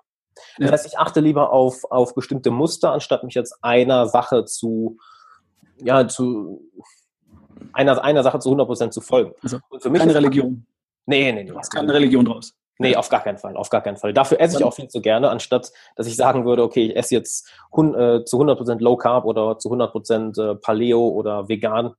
Das 0.57 0.71
heißt, 0.71 0.85
ich 0.87 0.97
achte 0.97 1.19
lieber 1.19 1.51
auf, 1.51 1.83
auf 1.89 2.15
bestimmte 2.15 2.51
Muster, 2.51 2.91
anstatt 2.91 3.23
mich 3.23 3.35
jetzt 3.35 3.57
einer 3.61 4.07
Sache 4.07 4.45
zu, 4.45 4.97
ja, 5.77 6.07
zu, 6.07 6.61
einer, 7.73 8.03
einer 8.03 8.23
Sache 8.23 8.39
zu 8.39 8.49
100% 8.49 8.91
zu 8.91 9.01
folgen. 9.01 9.33
Also, 9.41 9.59
für 9.79 9.89
mich 9.89 9.99
keine 9.99 10.15
Religion. 10.15 10.65
Nee, 11.05 11.31
nee, 11.31 11.43
nee. 11.43 11.49
Du 11.49 11.57
hast 11.57 11.69
keine 11.69 11.93
Religion 11.93 12.25
draus. 12.25 12.53
Nee, 12.79 12.95
auf 12.95 13.09
gar 13.09 13.21
keinen 13.21 13.37
Fall, 13.37 13.55
auf 13.55 13.69
gar 13.69 13.81
keinen 13.81 13.97
Fall. 13.97 14.13
Dafür 14.13 14.39
esse 14.39 14.57
ich 14.57 14.63
auch 14.63 14.73
viel 14.73 14.87
zu 14.87 14.99
gerne, 14.99 15.29
anstatt 15.29 15.71
dass 15.95 16.07
ich 16.07 16.15
sagen 16.15 16.45
würde, 16.45 16.63
okay, 16.63 16.87
ich 16.87 16.95
esse 16.95 17.13
jetzt 17.13 17.47
äh, 17.47 18.23
zu 18.23 18.41
100% 18.41 18.79
Low 18.79 18.97
Carb 18.97 19.25
oder 19.25 19.59
zu 19.59 19.69
100% 19.71 20.41
äh, 20.41 20.55
Paleo 20.55 21.07
oder 21.07 21.47
vegan. 21.47 21.93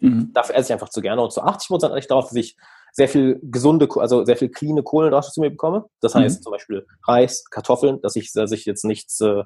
Mhm. 0.00 0.32
Dafür 0.32 0.54
esse 0.54 0.68
ich 0.68 0.72
einfach 0.72 0.88
zu 0.88 1.00
gerne 1.00 1.22
und 1.22 1.32
zu 1.32 1.42
80% 1.42 1.90
eigentlich 1.90 2.06
darauf, 2.06 2.26
dass 2.26 2.36
ich 2.36 2.56
sehr 2.92 3.08
viel 3.08 3.40
gesunde, 3.42 3.88
also 3.96 4.24
sehr 4.24 4.36
viel 4.36 4.48
cleane 4.48 4.82
Kohlenhydrate 4.82 5.30
zu 5.30 5.40
mir 5.40 5.50
bekomme. 5.50 5.86
Das 6.00 6.14
mhm. 6.14 6.20
heißt 6.20 6.42
zum 6.42 6.52
Beispiel 6.52 6.86
Reis, 7.06 7.44
Kartoffeln, 7.50 8.00
dass 8.00 8.16
ich, 8.16 8.32
dass 8.32 8.52
ich 8.52 8.64
jetzt 8.64 8.84
nichts, 8.84 9.20
äh, 9.20 9.44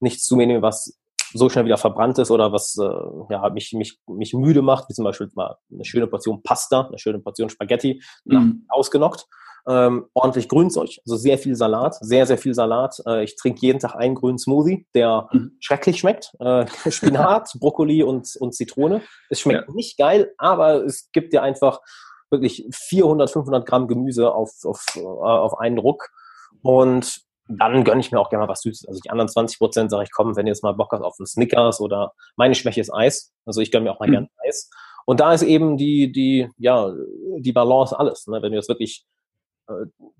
nichts 0.00 0.24
zu 0.24 0.36
mir 0.36 0.46
nehme, 0.46 0.62
was 0.62 0.98
so 1.32 1.48
schnell 1.48 1.64
wieder 1.64 1.76
verbrannt 1.76 2.18
ist 2.18 2.30
oder 2.30 2.52
was 2.52 2.76
äh, 2.76 3.32
ja, 3.32 3.48
mich, 3.50 3.72
mich, 3.72 4.00
mich 4.06 4.34
müde 4.34 4.62
macht, 4.62 4.88
wie 4.88 4.94
zum 4.94 5.04
Beispiel 5.04 5.30
mal 5.34 5.56
eine 5.72 5.84
schöne 5.84 6.06
Portion 6.06 6.42
Pasta, 6.42 6.88
eine 6.88 6.98
schöne 6.98 7.20
Portion 7.20 7.48
Spaghetti, 7.48 8.02
mhm. 8.24 8.66
ausgenockt. 8.68 9.26
Ähm, 9.68 10.06
ordentlich 10.14 10.48
Grünzeug, 10.48 10.98
also 11.04 11.16
sehr 11.16 11.38
viel 11.38 11.54
Salat, 11.54 11.94
sehr, 12.00 12.26
sehr 12.26 12.38
viel 12.38 12.54
Salat. 12.54 12.96
Äh, 13.06 13.24
ich 13.24 13.36
trinke 13.36 13.60
jeden 13.60 13.78
Tag 13.78 13.94
einen 13.94 14.14
grünen 14.14 14.38
Smoothie, 14.38 14.86
der 14.94 15.28
mhm. 15.32 15.56
schrecklich 15.60 15.98
schmeckt. 15.98 16.32
Äh, 16.40 16.66
Spinat, 16.90 17.50
Brokkoli 17.60 18.02
und, 18.02 18.28
und 18.40 18.54
Zitrone. 18.54 19.02
Es 19.28 19.40
schmeckt 19.40 19.68
ja. 19.68 19.74
nicht 19.74 19.98
geil, 19.98 20.32
aber 20.38 20.84
es 20.84 21.10
gibt 21.12 21.32
dir 21.32 21.42
einfach 21.42 21.80
wirklich 22.30 22.66
400, 22.72 23.30
500 23.30 23.66
Gramm 23.66 23.88
Gemüse 23.88 24.32
auf, 24.32 24.50
auf, 24.64 24.84
äh, 24.96 25.00
auf 25.00 25.58
einen 25.58 25.78
Ruck. 25.78 26.08
Und 26.62 27.20
dann 27.48 27.84
gönne 27.84 28.00
ich 28.00 28.12
mir 28.12 28.20
auch 28.20 28.30
gerne 28.30 28.46
mal 28.46 28.50
was 28.50 28.62
Süßes. 28.62 28.86
Also 28.86 29.00
die 29.04 29.10
anderen 29.10 29.28
20 29.28 29.58
Prozent 29.58 29.90
sage 29.90 30.04
ich, 30.04 30.12
komm, 30.12 30.36
wenn 30.36 30.46
ihr 30.46 30.52
jetzt 30.52 30.62
mal 30.62 30.72
Bock 30.72 30.92
habt 30.92 31.02
auf 31.02 31.16
einen 31.18 31.26
Snickers 31.26 31.80
oder 31.80 32.12
meine 32.36 32.54
Schwäche 32.54 32.80
ist 32.80 32.94
Eis. 32.94 33.32
Also 33.44 33.60
ich 33.60 33.72
gönne 33.72 33.84
mir 33.84 33.92
auch 33.92 34.00
mal 34.00 34.08
mhm. 34.08 34.12
gerne 34.12 34.28
Eis. 34.46 34.70
Und 35.06 35.20
da 35.20 35.32
ist 35.32 35.42
eben 35.42 35.76
die, 35.76 36.12
die, 36.12 36.48
ja, 36.58 36.92
die 37.38 37.52
Balance 37.52 37.98
alles. 37.98 38.26
Ne? 38.28 38.40
Wenn 38.42 38.52
du 38.52 38.58
jetzt 38.58 38.68
wirklich 38.68 39.04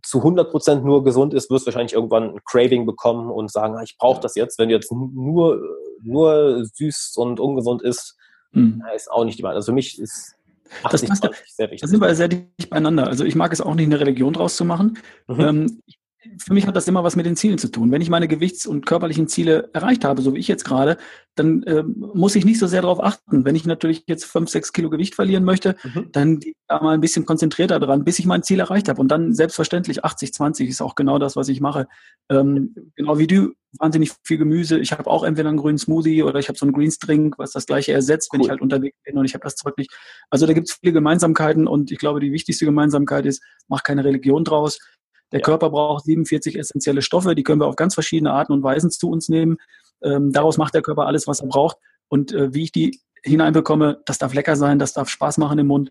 zu 0.02 0.18
100 0.18 0.50
Prozent 0.50 0.84
nur 0.84 1.04
gesund 1.04 1.34
ist, 1.34 1.50
wirst 1.50 1.66
du 1.66 1.68
wahrscheinlich 1.68 1.94
irgendwann 1.94 2.30
ein 2.30 2.40
Craving 2.44 2.86
bekommen 2.86 3.30
und 3.30 3.50
sagen, 3.50 3.76
ah, 3.76 3.82
ich 3.82 3.96
brauche 3.98 4.20
das 4.20 4.34
jetzt. 4.34 4.58
Wenn 4.58 4.68
du 4.68 4.74
jetzt 4.74 4.92
nur, 4.92 5.60
nur 6.02 6.64
süß 6.64 7.14
und 7.16 7.40
ungesund 7.40 7.82
isst, 7.82 8.16
mhm. 8.52 8.82
ist 8.94 9.10
auch 9.10 9.24
nicht 9.24 9.38
die 9.38 9.42
Wahl. 9.42 9.54
Also 9.54 9.72
für 9.72 9.76
mich 9.76 9.98
ist 9.98 10.36
das 10.82 11.04
passt, 11.04 11.28
sehr 11.48 11.66
wichtig. 11.66 11.80
Da 11.80 11.86
sind 11.88 12.00
wir 12.00 12.14
sehr 12.14 12.28
dicht 12.28 12.70
beieinander. 12.70 13.06
Also 13.06 13.24
ich 13.24 13.34
mag 13.34 13.52
es 13.52 13.60
auch 13.60 13.74
nicht, 13.74 13.86
eine 13.86 14.00
Religion 14.00 14.32
draus 14.32 14.56
zu 14.56 14.64
machen. 14.64 14.98
Mhm. 15.26 15.40
Ähm, 15.40 15.82
ich 15.86 15.98
für 16.38 16.52
mich 16.52 16.66
hat 16.66 16.76
das 16.76 16.86
immer 16.86 17.02
was 17.02 17.16
mit 17.16 17.24
den 17.24 17.36
Zielen 17.36 17.56
zu 17.56 17.68
tun. 17.68 17.90
Wenn 17.90 18.02
ich 18.02 18.10
meine 18.10 18.28
gewichts- 18.28 18.66
und 18.66 18.84
körperlichen 18.84 19.26
Ziele 19.26 19.70
erreicht 19.72 20.04
habe, 20.04 20.20
so 20.20 20.34
wie 20.34 20.38
ich 20.38 20.48
jetzt 20.48 20.64
gerade, 20.64 20.98
dann 21.34 21.62
äh, 21.62 21.82
muss 21.82 22.34
ich 22.36 22.44
nicht 22.44 22.58
so 22.58 22.66
sehr 22.66 22.82
darauf 22.82 23.02
achten. 23.02 23.44
Wenn 23.44 23.56
ich 23.56 23.64
natürlich 23.64 24.04
jetzt 24.06 24.24
fünf, 24.24 24.50
sechs 24.50 24.72
Kilo 24.72 24.90
Gewicht 24.90 25.14
verlieren 25.14 25.44
möchte, 25.44 25.76
mhm. 25.82 26.08
dann 26.12 26.40
da 26.68 26.82
mal 26.82 26.92
ein 26.92 27.00
bisschen 27.00 27.24
konzentrierter 27.24 27.80
dran, 27.80 28.04
bis 28.04 28.18
ich 28.18 28.26
mein 28.26 28.42
Ziel 28.42 28.60
erreicht 28.60 28.88
habe. 28.88 29.00
Und 29.00 29.08
dann 29.08 29.32
selbstverständlich 29.32 30.04
80, 30.04 30.34
20 30.34 30.68
ist 30.68 30.82
auch 30.82 30.94
genau 30.94 31.18
das, 31.18 31.36
was 31.36 31.48
ich 31.48 31.62
mache. 31.62 31.88
Ähm, 32.28 32.74
genau 32.96 33.18
wie 33.18 33.26
du, 33.26 33.52
wahnsinnig 33.78 34.12
viel 34.22 34.36
Gemüse. 34.36 34.78
Ich 34.78 34.92
habe 34.92 35.08
auch 35.08 35.24
entweder 35.24 35.48
einen 35.48 35.58
grünen 35.58 35.78
Smoothie 35.78 36.22
oder 36.22 36.38
ich 36.38 36.48
habe 36.48 36.58
so 36.58 36.66
einen 36.66 36.74
Greens 36.74 36.98
Drink, 36.98 37.38
was 37.38 37.52
das 37.52 37.64
gleiche 37.64 37.92
ersetzt, 37.92 38.28
cool. 38.32 38.38
wenn 38.38 38.44
ich 38.44 38.50
halt 38.50 38.60
unterwegs 38.60 38.98
bin 39.04 39.16
und 39.16 39.24
ich 39.24 39.32
habe 39.32 39.44
das 39.44 39.56
Zeug 39.56 39.78
nicht. 39.78 39.90
Also 40.28 40.46
da 40.46 40.52
gibt 40.52 40.68
es 40.68 40.74
viele 40.74 40.92
Gemeinsamkeiten 40.92 41.66
und 41.66 41.90
ich 41.90 41.98
glaube, 41.98 42.20
die 42.20 42.32
wichtigste 42.32 42.66
Gemeinsamkeit 42.66 43.24
ist, 43.24 43.42
mach 43.68 43.82
keine 43.82 44.04
Religion 44.04 44.44
draus 44.44 44.78
der 45.32 45.40
ja. 45.40 45.44
Körper 45.44 45.70
braucht 45.70 46.04
47 46.04 46.58
essentielle 46.58 47.02
Stoffe, 47.02 47.34
die 47.34 47.42
können 47.42 47.60
wir 47.60 47.66
auf 47.66 47.76
ganz 47.76 47.94
verschiedene 47.94 48.32
Arten 48.32 48.52
und 48.52 48.62
Weisen 48.62 48.90
zu 48.90 49.10
uns 49.10 49.28
nehmen. 49.28 49.58
Ähm, 50.02 50.32
daraus 50.32 50.58
macht 50.58 50.74
der 50.74 50.82
Körper 50.82 51.06
alles, 51.06 51.26
was 51.26 51.40
er 51.40 51.48
braucht. 51.48 51.76
Und 52.08 52.32
äh, 52.32 52.52
wie 52.52 52.64
ich 52.64 52.72
die 52.72 53.00
hineinbekomme, 53.22 54.00
das 54.06 54.18
darf 54.18 54.34
lecker 54.34 54.56
sein, 54.56 54.78
das 54.78 54.92
darf 54.92 55.08
Spaß 55.08 55.38
machen 55.38 55.58
im 55.58 55.66
Mund. 55.68 55.90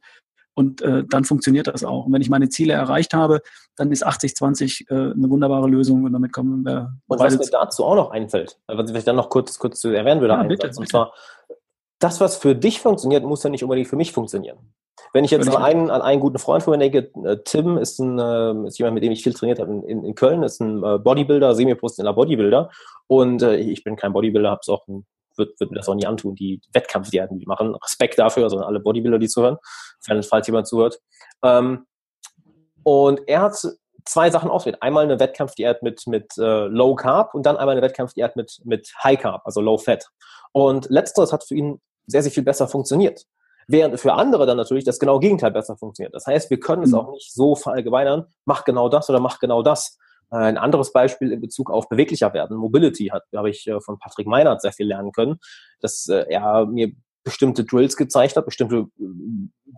Und 0.56 0.82
äh, 0.82 1.06
dann 1.08 1.24
funktioniert 1.24 1.68
das 1.68 1.86
auch. 1.86 2.06
Und 2.06 2.14
wenn 2.14 2.22
ich 2.22 2.30
meine 2.30 2.50
Ziele 2.50 2.74
erreicht 2.74 3.14
habe, 3.14 3.42
dann 3.78 3.92
ist 3.92 4.06
80-20 4.06 4.90
äh, 4.90 5.14
eine 5.14 5.30
wunderbare 5.30 5.70
Lösung 5.70 6.04
und 6.04 6.12
damit 6.12 6.34
kommen 6.34 6.66
wir. 6.66 6.98
Und 7.08 7.20
was 7.20 7.38
mir 7.38 7.46
dazu 7.50 7.86
auch 7.86 7.96
noch 7.96 8.12
einfällt, 8.12 8.60
was 8.68 8.92
ich 8.92 9.04
dann 9.06 9.16
noch 9.16 9.30
kurz, 9.30 9.58
kurz 9.58 9.80
zu 9.80 9.90
erwähnen 9.90 10.20
würde, 10.20 10.34
ja, 10.34 10.44
bitte, 10.44 10.68
bitte. 10.68 10.80
und 10.80 10.90
zwar, 10.90 11.14
das, 12.00 12.20
was 12.20 12.36
für 12.36 12.56
dich 12.56 12.82
funktioniert, 12.82 13.24
muss 13.24 13.44
ja 13.44 13.50
nicht 13.50 13.64
unbedingt 13.64 13.88
für 13.88 13.96
mich 13.96 14.12
funktionieren. 14.12 14.58
Wenn 15.14 15.24
ich 15.24 15.32
jetzt 15.32 15.50
an 15.50 15.62
einen, 15.62 15.90
an 15.90 16.02
einen 16.02 16.22
guten 16.22 16.40
Freund 16.40 16.64
von 16.64 16.72
mir 16.72 16.78
denke, 16.78 17.12
äh, 17.24 17.38
Tim 17.44 17.78
ist, 17.78 18.00
ein, 18.00 18.20
äh, 18.20 18.68
ist 18.68 18.78
jemand, 18.78 18.96
mit 18.96 19.04
dem 19.04 19.12
ich 19.12 19.24
viel 19.24 19.34
trainiert 19.34 19.60
habe 19.60 19.72
in, 19.88 20.04
in 20.04 20.16
Köln, 20.16 20.44
ist 20.44 20.60
ein 20.60 20.84
äh, 20.84 21.00
Bodybuilder, 21.00 21.56
semi-professioneller 21.56 22.14
Bodybuilder. 22.14 22.70
Und 23.08 23.42
äh, 23.42 23.56
ich 23.56 23.84
bin 23.84 23.96
kein 23.96 24.14
Bodybuilder, 24.14 24.52
habe 24.52 24.62
es 24.62 24.70
auch 24.70 24.86
würde 25.40 25.54
würd 25.58 25.72
mir 25.72 25.78
das 25.78 25.90
auch 25.90 25.96
nie 25.96 26.06
antun, 26.06 26.36
die 26.36 26.62
Wettkampfdiäten, 26.74 27.40
die 27.40 27.46
machen. 27.46 27.74
Respekt 27.76 28.20
dafür, 28.20 28.44
also 28.44 28.60
alle 28.60 28.80
Bodybuilder, 28.80 29.18
die 29.18 29.30
zuhören, 29.30 29.58
falls 30.02 30.48
jemand 30.48 30.68
zuhört. 30.68 31.00
Ähm, 31.44 31.86
und 32.84 33.22
er 33.28 33.42
hat 33.42 33.56
zwei 34.06 34.30
Sachen 34.30 34.50
auswählt. 34.50 34.82
Einmal 34.82 35.06
eine 35.06 35.20
Wettkampfdiät 35.20 35.82
mit, 35.82 36.06
mit 36.08 36.38
äh, 36.38 36.66
Low 36.68 36.96
Carb 36.96 37.34
und 37.34 37.46
dann 37.46 37.58
einmal 37.58 37.74
eine 37.74 37.82
Wettkampfdiät 37.82 38.36
mit, 38.36 38.62
mit 38.64 38.92
High 39.04 39.20
Carb, 39.20 39.42
also 39.46 39.62
Low 39.62 39.78
Fat. 39.78 40.06
Und 40.52 40.90
letzteres 40.90 41.32
hat 41.32 41.44
für 41.44 41.56
ihn 41.56 41.82
sehr, 42.08 42.24
sehr 42.24 42.32
viel 42.32 42.44
besser 42.44 42.68
funktioniert. 42.68 43.26
Während 43.72 44.00
für 44.00 44.14
andere 44.14 44.48
dann 44.48 44.58
natürlich 44.58 44.84
das 44.84 44.98
genau 44.98 45.20
Gegenteil 45.20 45.52
besser 45.52 45.78
funktioniert. 45.78 46.16
Das 46.16 46.26
heißt, 46.26 46.50
wir 46.50 46.60
können 46.60 46.82
es 46.82 46.92
mhm. 46.92 46.98
auch 46.98 47.12
nicht 47.12 47.32
so 47.32 47.56
verallgemeinern, 47.56 48.26
mach 48.46 48.66
genau 48.66 48.90
das 48.90 49.12
oder 49.12 49.20
mach 49.20 49.38
genau 49.38 49.62
das. 49.62 50.00
Äh, 50.32 50.38
ein 50.38 50.58
anderes 50.58 50.92
Beispiel 50.92 51.32
in 51.32 51.40
Bezug 51.40 51.70
auf 51.70 51.88
beweglicher 51.88 52.34
werden, 52.34 52.58
Mobility, 52.58 53.08
hat, 53.08 53.24
habe 53.36 53.52
ich 53.52 53.68
äh, 53.68 53.80
von 53.80 54.00
Patrick 54.00 54.26
Meinert 54.26 54.62
sehr 54.62 54.74
viel 54.74 54.88
lernen 54.88 55.12
können, 55.12 55.40
dass 55.82 56.08
äh, 56.08 56.26
er 56.30 56.66
mir 56.66 56.92
bestimmte 57.24 57.66
Drills 57.66 57.98
gezeigt 57.98 58.36
hat, 58.36 58.46
bestimmte 58.46 58.88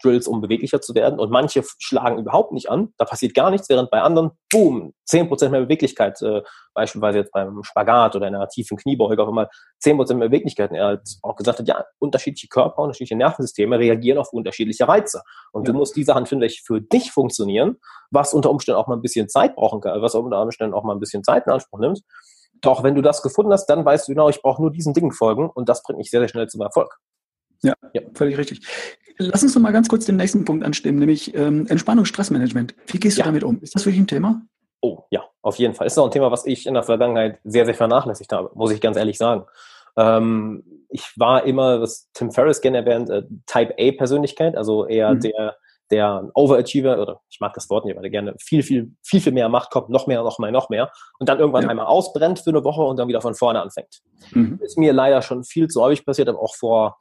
Drills, 0.02 0.28
um 0.28 0.42
beweglicher 0.42 0.82
zu 0.82 0.96
werden. 0.96 1.20
Und 1.20 1.32
manche 1.32 1.64
schlagen 1.80 2.20
überhaupt 2.20 2.52
nicht 2.52 2.70
an, 2.70 2.94
da 2.98 3.06
passiert 3.06 3.34
gar 3.34 3.52
nichts, 3.52 3.70
während 3.70 3.90
bei 3.90 4.02
anderen, 4.02 4.32
boom, 4.52 4.94
zehn 5.06 5.28
Prozent 5.28 5.52
mehr 5.52 5.62
Beweglichkeit, 5.62 6.22
äh, 6.22 6.42
beispielsweise 6.74 7.20
jetzt 7.20 7.32
beim 7.32 7.64
Spagat 7.64 8.16
oder 8.16 8.28
einer 8.28 8.48
tiefen 8.48 8.78
Kniebeuge, 8.78 9.22
auf 9.22 9.30
einmal 9.30 9.50
zehn 9.80 9.98
Prozent 9.98 10.20
mehr 10.20 10.30
Beweglichkeit. 10.30 10.72
Und 10.72 10.78
er 10.78 10.88
hat 10.88 11.08
auch 11.24 11.36
gesagt 11.36 11.60
hat, 11.60 11.68
ja, 11.68 11.86
unterschiedliche 12.00 12.48
Körper, 12.48 12.82
unterschiedliche 12.82 13.16
Nervensysteme 13.16 13.78
reagieren 13.78 14.18
auf 14.18 14.32
unterschiedliche 14.34 14.88
Reize. 14.88 15.22
Und 15.52 15.68
ja. 15.68 15.74
du 15.74 15.78
musst 15.80 15.96
die 15.96 16.04
Sachen 16.04 16.26
finden, 16.26 16.44
welche 16.44 16.62
für 16.64 16.82
dich 16.82 17.12
funktionieren, 17.12 17.78
was 18.12 18.34
unter 18.34 18.50
Umständen 18.50 18.80
auch 18.80 18.88
mal 18.88 18.96
ein 18.96 19.02
bisschen 19.02 19.30
Zeit 19.30 19.56
brauchen 19.56 19.82
kann, 19.82 20.02
was 20.02 20.16
unter 20.16 20.42
Umständen 20.42 20.74
auch 20.74 20.84
mal 20.84 20.94
ein 20.94 21.00
bisschen 21.00 21.24
Zeit 21.24 21.46
in 21.48 21.54
Anspruch 21.54 21.80
nimmt. 21.80 22.02
Doch 22.62 22.84
wenn 22.84 22.96
du 22.96 23.02
das 23.02 23.24
gefunden 23.24 23.52
hast, 23.52 23.66
dann 23.68 23.84
weißt 23.84 24.08
du 24.08 24.14
genau, 24.14 24.30
ich 24.30 24.42
brauche 24.42 24.62
nur 24.62 24.72
diesen 24.72 24.94
Dingen 24.94 25.12
folgen 25.12 25.50
und 25.50 25.68
das 25.68 25.82
bringt 25.82 25.98
mich 25.98 26.12
sehr, 26.12 26.20
sehr 26.20 26.30
schnell 26.30 26.48
zum 26.48 26.62
Erfolg. 26.62 27.00
Ja, 27.64 27.74
ja, 27.94 28.02
völlig 28.14 28.38
richtig. 28.38 28.68
Lass 29.18 29.44
uns 29.44 29.54
noch 29.54 29.62
mal 29.62 29.72
ganz 29.72 29.88
kurz 29.88 30.06
den 30.06 30.16
nächsten 30.18 30.46
Punkt 30.46 30.66
anstimmen, 30.66 31.00
nämlich 31.00 31.36
ähm, 31.36 31.68
Entspannung, 31.68 32.06
Stressmanagement. 32.06 32.74
Wie 32.88 33.00
gehst 33.00 33.18
du 33.18 33.22
ja. 33.22 33.26
damit 33.26 33.44
um? 33.44 33.62
Ist 33.62 33.76
das 33.76 33.86
wirklich 33.86 34.02
ein 34.02 34.08
Thema? 34.08 34.42
Oh, 34.82 35.04
ja, 35.12 35.24
auf 35.44 35.58
jeden 35.58 35.76
Fall. 35.76 35.86
Ist 35.86 35.98
auch 36.00 36.06
ein 36.06 36.12
Thema, 36.12 36.32
was 36.32 36.46
ich 36.46 36.66
in 36.66 36.74
der 36.74 36.84
Vergangenheit 36.84 37.40
sehr, 37.44 37.66
sehr 37.66 37.76
vernachlässigt 37.76 38.34
habe, 38.34 38.50
muss 38.56 38.72
ich 38.72 38.82
ganz 38.82 38.98
ehrlich 38.98 39.18
sagen. 39.18 39.46
Ähm, 39.96 40.64
ich 40.90 41.12
war 41.18 41.46
immer, 41.46 41.82
was 41.82 42.10
Tim 42.14 42.32
Ferriss 42.32 42.62
gerne 42.62 42.80
erwähnt, 42.80 43.10
äh, 43.10 43.24
Type 43.46 43.76
A-Persönlichkeit, 43.78 44.58
also 44.58 44.88
eher 44.88 45.14
mhm. 45.14 45.20
der, 45.20 45.56
der 45.92 46.32
Overachiever, 46.34 47.00
oder 47.00 47.22
ich 47.30 47.40
mag 47.40 47.54
das 47.54 47.70
Wort 47.70 47.86
nicht, 47.86 47.96
weil 47.96 48.04
er 48.04 48.10
gerne 48.10 48.36
viel, 48.40 48.64
viel, 48.64 48.92
viel, 49.04 49.22
viel 49.22 49.34
mehr 49.34 49.50
macht, 49.50 49.70
kommt 49.70 49.90
noch 49.90 50.08
mehr, 50.08 50.24
noch 50.24 50.40
mehr, 50.40 50.52
noch 50.52 50.70
mehr 50.70 50.92
und 51.20 51.30
dann 51.30 51.40
irgendwann 51.40 51.64
ja. 51.64 51.70
einmal 51.70 51.86
ausbrennt 51.86 52.40
für 52.40 52.50
eine 52.50 52.64
Woche 52.64 52.82
und 52.82 52.98
dann 52.98 53.08
wieder 53.08 53.22
von 53.22 53.36
vorne 53.36 53.62
anfängt. 53.62 54.02
Mhm. 54.32 54.60
Ist 54.64 54.78
mir 54.78 54.94
leider 54.94 55.22
schon 55.22 55.44
viel 55.44 55.68
zu 55.68 55.82
häufig 55.82 56.06
passiert, 56.06 56.30
aber 56.30 56.40
auch 56.42 56.56
vor 56.56 56.98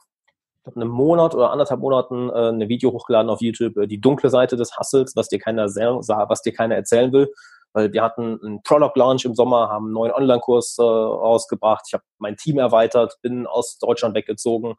einem 0.65 0.89
Monat 0.89 1.35
oder 1.35 1.51
anderthalb 1.51 1.81
Monaten 1.81 2.29
äh, 2.31 2.51
ein 2.51 2.69
Video 2.69 2.93
hochgeladen 2.93 3.31
auf 3.31 3.41
YouTube, 3.41 3.77
äh, 3.77 3.87
die 3.87 4.01
dunkle 4.01 4.31
Seite 4.31 4.57
des 4.57 4.77
Hustles, 4.77 5.17
was 5.17 5.29
dir 5.29 5.39
keiner 5.39 5.69
sah, 5.69 6.29
was 6.29 6.43
dir 6.43 6.53
keiner 6.53 6.75
erzählen 6.75 7.13
will. 7.13 7.33
Weil 7.73 7.93
wir 7.93 8.03
hatten 8.03 8.39
einen 8.45 8.63
Product 8.63 8.93
Launch 8.97 9.25
im 9.25 9.35
Sommer, 9.35 9.69
haben 9.69 9.87
einen 9.87 9.95
neuen 9.95 10.13
Online-Kurs 10.13 10.77
äh, 10.79 10.83
rausgebracht. 10.83 11.85
Ich 11.87 11.95
habe 11.95 12.05
mein 12.19 12.37
Team 12.37 12.59
erweitert, 12.59 13.17
bin 13.23 13.47
aus 13.47 13.79
Deutschland 13.79 14.15
weggezogen, 14.15 14.75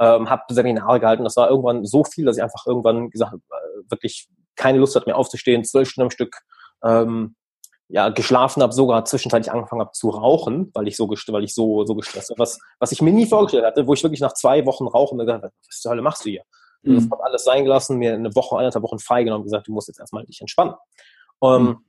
ähm, 0.00 0.28
habe 0.28 0.42
Seminare 0.50 1.00
gehalten. 1.00 1.24
Das 1.24 1.36
war 1.36 1.48
irgendwann 1.48 1.84
so 1.84 2.04
viel, 2.04 2.24
dass 2.24 2.36
ich 2.36 2.42
einfach 2.42 2.66
irgendwann 2.66 3.10
gesagt 3.10 3.32
habe, 3.32 3.42
äh, 3.50 3.90
wirklich 3.90 4.28
keine 4.56 4.78
Lust 4.78 4.96
hatte 4.96 5.06
mehr 5.06 5.16
aufzustehen, 5.16 5.64
zwölf 5.64 5.88
Stunden 5.88 6.06
am 6.06 6.10
Stück 6.10 6.36
ähm, 6.82 7.36
ja, 7.92 8.08
geschlafen 8.08 8.62
habe, 8.62 8.72
sogar 8.72 9.04
zwischenzeitlich 9.04 9.52
angefangen 9.52 9.82
habe 9.82 9.92
zu 9.92 10.08
rauchen, 10.08 10.70
weil 10.72 10.88
ich 10.88 10.96
so, 10.96 11.10
weil 11.10 11.44
ich 11.44 11.54
so, 11.54 11.84
so 11.84 11.94
gestresst 11.94 12.30
war. 12.30 12.38
Was, 12.38 12.58
was 12.78 12.90
ich 12.90 13.02
mir 13.02 13.12
nie 13.12 13.26
vorgestellt 13.26 13.66
hatte, 13.66 13.86
wo 13.86 13.92
ich 13.92 14.02
wirklich 14.02 14.22
nach 14.22 14.32
zwei 14.32 14.64
Wochen 14.64 14.86
Rauchen 14.86 15.18
mir 15.18 15.26
gedacht 15.26 15.42
habe, 15.42 15.52
was 15.68 15.80
zur 15.80 15.90
Hölle 15.90 16.00
machst 16.00 16.24
du 16.24 16.30
hier? 16.30 16.42
Mhm. 16.80 16.96
Ich 16.96 17.10
habe 17.10 17.22
alles 17.22 17.44
sein 17.44 17.64
gelassen, 17.64 17.98
mir 17.98 18.14
eine 18.14 18.34
Woche, 18.34 18.56
eineinhalb 18.56 18.82
Wochen 18.82 18.98
freigenommen 18.98 19.42
und 19.42 19.44
gesagt, 19.44 19.68
du 19.68 19.72
musst 19.72 19.88
jetzt 19.88 20.00
erstmal 20.00 20.24
dich 20.24 20.40
entspannen. 20.40 20.74
Um, 21.38 21.64
mhm. 21.64 21.84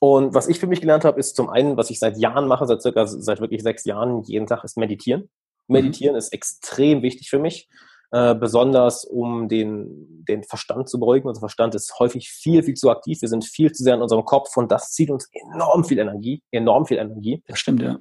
Und 0.00 0.34
was 0.34 0.48
ich 0.48 0.58
für 0.58 0.66
mich 0.66 0.80
gelernt 0.80 1.04
habe, 1.04 1.20
ist 1.20 1.36
zum 1.36 1.50
einen, 1.50 1.76
was 1.76 1.90
ich 1.90 1.98
seit 1.98 2.16
Jahren 2.16 2.48
mache, 2.48 2.66
seit 2.66 2.80
circa, 2.80 3.06
seit 3.06 3.40
wirklich 3.40 3.62
sechs 3.62 3.84
Jahren, 3.84 4.22
jeden 4.22 4.46
Tag, 4.46 4.64
ist 4.64 4.78
meditieren. 4.78 5.28
Meditieren 5.68 6.14
mhm. 6.14 6.18
ist 6.18 6.32
extrem 6.32 7.02
wichtig 7.02 7.28
für 7.28 7.38
mich. 7.38 7.68
Äh, 8.14 8.34
besonders 8.34 9.06
um 9.06 9.48
den, 9.48 10.22
den 10.28 10.44
Verstand 10.44 10.86
zu 10.86 11.00
beruhigen. 11.00 11.28
Unser 11.28 11.40
Verstand 11.40 11.74
ist 11.74 11.98
häufig 11.98 12.28
viel, 12.28 12.62
viel 12.62 12.74
zu 12.74 12.90
aktiv. 12.90 13.22
Wir 13.22 13.28
sind 13.30 13.42
viel 13.42 13.72
zu 13.72 13.82
sehr 13.82 13.94
in 13.94 14.02
unserem 14.02 14.26
Kopf 14.26 14.54
und 14.58 14.70
das 14.70 14.90
zieht 14.90 15.10
uns 15.10 15.30
enorm 15.32 15.82
viel 15.82 15.98
Energie, 15.98 16.42
enorm 16.50 16.84
viel 16.84 16.98
Energie. 16.98 17.42
Das 17.46 17.58
stimmt, 17.58 17.80
ja. 17.80 17.98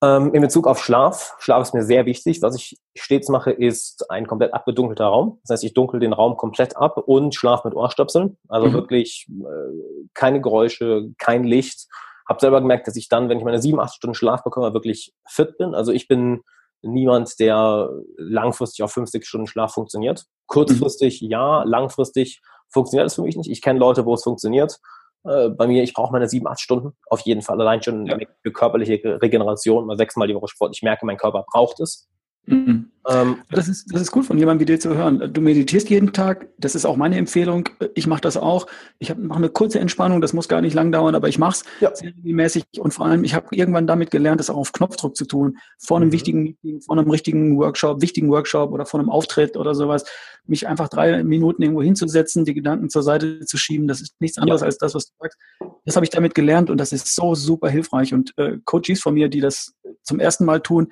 Ähm, 0.00 0.32
in 0.32 0.42
Bezug 0.42 0.68
auf 0.68 0.80
Schlaf, 0.80 1.34
Schlaf 1.40 1.62
ist 1.62 1.74
mir 1.74 1.82
sehr 1.82 2.06
wichtig. 2.06 2.40
Was 2.40 2.54
ich 2.54 2.78
stets 2.94 3.28
mache, 3.28 3.50
ist 3.50 4.08
ein 4.12 4.28
komplett 4.28 4.54
abgedunkelter 4.54 5.06
Raum. 5.06 5.40
Das 5.42 5.54
heißt, 5.54 5.64
ich 5.64 5.74
dunkel 5.74 5.98
den 5.98 6.12
Raum 6.12 6.36
komplett 6.36 6.76
ab 6.76 6.96
und 6.96 7.34
schlafe 7.34 7.66
mit 7.66 7.76
Ohrstöpseln. 7.76 8.38
Also 8.46 8.68
mhm. 8.68 8.74
wirklich 8.74 9.26
äh, 9.28 10.06
keine 10.14 10.40
Geräusche, 10.40 11.08
kein 11.18 11.42
Licht. 11.42 11.88
Hab 12.28 12.40
selber 12.40 12.60
gemerkt, 12.60 12.86
dass 12.86 12.94
ich 12.94 13.08
dann, 13.08 13.28
wenn 13.28 13.38
ich 13.38 13.44
meine 13.44 13.60
sieben, 13.60 13.80
acht 13.80 13.94
Stunden 13.94 14.14
Schlaf 14.14 14.44
bekomme, 14.44 14.72
wirklich 14.72 15.14
fit 15.28 15.58
bin. 15.58 15.74
Also 15.74 15.90
ich 15.90 16.06
bin 16.06 16.42
niemand, 16.86 17.38
der 17.38 17.90
langfristig 18.16 18.82
auf 18.82 18.92
fünf, 18.92 19.08
sechs 19.10 19.28
Stunden 19.28 19.46
Schlaf 19.46 19.74
funktioniert. 19.74 20.24
Kurzfristig 20.46 21.22
mhm. 21.22 21.30
ja, 21.30 21.62
langfristig 21.64 22.40
funktioniert 22.68 23.06
es 23.06 23.14
für 23.14 23.22
mich 23.22 23.36
nicht. 23.36 23.50
Ich 23.50 23.62
kenne 23.62 23.78
Leute, 23.78 24.04
wo 24.04 24.14
es 24.14 24.22
funktioniert. 24.22 24.78
Äh, 25.24 25.50
bei 25.50 25.66
mir, 25.66 25.82
ich 25.82 25.94
brauche 25.94 26.12
meine 26.12 26.28
sieben, 26.28 26.46
acht 26.46 26.60
Stunden. 26.60 26.96
Auf 27.08 27.20
jeden 27.20 27.42
Fall 27.42 27.60
allein 27.60 27.82
schon 27.82 28.06
ja. 28.06 28.18
für 28.42 28.52
körperliche 28.52 29.20
Regeneration, 29.20 29.86
mal 29.86 29.96
sechsmal 29.96 30.28
die 30.28 30.34
Woche 30.34 30.48
Sport. 30.48 30.74
Ich 30.76 30.82
merke, 30.82 31.06
mein 31.06 31.16
Körper 31.16 31.44
braucht 31.50 31.80
es. 31.80 32.08
Mhm. 32.46 32.90
Ähm, 33.08 33.36
das, 33.50 33.68
ist, 33.68 33.86
das 33.92 34.02
ist 34.02 34.10
gut 34.10 34.24
von 34.24 34.36
jemandem 34.36 34.60
wie 34.60 34.72
dir 34.72 34.80
zu 34.80 34.96
hören. 34.96 35.32
Du 35.32 35.40
meditierst 35.40 35.88
jeden 35.90 36.12
Tag, 36.12 36.48
das 36.58 36.74
ist 36.74 36.84
auch 36.84 36.96
meine 36.96 37.16
Empfehlung. 37.16 37.68
Ich 37.94 38.06
mache 38.06 38.20
das 38.20 38.36
auch. 38.36 38.66
Ich 38.98 39.16
mache 39.16 39.38
eine 39.38 39.48
kurze 39.48 39.78
Entspannung, 39.78 40.20
das 40.20 40.32
muss 40.32 40.48
gar 40.48 40.60
nicht 40.60 40.74
lang 40.74 40.90
dauern, 40.90 41.14
aber 41.14 41.28
ich 41.28 41.38
mache 41.38 41.52
es 41.52 41.64
ja. 41.80 41.94
sehr 41.94 42.08
regelmäßig 42.16 42.64
und 42.78 42.92
vor 42.92 43.06
allem, 43.06 43.22
ich 43.22 43.34
habe 43.34 43.46
irgendwann 43.52 43.86
damit 43.86 44.10
gelernt, 44.10 44.40
das 44.40 44.50
auch 44.50 44.56
auf 44.56 44.72
Knopfdruck 44.72 45.16
zu 45.16 45.24
tun. 45.24 45.58
Vor 45.78 45.98
einem 45.98 46.08
mhm. 46.08 46.12
wichtigen 46.12 46.42
Meeting, 46.42 46.80
vor 46.80 46.98
einem 46.98 47.08
richtigen 47.08 47.56
Workshop, 47.58 48.02
wichtigen 48.02 48.28
Workshop 48.28 48.72
oder 48.72 48.86
vor 48.86 48.98
einem 48.98 49.10
Auftritt 49.10 49.56
oder 49.56 49.74
sowas, 49.74 50.04
mich 50.46 50.66
einfach 50.66 50.88
drei 50.88 51.22
Minuten 51.22 51.62
irgendwo 51.62 51.82
hinzusetzen, 51.82 52.44
die 52.44 52.54
Gedanken 52.54 52.90
zur 52.90 53.02
Seite 53.02 53.40
zu 53.46 53.56
schieben. 53.56 53.86
Das 53.86 54.00
ist 54.00 54.20
nichts 54.20 54.38
anderes 54.38 54.62
ja. 54.62 54.66
als 54.66 54.78
das, 54.78 54.94
was 54.94 55.06
du 55.06 55.12
sagst. 55.20 55.38
Das 55.84 55.94
habe 55.94 56.04
ich 56.04 56.10
damit 56.10 56.34
gelernt 56.34 56.70
und 56.70 56.78
das 56.78 56.92
ist 56.92 57.14
so 57.14 57.36
super 57.36 57.68
hilfreich. 57.68 58.12
Und 58.12 58.32
äh, 58.36 58.58
Coaches 58.64 59.00
von 59.00 59.14
mir, 59.14 59.28
die 59.28 59.40
das 59.40 59.74
zum 60.02 60.18
ersten 60.18 60.44
Mal 60.44 60.60
tun, 60.60 60.88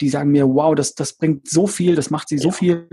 die 0.00 0.08
sagen 0.08 0.30
mir, 0.30 0.48
wow, 0.48 0.74
das, 0.74 0.94
das 0.94 1.14
bringt 1.14 1.48
so 1.48 1.66
viel, 1.66 1.94
das 1.94 2.10
macht 2.10 2.28
sie 2.28 2.38
so 2.38 2.50
viel 2.50 2.88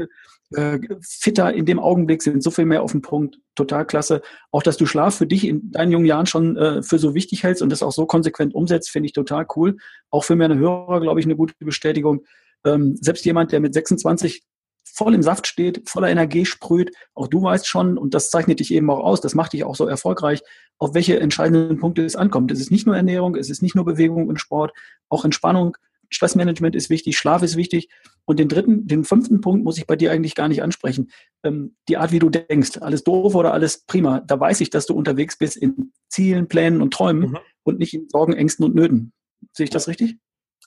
äh, 0.51 0.79
fitter 1.01 1.53
in 1.53 1.65
dem 1.65 1.79
Augenblick, 1.79 2.21
sind 2.21 2.43
so 2.43 2.51
viel 2.51 2.65
mehr 2.65 2.83
auf 2.83 2.91
den 2.91 3.01
Punkt. 3.01 3.39
Total 3.55 3.85
klasse. 3.85 4.21
Auch, 4.51 4.63
dass 4.63 4.77
du 4.77 4.85
Schlaf 4.85 5.15
für 5.15 5.27
dich 5.27 5.47
in 5.47 5.71
deinen 5.71 5.91
jungen 5.91 6.05
Jahren 6.05 6.25
schon 6.25 6.57
äh, 6.57 6.83
für 6.83 6.99
so 6.99 7.15
wichtig 7.15 7.43
hältst 7.43 7.61
und 7.61 7.69
das 7.69 7.83
auch 7.83 7.91
so 7.91 8.05
konsequent 8.05 8.53
umsetzt, 8.53 8.89
finde 8.89 9.07
ich 9.07 9.13
total 9.13 9.45
cool. 9.55 9.77
Auch 10.09 10.23
für 10.23 10.35
meine 10.35 10.57
Hörer, 10.57 10.99
glaube 10.99 11.19
ich, 11.19 11.25
eine 11.25 11.35
gute 11.35 11.53
Bestätigung. 11.59 12.23
Ähm, 12.65 12.97
selbst 12.99 13.25
jemand, 13.25 13.51
der 13.51 13.59
mit 13.59 13.73
26 13.73 14.43
voll 14.83 15.13
im 15.13 15.23
Saft 15.23 15.47
steht, 15.47 15.87
voller 15.89 16.09
Energie 16.09 16.45
sprüht, 16.45 16.91
auch 17.13 17.27
du 17.27 17.41
weißt 17.41 17.67
schon, 17.67 17.97
und 17.97 18.13
das 18.13 18.29
zeichnet 18.29 18.59
dich 18.59 18.73
eben 18.73 18.89
auch 18.89 18.99
aus, 18.99 19.21
das 19.21 19.35
macht 19.35 19.53
dich 19.53 19.63
auch 19.63 19.75
so 19.75 19.87
erfolgreich, 19.87 20.41
auf 20.77 20.93
welche 20.93 21.19
entscheidenden 21.19 21.79
Punkte 21.79 22.03
es 22.03 22.15
ankommt. 22.15 22.51
Es 22.51 22.59
ist 22.59 22.71
nicht 22.71 22.85
nur 22.85 22.95
Ernährung, 22.95 23.35
es 23.35 23.49
ist 23.49 23.61
nicht 23.61 23.75
nur 23.75 23.85
Bewegung 23.85 24.27
und 24.27 24.41
Sport, 24.41 24.73
auch 25.07 25.23
Entspannung, 25.23 25.77
Stressmanagement 26.11 26.75
ist 26.75 26.89
wichtig, 26.89 27.17
Schlaf 27.17 27.41
ist 27.41 27.55
wichtig. 27.55 27.89
Und 28.25 28.39
den 28.39 28.49
dritten, 28.49 28.85
den 28.85 29.03
fünften 29.03 29.41
Punkt 29.41 29.63
muss 29.63 29.77
ich 29.77 29.87
bei 29.87 29.95
dir 29.95 30.11
eigentlich 30.11 30.35
gar 30.35 30.47
nicht 30.47 30.61
ansprechen. 30.61 31.11
Ähm, 31.43 31.75
die 31.87 31.97
Art, 31.97 32.11
wie 32.11 32.19
du 32.19 32.29
denkst. 32.29 32.77
Alles 32.81 33.03
doof 33.03 33.33
oder 33.33 33.53
alles 33.53 33.85
prima. 33.85 34.19
Da 34.21 34.39
weiß 34.39 34.61
ich, 34.61 34.69
dass 34.69 34.85
du 34.85 34.93
unterwegs 34.93 35.37
bist 35.37 35.57
in 35.57 35.91
Zielen, 36.09 36.47
Plänen 36.47 36.81
und 36.81 36.93
Träumen 36.93 37.31
mhm. 37.31 37.37
und 37.63 37.79
nicht 37.79 37.93
in 37.93 38.07
Sorgen, 38.09 38.33
Ängsten 38.33 38.65
und 38.65 38.75
Nöten. 38.75 39.13
Sehe 39.53 39.63
ich 39.63 39.69
das 39.69 39.87
richtig? 39.87 40.17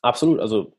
Absolut. 0.03 0.41
Also 0.41 0.75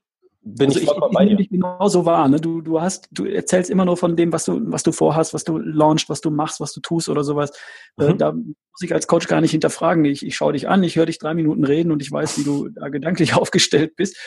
bin 0.48 0.68
also 0.68 0.80
ich 0.80 0.86
vollkommen 0.86 1.16
ich, 1.20 1.26
ich, 1.26 1.32
ich 1.32 1.38
dich 1.38 1.50
genauso 1.50 2.06
wahr. 2.06 2.28
Ne? 2.30 2.40
Du, 2.40 2.62
du 2.62 2.80
hast, 2.80 3.10
du 3.12 3.26
erzählst 3.26 3.72
immer 3.72 3.84
nur 3.84 3.98
von 3.98 4.16
dem, 4.16 4.32
was 4.32 4.46
du, 4.46 4.62
was 4.72 4.84
du 4.84 4.92
vorhast, 4.92 5.34
was 5.34 5.44
du 5.44 5.58
launchst, 5.58 6.08
was 6.08 6.22
du 6.22 6.30
machst, 6.30 6.60
was 6.60 6.72
du 6.72 6.82
tust 6.82 7.10
oder 7.10 7.24
sowas. 7.24 7.52
Äh, 7.98 8.04
mhm. 8.04 8.10
Äh, 8.12 8.18
da 8.18 8.32
muss 8.32 8.82
ich 8.82 8.94
als 8.94 9.08
Coach 9.08 9.28
gar 9.28 9.42
nicht 9.42 9.52
hinterfragen. 9.52 10.06
Ich, 10.06 10.24
ich 10.24 10.36
schaue 10.36 10.54
dich 10.54 10.70
an, 10.70 10.84
ich 10.84 10.98
höre 10.98 11.08
dich 11.08 11.18
drei 11.18 11.34
Minuten 11.34 11.64
reden 11.64 11.92
und 11.92 12.02
ich 12.04 12.12
weiß, 12.12 12.38
wie 12.38 12.44
du 12.44 12.70
da 12.70 12.90
gedanklich 12.90 13.34
aufgestellt 13.36 13.96
bist. 13.96 14.18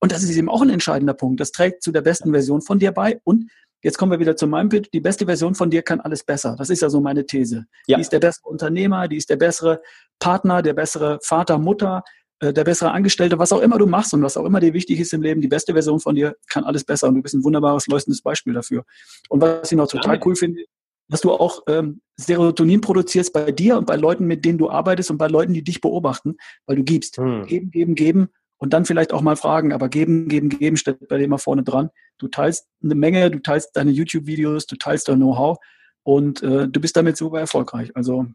Und 0.00 0.12
das 0.12 0.22
ist 0.22 0.36
eben 0.36 0.48
auch 0.48 0.62
ein 0.62 0.70
entscheidender 0.70 1.14
Punkt. 1.14 1.40
Das 1.40 1.52
trägt 1.52 1.82
zu 1.82 1.92
der 1.92 2.02
besten 2.02 2.30
Version 2.32 2.62
von 2.62 2.78
dir 2.78 2.92
bei. 2.92 3.20
Und 3.24 3.50
jetzt 3.82 3.98
kommen 3.98 4.12
wir 4.12 4.20
wieder 4.20 4.36
zu 4.36 4.46
meinem 4.46 4.68
Bit. 4.68 4.92
Die 4.92 5.00
beste 5.00 5.26
Version 5.26 5.54
von 5.54 5.70
dir 5.70 5.82
kann 5.82 6.00
alles 6.00 6.24
besser. 6.24 6.54
Das 6.56 6.70
ist 6.70 6.82
ja 6.82 6.90
so 6.90 7.00
meine 7.00 7.26
These. 7.26 7.66
Ja. 7.86 7.96
Die 7.96 8.02
ist 8.02 8.12
der 8.12 8.20
bessere 8.20 8.48
Unternehmer, 8.48 9.08
die 9.08 9.16
ist 9.16 9.30
der 9.30 9.36
bessere 9.36 9.80
Partner, 10.18 10.62
der 10.62 10.74
bessere 10.74 11.18
Vater, 11.22 11.58
Mutter, 11.58 12.04
äh, 12.40 12.52
der 12.52 12.64
bessere 12.64 12.92
Angestellte, 12.92 13.38
was 13.38 13.52
auch 13.52 13.60
immer 13.60 13.78
du 13.78 13.86
machst 13.86 14.14
und 14.14 14.22
was 14.22 14.36
auch 14.36 14.44
immer 14.44 14.60
dir 14.60 14.72
wichtig 14.72 15.00
ist 15.00 15.12
im 15.12 15.22
Leben, 15.22 15.40
die 15.40 15.48
beste 15.48 15.72
Version 15.72 16.00
von 16.00 16.14
dir 16.14 16.36
kann 16.48 16.64
alles 16.64 16.84
besser 16.84 17.08
und 17.08 17.16
du 17.16 17.22
bist 17.22 17.34
ein 17.34 17.44
wunderbares, 17.44 17.86
leuchtendes 17.88 18.22
Beispiel 18.22 18.54
dafür. 18.54 18.84
Und 19.28 19.40
was 19.40 19.70
ich 19.72 19.76
noch 19.76 19.88
total 19.88 20.20
cool 20.24 20.36
finde, 20.36 20.64
dass 21.08 21.22
du 21.22 21.32
auch 21.32 21.62
ähm, 21.68 22.02
Serotonin 22.16 22.80
produzierst 22.80 23.32
bei 23.32 23.50
dir 23.50 23.78
und 23.78 23.86
bei 23.86 23.96
Leuten, 23.96 24.26
mit 24.26 24.44
denen 24.44 24.58
du 24.58 24.70
arbeitest 24.70 25.10
und 25.10 25.18
bei 25.18 25.26
Leuten, 25.26 25.54
die 25.54 25.64
dich 25.64 25.80
beobachten, 25.80 26.36
weil 26.66 26.76
du 26.76 26.84
gibst. 26.84 27.16
Hm. 27.16 27.46
Geben, 27.46 27.70
geben, 27.70 27.94
geben 27.94 28.28
und 28.58 28.72
dann 28.72 28.84
vielleicht 28.84 29.12
auch 29.12 29.22
mal 29.22 29.36
fragen, 29.36 29.72
aber 29.72 29.88
geben, 29.88 30.28
geben, 30.28 30.48
geben 30.48 30.76
steht 30.76 31.08
bei 31.08 31.18
dem 31.18 31.30
mal 31.30 31.38
vorne 31.38 31.62
dran. 31.62 31.90
Du 32.18 32.28
teilst 32.28 32.68
eine 32.82 32.94
Menge, 32.94 33.30
du 33.30 33.38
teilst 33.38 33.76
deine 33.76 33.90
YouTube-Videos, 33.90 34.66
du 34.66 34.76
teilst 34.76 35.08
dein 35.08 35.18
Know-how 35.18 35.58
und 36.02 36.42
äh, 36.42 36.68
du 36.68 36.80
bist 36.80 36.96
damit 36.96 37.16
super 37.16 37.40
erfolgreich. 37.40 37.94
Also 37.94 38.26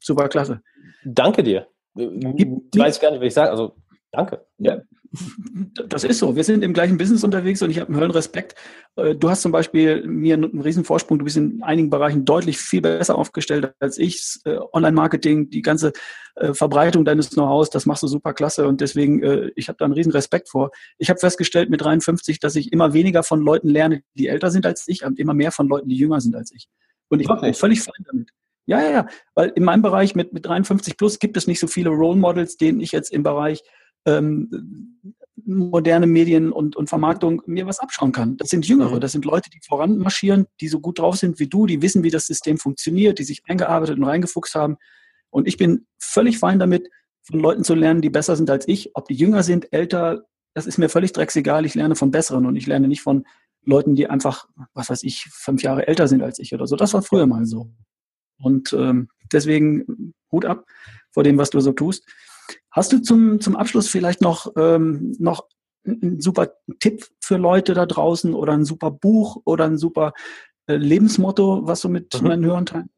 super 0.00 0.28
klasse. 0.28 0.62
Danke 1.04 1.42
dir. 1.42 1.68
Ich 1.94 2.06
weiß 2.06 3.00
gar 3.00 3.10
nicht, 3.10 3.20
was 3.20 3.26
ich 3.26 3.34
sage. 3.34 3.50
Also 3.50 3.76
danke. 4.10 4.46
Ja, 4.58 4.80
das 5.88 6.04
ist 6.04 6.18
so. 6.18 6.36
Wir 6.36 6.44
sind 6.44 6.64
im 6.64 6.72
gleichen 6.72 6.96
Business 6.96 7.22
unterwegs 7.22 7.60
und 7.62 7.70
ich 7.70 7.78
habe 7.78 7.88
einen 7.88 8.00
Höllenrespekt. 8.00 8.54
Äh, 8.96 9.14
du 9.14 9.28
hast 9.28 9.42
zum 9.42 9.52
Beispiel 9.52 10.06
mir 10.06 10.34
einen 10.34 10.60
riesen 10.60 10.84
Vorsprung. 10.84 11.18
Du 11.18 11.24
bist 11.24 11.36
in 11.36 11.62
einigen 11.62 11.90
Bereichen 11.90 12.24
deutlich 12.24 12.58
viel 12.58 12.80
besser 12.80 13.16
aufgestellt 13.16 13.74
als 13.78 13.98
ich. 13.98 14.38
Äh, 14.44 14.58
Online-Marketing, 14.72 15.50
die 15.50 15.60
ganze 15.60 15.92
äh, 16.36 16.54
Verbreitung 16.54 17.04
deines 17.04 17.30
Know-hows, 17.30 17.70
das 17.70 17.84
machst 17.84 18.02
du 18.02 18.06
super 18.06 18.32
klasse 18.32 18.66
und 18.66 18.80
deswegen, 18.80 19.22
ich 19.54 19.68
habe 19.68 19.76
da 19.78 19.84
einen 19.84 19.94
riesen 19.94 20.12
Respekt 20.12 20.48
vor. 20.48 20.70
Ich 20.98 21.10
habe 21.10 21.20
festgestellt 21.20 21.68
mit 21.68 21.82
53, 21.82 22.40
dass 22.40 22.56
ich 22.56 22.72
immer 22.72 22.94
weniger 22.94 23.22
von 23.22 23.40
Leuten 23.40 23.68
lerne, 23.68 24.02
die 24.14 24.28
älter 24.28 24.50
sind 24.50 24.64
als 24.64 24.84
ich 24.88 25.04
und 25.04 25.18
immer 25.18 25.34
mehr 25.34 25.52
von 25.52 25.68
Leuten, 25.68 25.88
die 25.88 25.96
jünger 25.96 26.20
sind 26.20 26.34
als 26.34 26.52
ich. 26.52 26.68
Und 27.08 27.20
ich 27.20 27.28
bin 27.28 27.54
völlig 27.54 27.82
fein 27.82 28.04
damit. 28.06 28.30
Ja, 28.66 28.80
ja, 28.80 28.90
ja. 28.90 29.06
Weil 29.34 29.52
in 29.54 29.64
meinem 29.64 29.82
Bereich 29.82 30.14
mit, 30.14 30.32
mit 30.32 30.46
53 30.46 30.96
plus 30.96 31.18
gibt 31.18 31.36
es 31.36 31.46
nicht 31.46 31.60
so 31.60 31.66
viele 31.66 31.90
Role 31.90 32.18
Models, 32.18 32.56
denen 32.56 32.80
ich 32.80 32.92
jetzt 32.92 33.12
im 33.12 33.22
Bereich 33.22 33.62
ähm, 34.06 34.98
moderne 35.44 36.06
Medien 36.06 36.52
und, 36.52 36.76
und 36.76 36.88
Vermarktung 36.88 37.42
mir 37.46 37.66
was 37.66 37.80
abschauen 37.80 38.12
kann. 38.12 38.36
Das 38.36 38.48
sind 38.48 38.66
Jüngere, 38.66 38.96
mhm. 38.96 39.00
das 39.00 39.12
sind 39.12 39.24
Leute, 39.24 39.50
die 39.50 39.60
voranmarschieren, 39.66 40.46
die 40.60 40.68
so 40.68 40.80
gut 40.80 40.98
drauf 40.98 41.16
sind 41.16 41.38
wie 41.38 41.48
du, 41.48 41.66
die 41.66 41.82
wissen, 41.82 42.02
wie 42.02 42.10
das 42.10 42.26
System 42.26 42.58
funktioniert, 42.58 43.18
die 43.18 43.24
sich 43.24 43.42
eingearbeitet 43.48 43.98
und 43.98 44.04
reingefuchst 44.04 44.54
haben. 44.54 44.76
Und 45.30 45.48
ich 45.48 45.56
bin 45.56 45.86
völlig 45.98 46.38
fein 46.38 46.58
damit, 46.58 46.88
von 47.22 47.40
Leuten 47.40 47.64
zu 47.64 47.74
lernen, 47.74 48.02
die 48.02 48.10
besser 48.10 48.36
sind 48.36 48.50
als 48.50 48.66
ich. 48.68 48.94
Ob 48.94 49.08
die 49.08 49.14
jünger 49.14 49.42
sind, 49.42 49.72
älter, 49.72 50.24
das 50.54 50.66
ist 50.66 50.78
mir 50.78 50.88
völlig 50.88 51.12
drecksegal. 51.12 51.64
Ich 51.64 51.74
lerne 51.74 51.94
von 51.94 52.10
Besseren 52.10 52.46
und 52.46 52.56
ich 52.56 52.66
lerne 52.66 52.88
nicht 52.88 53.02
von 53.02 53.24
Leuten, 53.64 53.94
die 53.94 54.08
einfach, 54.08 54.48
was 54.74 54.90
weiß 54.90 55.04
ich, 55.04 55.28
fünf 55.30 55.62
Jahre 55.62 55.86
älter 55.86 56.08
sind 56.08 56.22
als 56.22 56.38
ich 56.40 56.52
oder 56.52 56.66
so. 56.66 56.76
Das 56.76 56.94
war 56.94 57.02
früher 57.02 57.26
mal 57.26 57.46
so. 57.46 57.70
Und 58.38 58.72
ähm, 58.72 59.08
deswegen 59.32 60.14
Hut 60.32 60.44
ab 60.44 60.66
vor 61.10 61.22
dem, 61.22 61.38
was 61.38 61.50
du 61.50 61.60
so 61.60 61.72
tust. 61.72 62.04
Hast 62.72 62.92
du 62.92 63.00
zum, 63.00 63.40
zum 63.40 63.54
Abschluss 63.54 63.88
vielleicht 63.88 64.22
noch, 64.22 64.52
ähm, 64.56 65.14
noch 65.18 65.46
einen 65.84 66.20
super 66.20 66.52
Tipp 66.80 67.06
für 67.20 67.36
Leute 67.36 67.74
da 67.74 67.86
draußen 67.86 68.34
oder 68.34 68.54
ein 68.54 68.64
super 68.64 68.90
Buch 68.90 69.42
oder 69.44 69.66
ein 69.66 69.78
super 69.78 70.12
äh, 70.66 70.76
Lebensmotto, 70.76 71.66
was 71.66 71.80
du 71.80 71.88
mit 71.88 72.20
mhm. 72.20 72.28
meinen 72.28 72.44
Hörern 72.44 72.66
teilen? 72.66 72.90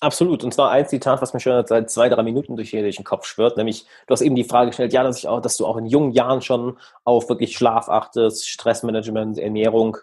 Absolut. 0.00 0.44
Und 0.44 0.52
zwar 0.52 0.70
ein 0.70 0.86
Zitat, 0.86 1.22
was 1.22 1.32
mir 1.32 1.40
schon 1.40 1.66
seit 1.66 1.90
zwei, 1.90 2.10
drei 2.10 2.22
Minuten 2.22 2.54
durch, 2.54 2.70
den 2.70 3.04
Kopf 3.04 3.24
schwört, 3.24 3.56
nämlich, 3.56 3.86
du 4.06 4.12
hast 4.12 4.20
eben 4.20 4.34
die 4.34 4.44
Frage 4.44 4.68
gestellt, 4.68 4.92
ja, 4.92 5.02
dass 5.02 5.16
ich 5.16 5.26
auch, 5.26 5.40
dass 5.40 5.56
du 5.56 5.64
auch 5.64 5.78
in 5.78 5.86
jungen 5.86 6.12
Jahren 6.12 6.42
schon 6.42 6.76
auf 7.04 7.30
wirklich 7.30 7.56
Schlaf 7.56 7.88
achtest, 7.88 8.46
Stressmanagement, 8.46 9.38
Ernährung. 9.38 9.96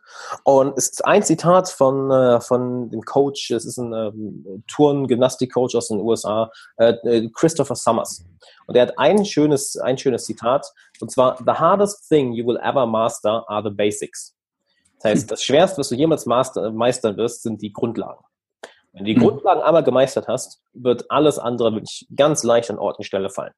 Und 0.44 0.76
es 0.80 0.90
ist 0.90 1.06
ein 1.06 1.22
Zitat 1.22 1.70
von, 1.70 2.10
äh, 2.10 2.42
von 2.42 2.90
dem 2.90 3.04
Coach, 3.04 3.52
es 3.52 3.66
ist 3.66 3.78
ein 3.78 3.94
ähm, 3.94 4.64
Turn-Gymnastik-Coach 4.68 5.76
aus 5.76 5.90
den 5.90 6.00
USA, 6.00 6.50
äh, 6.78 6.94
äh, 7.04 7.30
Christopher 7.30 7.76
Summers. 7.76 8.26
Und 8.66 8.76
er 8.76 8.88
hat 8.88 8.98
ein 8.98 9.24
schönes, 9.26 9.78
ein 9.78 10.00
schönes 10.00 10.26
Zitat, 10.26 10.74
und 11.02 11.12
zwar, 11.12 11.38
the 11.38 11.52
hardest 11.52 12.10
thing 12.10 12.34
you 12.34 12.48
will 12.48 12.58
ever 12.64 12.88
master 12.88 13.48
are 13.48 13.62
the 13.62 13.70
basics. 13.70 14.36
Das 15.02 15.12
heißt, 15.12 15.32
das 15.32 15.44
Schwerste, 15.44 15.78
was 15.78 15.90
du 15.90 15.96
jemals 15.96 16.26
master, 16.26 16.72
meistern 16.72 17.16
wirst, 17.16 17.44
sind 17.44 17.62
die 17.62 17.72
Grundlagen. 17.72 18.24
Wenn 18.94 19.06
du 19.06 19.14
die 19.14 19.20
mhm. 19.20 19.24
Grundlagen 19.24 19.62
einmal 19.62 19.84
gemeistert 19.84 20.28
hast, 20.28 20.62
wird 20.74 21.10
alles 21.10 21.40
andere 21.40 21.74
wirklich 21.74 22.08
ganz 22.16 22.44
leicht 22.44 22.70
an 22.70 22.78
Ort 22.78 23.00
und 23.00 23.04
Stelle 23.04 23.30
fallen. 23.30 23.54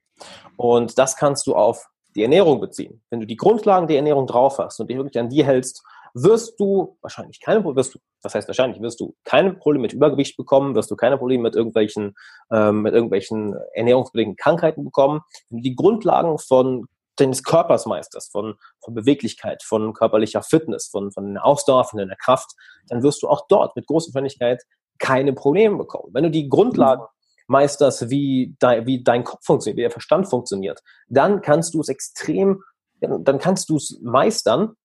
Und 0.58 0.98
das 0.98 1.18
kannst 1.18 1.46
du 1.46 1.56
auf 1.56 1.88
die 2.16 2.24
Ernährung 2.24 2.62
beziehen. 2.62 3.04
Wenn 3.10 3.20
du 3.20 3.28
die 3.28 3.36
Grundlagen 3.36 3.88
der 3.88 3.98
Ernährung 3.98 4.28
drauf 4.28 4.58
hast 4.58 4.80
und 4.80 4.90
dich 4.90 4.98
wirklich 4.98 5.20
an 5.20 5.30
die 5.30 5.46
hältst, 5.46 5.84
wirst 6.14 6.58
du 6.60 6.98
wahrscheinlich 7.02 7.42
keine, 7.42 7.64
wirst 7.76 7.96
du, 7.96 8.00
was 8.22 8.34
heißt 8.34 8.48
wahrscheinlich, 8.48 8.82
wirst 8.82 9.02
du 9.02 9.14
keine 9.26 9.54
Probleme 9.54 9.82
mit 9.82 9.94
Übergewicht 9.94 10.38
bekommen, 10.38 10.74
wirst 10.74 10.90
du 10.90 10.96
keine 10.96 11.18
Probleme 11.18 11.44
mit 11.44 11.56
irgendwelchen, 11.56 12.16
ähm, 12.52 12.84
mit 12.84 12.94
irgendwelchen 12.94 13.54
ernährungsbedingten 13.74 14.38
Krankheiten 14.38 14.86
bekommen. 14.86 15.22
Wenn 15.50 15.58
du 15.58 15.64
die 15.64 15.76
Grundlagen 15.76 16.38
von 16.40 16.88
deines 17.18 17.44
Körpers 17.44 17.86
meisterst, 17.86 18.32
von, 18.32 18.56
von 18.80 18.94
Beweglichkeit, 18.94 19.64
von 19.64 19.94
körperlicher 19.94 20.42
Fitness, 20.42 20.88
von, 20.88 21.12
von 21.12 21.38
Ausdauer, 21.38 21.84
von 21.84 22.00
deiner 22.00 22.16
Kraft, 22.16 22.52
dann 22.88 23.04
wirst 23.04 23.22
du 23.22 23.28
auch 23.28 23.46
dort 23.50 23.76
mit 23.76 23.88
großer 23.88 24.14
Wahrscheinlichkeit 24.14 24.64
keine 25.00 25.34
Probleme 25.34 25.78
bekommen. 25.78 26.14
Wenn 26.14 26.24
du 26.24 26.32
die 26.32 26.50
Grundlagen 26.50 27.04
meisterst, 27.48 28.10
wie, 28.10 28.56
dein, 28.60 28.86
wie 28.86 29.04
dein 29.04 29.24
Kopf 29.24 29.46
funktioniert, 29.46 29.78
wie 29.78 29.82
der 29.82 29.92
Verstand 29.92 30.28
funktioniert, 30.28 30.82
dann 31.08 31.42
kannst 31.42 31.74
du 31.74 31.82
es 31.82 31.90
extrem, 31.90 32.64
dann 33.00 33.40
kannst 33.40 33.70
du 33.70 33.78
es 33.78 34.00
meistern, 34.02 34.76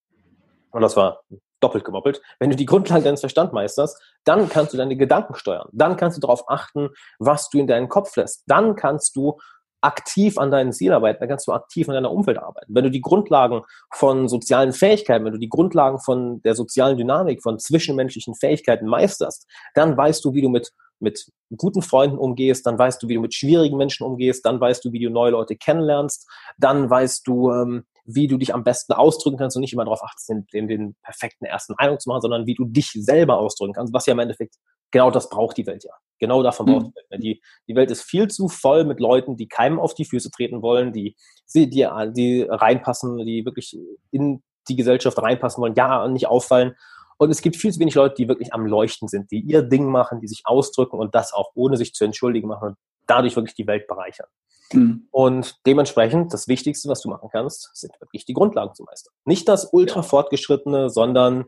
und 0.71 0.83
das 0.83 0.97
war 0.97 1.23
doppelt 1.61 1.85
gemoppelt, 1.85 2.23
wenn 2.39 2.51
du 2.51 2.57
die 2.57 2.67
Grundlagen 2.67 3.05
deines 3.05 3.21
Verstands 3.21 3.53
meisterst, 3.53 4.01
dann 4.25 4.49
kannst 4.49 4.73
du 4.73 4.79
deine 4.79 4.97
Gedanken 4.97 5.35
steuern. 5.35 5.69
Dann 5.73 5.97
kannst 5.97 6.17
du 6.17 6.21
darauf 6.21 6.49
achten, 6.49 6.89
was 7.19 7.51
du 7.51 7.59
in 7.59 7.67
deinen 7.67 7.89
Kopf 7.89 8.17
lässt. 8.17 8.45
Dann 8.47 8.77
kannst 8.77 9.15
du 9.17 9.39
aktiv 9.81 10.39
an 10.39 10.51
deinen 10.51 10.73
Ziel 10.73 10.93
arbeiten, 10.93 11.21
dann 11.21 11.29
kannst 11.29 11.47
du 11.47 11.53
aktiv 11.53 11.89
an 11.89 11.95
deiner 11.95 12.11
Umwelt 12.11 12.39
arbeiten. 12.39 12.75
Wenn 12.75 12.85
du 12.85 12.91
die 12.91 13.01
Grundlagen 13.01 13.63
von 13.93 14.29
sozialen 14.29 14.73
Fähigkeiten, 14.73 15.25
wenn 15.25 15.33
du 15.33 15.39
die 15.39 15.49
Grundlagen 15.49 15.99
von 15.99 16.43
der 16.43 16.55
sozialen 16.55 16.97
Dynamik, 16.97 17.43
von 17.43 17.59
zwischenmenschlichen 17.59 18.35
Fähigkeiten 18.35 18.87
meisterst, 18.87 19.47
dann 19.75 19.97
weißt 19.97 20.25
du, 20.25 20.35
wie 20.35 20.43
du 20.43 20.49
mit, 20.49 20.73
mit 20.99 21.27
guten 21.57 21.83
Freunden 21.83 22.19
umgehst, 22.19 22.67
dann 22.67 22.79
weißt 22.79 23.03
du, 23.03 23.09
wie 23.09 23.15
du 23.15 23.21
mit 23.21 23.35
schwierigen 23.35 23.77
Menschen 23.77 24.05
umgehst, 24.05 24.45
dann 24.45 24.61
weißt 24.61 24.85
du, 24.85 24.93
wie 24.93 25.01
du 25.01 25.11
neue 25.11 25.31
Leute 25.31 25.57
kennenlernst, 25.57 26.29
dann 26.59 26.91
weißt 26.91 27.27
du, 27.27 27.51
ähm, 27.51 27.85
wie 28.05 28.29
du 28.29 28.39
dich 28.39 28.55
am 28.55 28.65
besten 28.65 28.93
ausdrücken 28.93 29.39
kannst 29.39 29.57
und 29.57 29.61
nicht 29.61 29.73
immer 29.73 29.85
darauf 29.85 30.03
achtest, 30.03 30.29
den, 30.29 30.47
den, 30.53 30.69
den 30.69 30.97
perfekten 31.03 31.45
ersten 31.45 31.75
Eindruck 31.75 32.01
zu 32.01 32.09
machen, 32.09 32.23
sondern 32.23 32.47
wie 32.47 32.55
du 32.55 32.65
dich 32.65 32.91
selber 32.93 33.39
ausdrücken 33.39 33.73
kannst, 33.73 33.95
was 33.95 34.07
ja 34.07 34.13
im 34.13 34.19
Endeffekt 34.19 34.57
genau 34.91 35.11
das 35.11 35.29
braucht 35.29 35.57
die 35.57 35.67
Welt 35.67 35.85
ja. 35.85 35.93
Genau 36.19 36.43
davon 36.43 36.67
braucht 36.67 36.87
mhm. 36.87 36.91
die 36.91 37.11
Welt. 37.11 37.23
Die, 37.23 37.43
die 37.67 37.75
Welt 37.75 37.91
ist 37.91 38.03
viel 38.03 38.29
zu 38.29 38.49
voll 38.49 38.85
mit 38.85 39.01
Leuten, 39.01 39.37
die 39.37 39.49
keinem 39.49 39.81
auf 39.81 39.95
die 39.95 40.05
Füße 40.05 40.31
treten 40.31 40.61
wollen, 40.61 40.93
die, 40.93 41.17
die, 41.55 41.71
die 41.71 42.47
reinpassen, 42.49 43.17
die 43.25 43.45
wirklich 43.45 43.79
in 44.11 44.43
die 44.69 44.77
Gesellschaft 44.77 45.19
reinpassen 45.19 45.63
wollen, 45.63 45.75
ja, 45.75 46.07
nicht 46.09 46.27
auffallen. 46.27 46.77
Und 47.17 47.31
es 47.31 47.43
gibt 47.43 47.57
viel 47.57 47.73
zu 47.73 47.81
wenig 47.81 47.95
Leute, 47.95 48.15
die 48.17 48.29
wirklich 48.29 48.53
am 48.53 48.67
Leuchten 48.67 49.09
sind, 49.09 49.31
die 49.31 49.41
ihr 49.41 49.63
Ding 49.63 49.87
machen, 49.87 50.21
die 50.21 50.29
sich 50.29 50.43
ausdrücken 50.45 50.99
und 50.99 51.15
das 51.15 51.33
auch 51.33 51.51
ohne 51.55 51.77
sich 51.77 51.95
zu 51.95 52.05
entschuldigen 52.05 52.49
machen 52.49 52.69
und 52.69 52.77
dadurch 53.07 53.37
wirklich 53.37 53.55
die 53.55 53.67
Welt 53.67 53.87
bereichern. 53.87 54.29
Mhm. 54.73 55.09
Und 55.11 55.67
dementsprechend, 55.67 56.33
das 56.33 56.49
Wichtigste, 56.49 56.89
was 56.89 57.01
du 57.01 57.09
machen 57.09 57.29
kannst, 57.33 57.71
sind 57.75 57.93
wirklich 58.01 58.25
die 58.25 58.35
Grundlagen 58.35 58.75
zu 58.75 58.85
meistern. 58.85 59.13
Nicht 59.25 59.49
das 59.49 59.71
ultra 59.73 60.03
fortgeschrittene, 60.03 60.91
sondern 60.91 61.47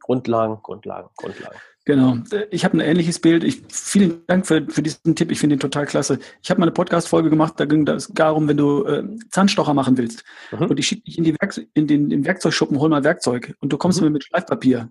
Grundlagen, 0.00 0.60
Grundlagen, 0.62 1.08
Grundlagen. 1.16 1.58
Genau. 1.86 2.18
Ich 2.50 2.64
habe 2.64 2.76
ein 2.76 2.80
ähnliches 2.80 3.20
Bild. 3.20 3.44
Ich, 3.44 3.62
vielen 3.70 4.26
Dank 4.26 4.44
für, 4.44 4.66
für 4.68 4.82
diesen 4.82 5.14
Tipp. 5.14 5.30
Ich 5.30 5.38
finde 5.38 5.54
ihn 5.54 5.60
total 5.60 5.86
klasse. 5.86 6.18
Ich 6.42 6.50
habe 6.50 6.58
mal 6.58 6.66
eine 6.66 6.72
Podcast-Folge 6.72 7.30
gemacht, 7.30 7.54
da 7.58 7.64
ging 7.64 7.86
es 7.86 8.08
darum, 8.12 8.48
wenn 8.48 8.56
du 8.56 8.84
äh, 8.84 9.04
Zahnstocher 9.30 9.72
machen 9.72 9.96
willst 9.96 10.24
mhm. 10.50 10.66
und 10.66 10.78
ich 10.80 10.88
schicke 10.88 11.04
dich 11.04 11.16
in, 11.16 11.22
die 11.22 11.34
Werk 11.40 11.58
in 11.74 11.86
den, 11.86 12.10
den 12.10 12.24
Werkzeugschuppen, 12.24 12.80
hol 12.80 12.88
mal 12.88 13.04
Werkzeug 13.04 13.54
und 13.60 13.72
du 13.72 13.78
kommst 13.78 14.00
mhm. 14.00 14.06
mir 14.06 14.10
mit 14.10 14.24
Schleifpapier, 14.24 14.90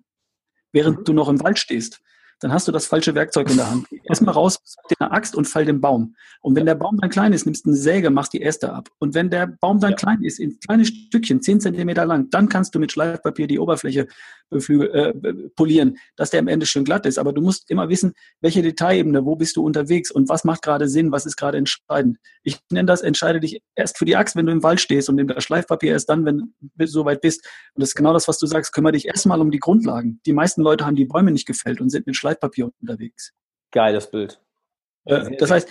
während 0.72 1.00
mhm. 1.00 1.04
du 1.04 1.14
noch 1.14 1.28
im 1.28 1.44
Wald 1.44 1.60
stehst 1.60 2.00
dann 2.40 2.52
hast 2.52 2.68
du 2.68 2.72
das 2.72 2.86
falsche 2.86 3.16
Werkzeug 3.16 3.50
in 3.50 3.58
der 3.58 3.70
Hand. 3.70 3.88
Erstmal 4.04 4.34
raus 4.34 4.60
mit 4.90 5.00
der 5.00 5.12
Axt 5.12 5.36
und 5.36 5.46
fall 5.46 5.66
den 5.66 5.82
Baum. 5.82 6.16
Und 6.42 6.56
wenn 6.56 6.66
der 6.66 6.76
Baum 6.76 6.98
dann 6.98 7.10
klein 7.10 7.34
ist, 7.34 7.46
nimmst 7.46 7.66
du 7.66 7.70
eine 7.70 7.78
Säge, 7.78 8.10
machst 8.10 8.34
die 8.34 8.42
Äste 8.42 8.74
ab. 8.74 8.90
Und 9.00 9.14
wenn 9.14 9.30
der 9.30 9.48
Baum 9.48 9.80
dann 9.80 9.92
ja. 9.92 9.96
klein 9.98 10.22
ist, 10.22 10.40
in 10.40 10.60
kleine 10.60 10.86
Stückchen, 10.86 11.42
zehn 11.42 11.60
Zentimeter 11.60 12.06
lang, 12.06 12.30
dann 12.30 12.50
kannst 12.50 12.76
du 12.76 12.80
mit 12.80 12.92
Schleifpapier 12.92 13.48
die 13.48 13.60
Oberfläche 13.60 14.08
beflügel, 14.50 14.92
äh, 14.94 15.50
polieren, 15.56 15.98
dass 16.16 16.30
der 16.30 16.40
am 16.40 16.48
Ende 16.48 16.66
schön 16.66 16.84
glatt 16.84 17.06
ist. 17.06 17.18
Aber 17.18 17.34
du 17.34 17.42
musst 17.42 17.70
immer 17.70 17.90
wissen, 17.90 18.14
welche 18.42 18.62
Detailebene, 18.62 19.26
wo 19.26 19.36
bist 19.36 19.58
du 19.58 19.64
unterwegs 19.64 20.12
und 20.12 20.30
was 20.30 20.44
macht 20.44 20.62
gerade 20.62 20.88
Sinn, 20.88 21.12
was 21.12 21.26
ist 21.26 21.36
gerade 21.36 21.58
entscheidend. 21.58 22.18
Ich 22.44 22.60
nenne 22.72 22.86
das, 22.86 23.02
entscheide 23.02 23.40
dich 23.40 23.62
erst 23.76 23.98
für 23.98 24.06
die 24.06 24.16
Axt, 24.16 24.36
wenn 24.36 24.46
du 24.46 24.52
im 24.52 24.64
Wald 24.64 24.80
stehst 24.80 25.10
und 25.10 25.16
nimm 25.16 25.28
das 25.28 25.44
Schleifpapier 25.44 25.92
erst 25.92 26.10
dann, 26.10 26.26
wenn 26.26 26.54
du 26.60 26.88
so 26.88 27.06
weit 27.06 27.22
bist. 27.22 27.46
Und 27.74 27.82
das 27.82 27.90
ist 27.90 27.96
genau 27.96 28.14
das, 28.14 28.28
was 28.28 28.38
du 28.38 28.46
sagst, 28.46 28.74
kümmere 28.74 28.94
dich 28.94 29.08
erstmal 29.08 29.42
um 29.42 29.52
die 29.52 29.60
Grundlagen. 29.60 30.20
Die 30.26 30.34
meisten 30.34 30.62
Leute 30.62 30.86
haben 30.86 30.96
die 30.96 31.06
Bäume 31.06 31.32
nicht 31.32 31.48
gefällt 31.48 31.82
und 31.82 31.90
sind 31.90 32.08
mit 32.08 32.16
Schleifpapier 32.16 32.72
unterwegs. 32.82 33.34
Geiles 33.72 34.10
Bild. 34.10 34.40
Äh, 35.06 35.38
das 35.38 35.52
heißt, 35.52 35.70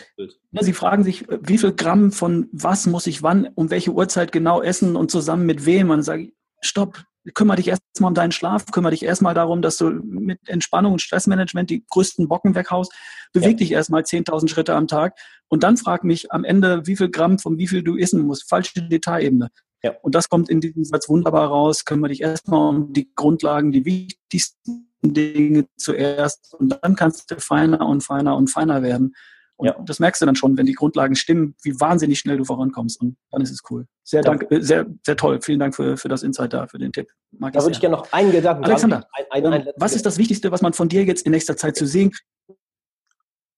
Sie 0.52 0.72
fragen 0.72 1.04
sich, 1.04 1.24
wie 1.28 1.58
viel 1.58 1.72
Gramm 1.72 2.12
von 2.12 2.48
was 2.52 2.86
muss 2.86 3.06
ich 3.06 3.22
wann, 3.22 3.48
um 3.54 3.70
welche 3.70 3.92
Uhrzeit 3.92 4.32
genau 4.32 4.62
essen 4.62 4.96
und 4.96 5.10
zusammen 5.10 5.46
mit 5.46 5.66
wem? 5.66 5.90
Und 5.90 5.98
dann 5.98 6.02
sage 6.02 6.22
ich, 6.24 6.34
stopp, 6.60 7.04
kümmere 7.32 7.56
dich 7.56 7.68
erstmal 7.68 8.08
um 8.08 8.14
deinen 8.14 8.32
Schlaf, 8.32 8.66
kümmere 8.66 8.90
dich 8.90 9.04
erstmal 9.04 9.34
darum, 9.34 9.62
dass 9.62 9.78
du 9.78 9.90
mit 9.90 10.40
Entspannung 10.46 10.92
und 10.92 11.02
Stressmanagement 11.02 11.70
die 11.70 11.84
größten 11.88 12.28
Bocken 12.28 12.54
weghaust, 12.54 12.92
beweg 13.32 13.52
ja. 13.52 13.56
dich 13.56 13.72
erstmal 13.72 14.02
10.000 14.02 14.48
Schritte 14.48 14.74
am 14.74 14.86
Tag 14.86 15.16
und 15.48 15.62
dann 15.62 15.76
frag 15.76 16.04
mich 16.04 16.32
am 16.32 16.44
Ende, 16.44 16.86
wie 16.86 16.96
viel 16.96 17.08
Gramm 17.08 17.38
von 17.38 17.56
wie 17.56 17.68
viel 17.68 17.82
du 17.82 17.96
essen 17.96 18.26
musst. 18.26 18.48
Falsche 18.48 18.82
Detailebene. 18.82 19.48
Ja. 19.82 19.92
Und 20.02 20.14
das 20.14 20.28
kommt 20.28 20.48
in 20.48 20.60
diesem 20.60 20.84
Satz 20.84 21.08
wunderbar 21.08 21.48
raus. 21.48 21.84
Kümmere 21.84 22.08
dich 22.08 22.22
erstmal 22.22 22.70
um 22.70 22.92
die 22.92 23.10
Grundlagen, 23.14 23.70
die 23.70 23.84
wichtigsten 23.84 24.88
Dinge 25.02 25.66
zuerst 25.76 26.54
und 26.54 26.78
dann 26.82 26.96
kannst 26.96 27.30
du 27.30 27.38
feiner 27.38 27.86
und 27.86 28.02
feiner 28.02 28.36
und 28.36 28.48
feiner 28.48 28.82
werden. 28.82 29.14
Und 29.56 29.66
ja. 29.68 29.76
das 29.84 30.00
merkst 30.00 30.20
du 30.20 30.26
dann 30.26 30.34
schon, 30.34 30.56
wenn 30.56 30.66
die 30.66 30.72
Grundlagen 30.72 31.14
stimmen, 31.14 31.54
wie 31.62 31.78
wahnsinnig 31.78 32.18
schnell 32.18 32.36
du 32.36 32.44
vorankommst. 32.44 33.00
Und 33.00 33.16
dann 33.30 33.40
ist 33.40 33.52
es 33.52 33.62
cool. 33.70 33.86
Sehr, 34.02 34.22
dank, 34.22 34.46
sehr, 34.50 34.86
sehr 35.04 35.16
toll. 35.16 35.40
Vielen 35.42 35.60
Dank 35.60 35.76
für, 35.76 35.96
für 35.96 36.08
das 36.08 36.22
Insight 36.22 36.52
da, 36.52 36.66
für 36.66 36.78
den 36.78 36.92
Tipp. 36.92 37.08
Mag 37.30 37.52
da 37.52 37.60
würde 37.60 37.72
ich 37.72 37.80
gerne 37.80 37.96
noch 37.96 38.12
einen 38.12 38.32
Gedanken 38.32 38.64
Alexander, 38.64 39.06
ein, 39.12 39.44
ein, 39.44 39.52
ein, 39.52 39.68
was 39.76 39.94
ist 39.94 40.04
das 40.06 40.18
Wichtigste, 40.18 40.50
was 40.50 40.60
man 40.60 40.72
von 40.72 40.88
dir 40.88 41.04
jetzt 41.04 41.24
in 41.24 41.32
nächster 41.32 41.56
Zeit 41.56 41.76
zu 41.76 41.86
sehen 41.86 42.10
kriegt? 42.10 42.28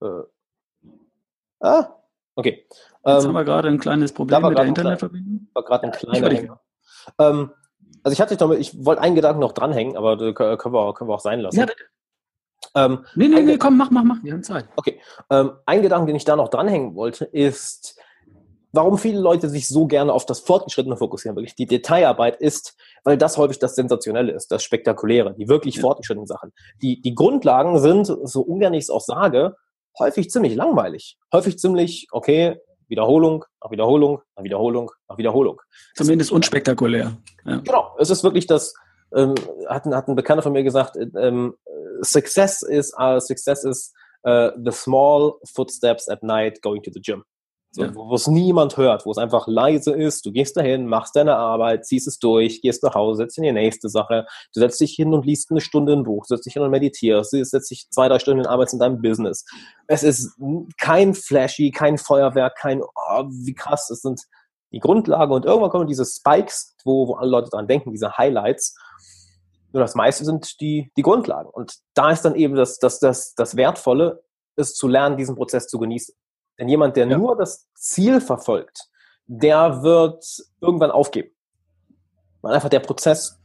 Äh. 0.03 0.87
Ah, 1.61 1.95
okay. 2.35 2.67
Jetzt 2.69 3.25
ähm, 3.25 3.29
haben 3.29 3.33
wir 3.33 3.45
gerade 3.45 3.69
ein 3.69 3.79
kleines 3.79 4.13
Problem 4.13 4.43
mit 4.43 4.59
der 4.59 4.67
Internetverbindung. 4.67 5.49
War 5.55 5.65
gerade 5.65 5.85
ein 5.85 5.93
kleiner 5.93 6.31
Hänger. 6.31 6.61
Ähm, 7.19 7.53
also 8.03 8.13
ich 8.13 8.21
hatte 8.21 8.55
ich 8.59 8.85
wollte 8.85 9.03
einen 9.03 9.15
Gedanken 9.15 9.41
noch 9.41 9.53
dranhängen, 9.53 9.97
aber 9.97 10.17
können 10.35 10.59
wir, 10.75 10.95
können 10.95 11.11
wir 11.11 11.15
auch 11.15 11.21
sein 11.21 11.41
lassen. 11.41 11.59
Ja, 11.59 11.67
bitte. 11.67 11.85
Ähm, 12.77 13.05
nee, 13.15 13.29
nee, 13.29 13.41
nee, 13.41 13.57
komm, 13.57 13.77
mach, 13.79 13.91
mach, 13.91 14.05
mach, 14.05 14.23
wir 14.23 14.33
haben 14.33 14.43
Zeit. 14.43 14.69
Okay. 14.77 15.01
Ähm, 15.31 15.53
ein 15.65 15.83
Gedanke, 15.83 16.07
den 16.07 16.17
ich 16.17 16.25
da 16.25 16.37
noch 16.37 16.49
dranhängen 16.49 16.95
wollte, 16.95 17.25
ist, 17.25 17.99
warum 18.73 18.99
viele 18.99 19.19
Leute 19.19 19.49
sich 19.49 19.67
so 19.67 19.87
gerne 19.87 20.13
auf 20.13 20.27
das 20.27 20.41
Fortgeschrittene 20.41 20.97
fokussieren, 20.97 21.37
wirklich 21.37 21.55
die 21.55 21.67
Detailarbeit 21.67 22.37
ist, 22.37 22.77
weil 23.03 23.17
das 23.17 23.39
häufig 23.39 23.59
das 23.59 23.75
Sensationelle 23.75 24.33
ist, 24.33 24.53
das 24.53 24.63
Spektakuläre, 24.63 25.35
die 25.35 25.49
wirklich 25.49 25.77
ja. 25.77 25.81
fortgeschrittenen 25.81 26.27
Sachen. 26.27 26.53
Die, 26.83 27.01
die 27.01 27.15
Grundlagen 27.15 27.79
sind, 27.79 28.07
so 28.07 28.43
ungern 28.43 28.75
ich 28.75 28.85
es 28.85 28.91
auch 28.91 29.01
sage, 29.01 29.57
häufig 29.99 30.31
ziemlich 30.31 30.55
langweilig. 30.55 31.19
Häufig 31.33 31.59
ziemlich, 31.59 32.09
okay, 32.13 32.59
Wiederholung, 32.89 33.45
nach 33.63 33.71
Wiederholung, 33.71 34.21
nach 34.37 34.45
Wiederholung, 34.45 34.91
nach 35.09 35.19
Wiederholung. 35.19 35.61
Zumindest 35.95 36.31
unspektakulär. 36.31 37.17
Ja. 37.45 37.57
Genau, 37.59 37.97
es 37.99 38.11
ist 38.11 38.23
wirklich 38.23 38.47
das, 38.47 38.75
ähm, 39.17 39.35
hat, 39.69 39.87
hat 39.87 40.09
ein 40.09 40.15
Bekannter 40.15 40.43
von 40.43 40.53
mir 40.53 40.63
gesagt, 40.63 40.97
ähm, 40.97 41.55
Success 42.03 42.63
is, 42.63 42.93
uh, 43.01 43.19
success 43.19 43.65
is 43.65 43.93
uh, 44.27 44.51
the 44.63 44.73
small 44.73 45.39
footsteps 45.55 46.09
at 46.09 46.23
night 46.23 46.61
going 46.63 46.83
to 46.83 46.91
the 46.93 47.01
gym. 47.01 47.25
So, 47.73 47.85
ja. 47.85 47.95
Wo 47.95 48.15
es 48.15 48.27
niemand 48.27 48.77
hört, 48.79 49.05
wo 49.05 49.11
es 49.11 49.19
einfach 49.19 49.47
leise 49.49 49.93
ist. 49.93 50.25
Du 50.25 50.33
gehst 50.33 50.57
dahin, 50.57 50.87
machst 50.87 51.15
deine 51.15 51.37
Arbeit, 51.37 51.85
ziehst 51.85 52.09
es 52.09 52.19
durch, 52.19 52.63
gehst 52.63 52.83
nach 52.83 52.95
Hause, 52.95 53.19
setzt 53.19 53.37
in 53.37 53.45
die 53.45 53.53
nächste 53.53 53.91
Sache. 53.91 54.27
Du 54.55 54.61
setzt 54.61 54.81
dich 54.81 54.93
hin 54.93 55.13
und 55.13 55.27
liest 55.27 55.51
eine 55.51 55.61
Stunde 55.61 55.93
ein 55.93 56.05
Buch, 56.05 56.25
setzt 56.25 56.47
dich 56.47 56.55
hin 56.55 56.63
und 56.63 56.71
meditierst, 56.71 57.35
du 57.35 57.45
setzt 57.45 57.71
dich 57.71 57.87
zwei, 57.91 58.09
drei 58.09 58.19
Stunden 58.19 58.41
in 58.41 58.47
Arbeit 58.47 58.73
in 58.73 58.79
deinem 58.79 59.03
Business. 59.03 59.45
Es 59.89 60.03
ist 60.03 60.39
kein 60.79 61.15
Flashy, 61.15 61.71
kein 61.71 61.99
Feuerwerk, 61.99 62.57
kein, 62.57 62.83
oh, 62.83 63.25
wie 63.29 63.55
krass, 63.55 63.91
es 63.91 64.01
sind 64.01 64.23
die 64.73 64.81
Grundlage 64.81 65.33
und 65.33 65.45
irgendwann 65.45 65.71
kommen 65.71 65.87
diese 65.87 66.05
Spikes, 66.05 66.75
wo, 66.85 67.09
wo 67.09 67.15
alle 67.15 67.31
Leute 67.31 67.51
dran 67.51 67.69
denken, 67.69 67.93
diese 67.93 68.17
Highlights. 68.17 68.77
Nur 69.73 69.83
das 69.83 69.95
meiste 69.95 70.25
sind 70.25 70.61
die, 70.61 70.91
die 70.97 71.03
Grundlagen. 71.03 71.51
Und 71.51 71.75
da 71.95 72.11
ist 72.11 72.23
dann 72.23 72.35
eben 72.35 72.55
das, 72.55 72.79
das, 72.79 72.99
das, 72.99 73.35
das 73.35 73.57
Wertvolle, 73.57 74.23
ist 74.57 74.77
zu 74.77 74.89
lernen, 74.89 75.17
diesen 75.17 75.37
Prozess 75.37 75.69
zu 75.69 75.79
genießen. 75.79 76.15
Denn 76.59 76.69
jemand, 76.69 76.97
der 76.97 77.07
ja. 77.07 77.19
nur 77.19 77.37
das 77.37 77.69
Ziel 77.75 78.21
verfolgt, 78.21 78.89
der 79.27 79.83
wird 79.83 80.25
irgendwann 80.61 80.91
aufgeben. 80.91 81.31
Weil 82.41 82.55
einfach 82.55 82.69
der 82.69 82.81
Prozess 82.81 83.39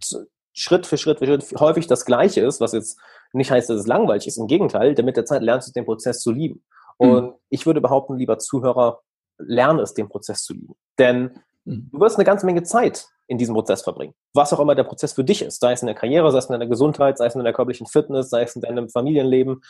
Schritt 0.53 0.85
für 0.85 0.97
Schritt 0.97 1.19
für 1.19 1.25
Schritt 1.25 1.59
häufig 1.59 1.87
das 1.87 2.05
Gleiche 2.05 2.41
ist, 2.41 2.61
was 2.61 2.73
jetzt 2.73 2.99
nicht 3.33 3.51
heißt, 3.51 3.69
dass 3.69 3.79
es 3.79 3.87
langweilig 3.87 4.27
ist. 4.27 4.37
Im 4.37 4.47
Gegenteil, 4.47 4.95
denn 4.95 5.05
mit 5.05 5.17
der 5.17 5.25
Zeit 5.25 5.41
lernst 5.41 5.69
du 5.69 5.71
den 5.73 5.85
Prozess 5.85 6.19
zu 6.19 6.31
lieben. 6.31 6.63
Mhm. 6.99 7.09
Und 7.09 7.23
mhm. 7.23 7.33
ich 7.49 7.65
würde 7.65 7.81
behaupten, 7.81 8.17
lieber 8.17 8.37
Zuhörer, 8.37 9.01
lerne 9.45 9.81
es, 9.81 9.93
den 9.93 10.09
Prozess 10.09 10.43
zu 10.43 10.53
lieben. 10.53 10.75
Denn 10.97 11.39
mhm. 11.65 11.89
du 11.91 11.99
wirst 11.99 12.17
eine 12.17 12.25
ganze 12.25 12.45
Menge 12.45 12.63
Zeit 12.63 13.07
in 13.27 13.37
diesem 13.37 13.55
Prozess 13.55 13.81
verbringen. 13.81 14.13
Was 14.33 14.51
auch 14.53 14.59
immer 14.59 14.75
der 14.75 14.83
Prozess 14.83 15.13
für 15.13 15.23
dich 15.23 15.41
ist, 15.41 15.61
sei 15.61 15.73
es 15.73 15.81
in 15.81 15.87
der 15.87 15.95
Karriere, 15.95 16.31
sei 16.31 16.39
es 16.39 16.45
in 16.45 16.53
deiner 16.53 16.67
Gesundheit, 16.67 17.17
sei 17.17 17.27
es 17.27 17.35
in 17.35 17.39
deiner 17.39 17.53
körperlichen 17.53 17.87
Fitness, 17.87 18.29
sei 18.29 18.43
es 18.43 18.55
in 18.55 18.61
deinem 18.61 18.89
Familienleben, 18.89 19.61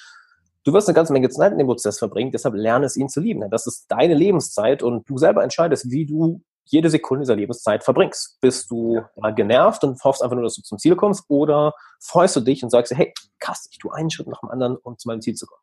Du 0.64 0.74
wirst 0.74 0.88
eine 0.88 0.96
ganze 0.96 1.12
Menge 1.12 1.30
Zeit 1.30 1.52
in 1.52 1.58
dem 1.58 1.68
Prozess 1.68 1.98
verbringen, 1.98 2.32
deshalb 2.32 2.54
lerne 2.54 2.86
es, 2.86 2.96
ihn 2.96 3.10
zu 3.10 3.20
lieben. 3.20 3.50
Das 3.50 3.66
ist 3.66 3.86
deine 3.88 4.14
Lebenszeit 4.14 4.84
und 4.84 5.10
du 5.10 5.18
selber 5.18 5.44
entscheidest, 5.44 5.90
wie 5.90 6.06
du 6.06 6.42
jede 6.66 6.90
Sekunde 6.92 7.24
dieser 7.24 7.36
Lebenszeit 7.36 7.84
verbringst. 7.84 8.38
Bist 8.42 8.70
du 8.70 9.02
ja, 9.16 9.32
genervt 9.32 9.84
und 9.84 10.02
hoffst 10.04 10.22
einfach 10.22 10.36
nur, 10.36 10.44
dass 10.44 10.56
du 10.56 10.62
zum 10.62 10.78
Ziel 10.78 10.96
kommst 10.96 11.24
oder 11.30 11.74
freust 12.00 12.36
du 12.36 12.42
dich 12.42 12.64
und 12.64 12.70
sagst, 12.70 12.94
hey, 12.96 13.12
krass, 13.40 13.68
ich 13.72 13.80
tue 13.80 13.94
einen 13.94 14.12
Schritt 14.12 14.28
nach 14.28 14.40
dem 14.42 14.50
anderen, 14.50 14.78
um 14.78 14.98
zu 15.00 15.08
meinem 15.08 15.22
Ziel 15.22 15.34
zu 15.34 15.48
kommen. 15.48 15.62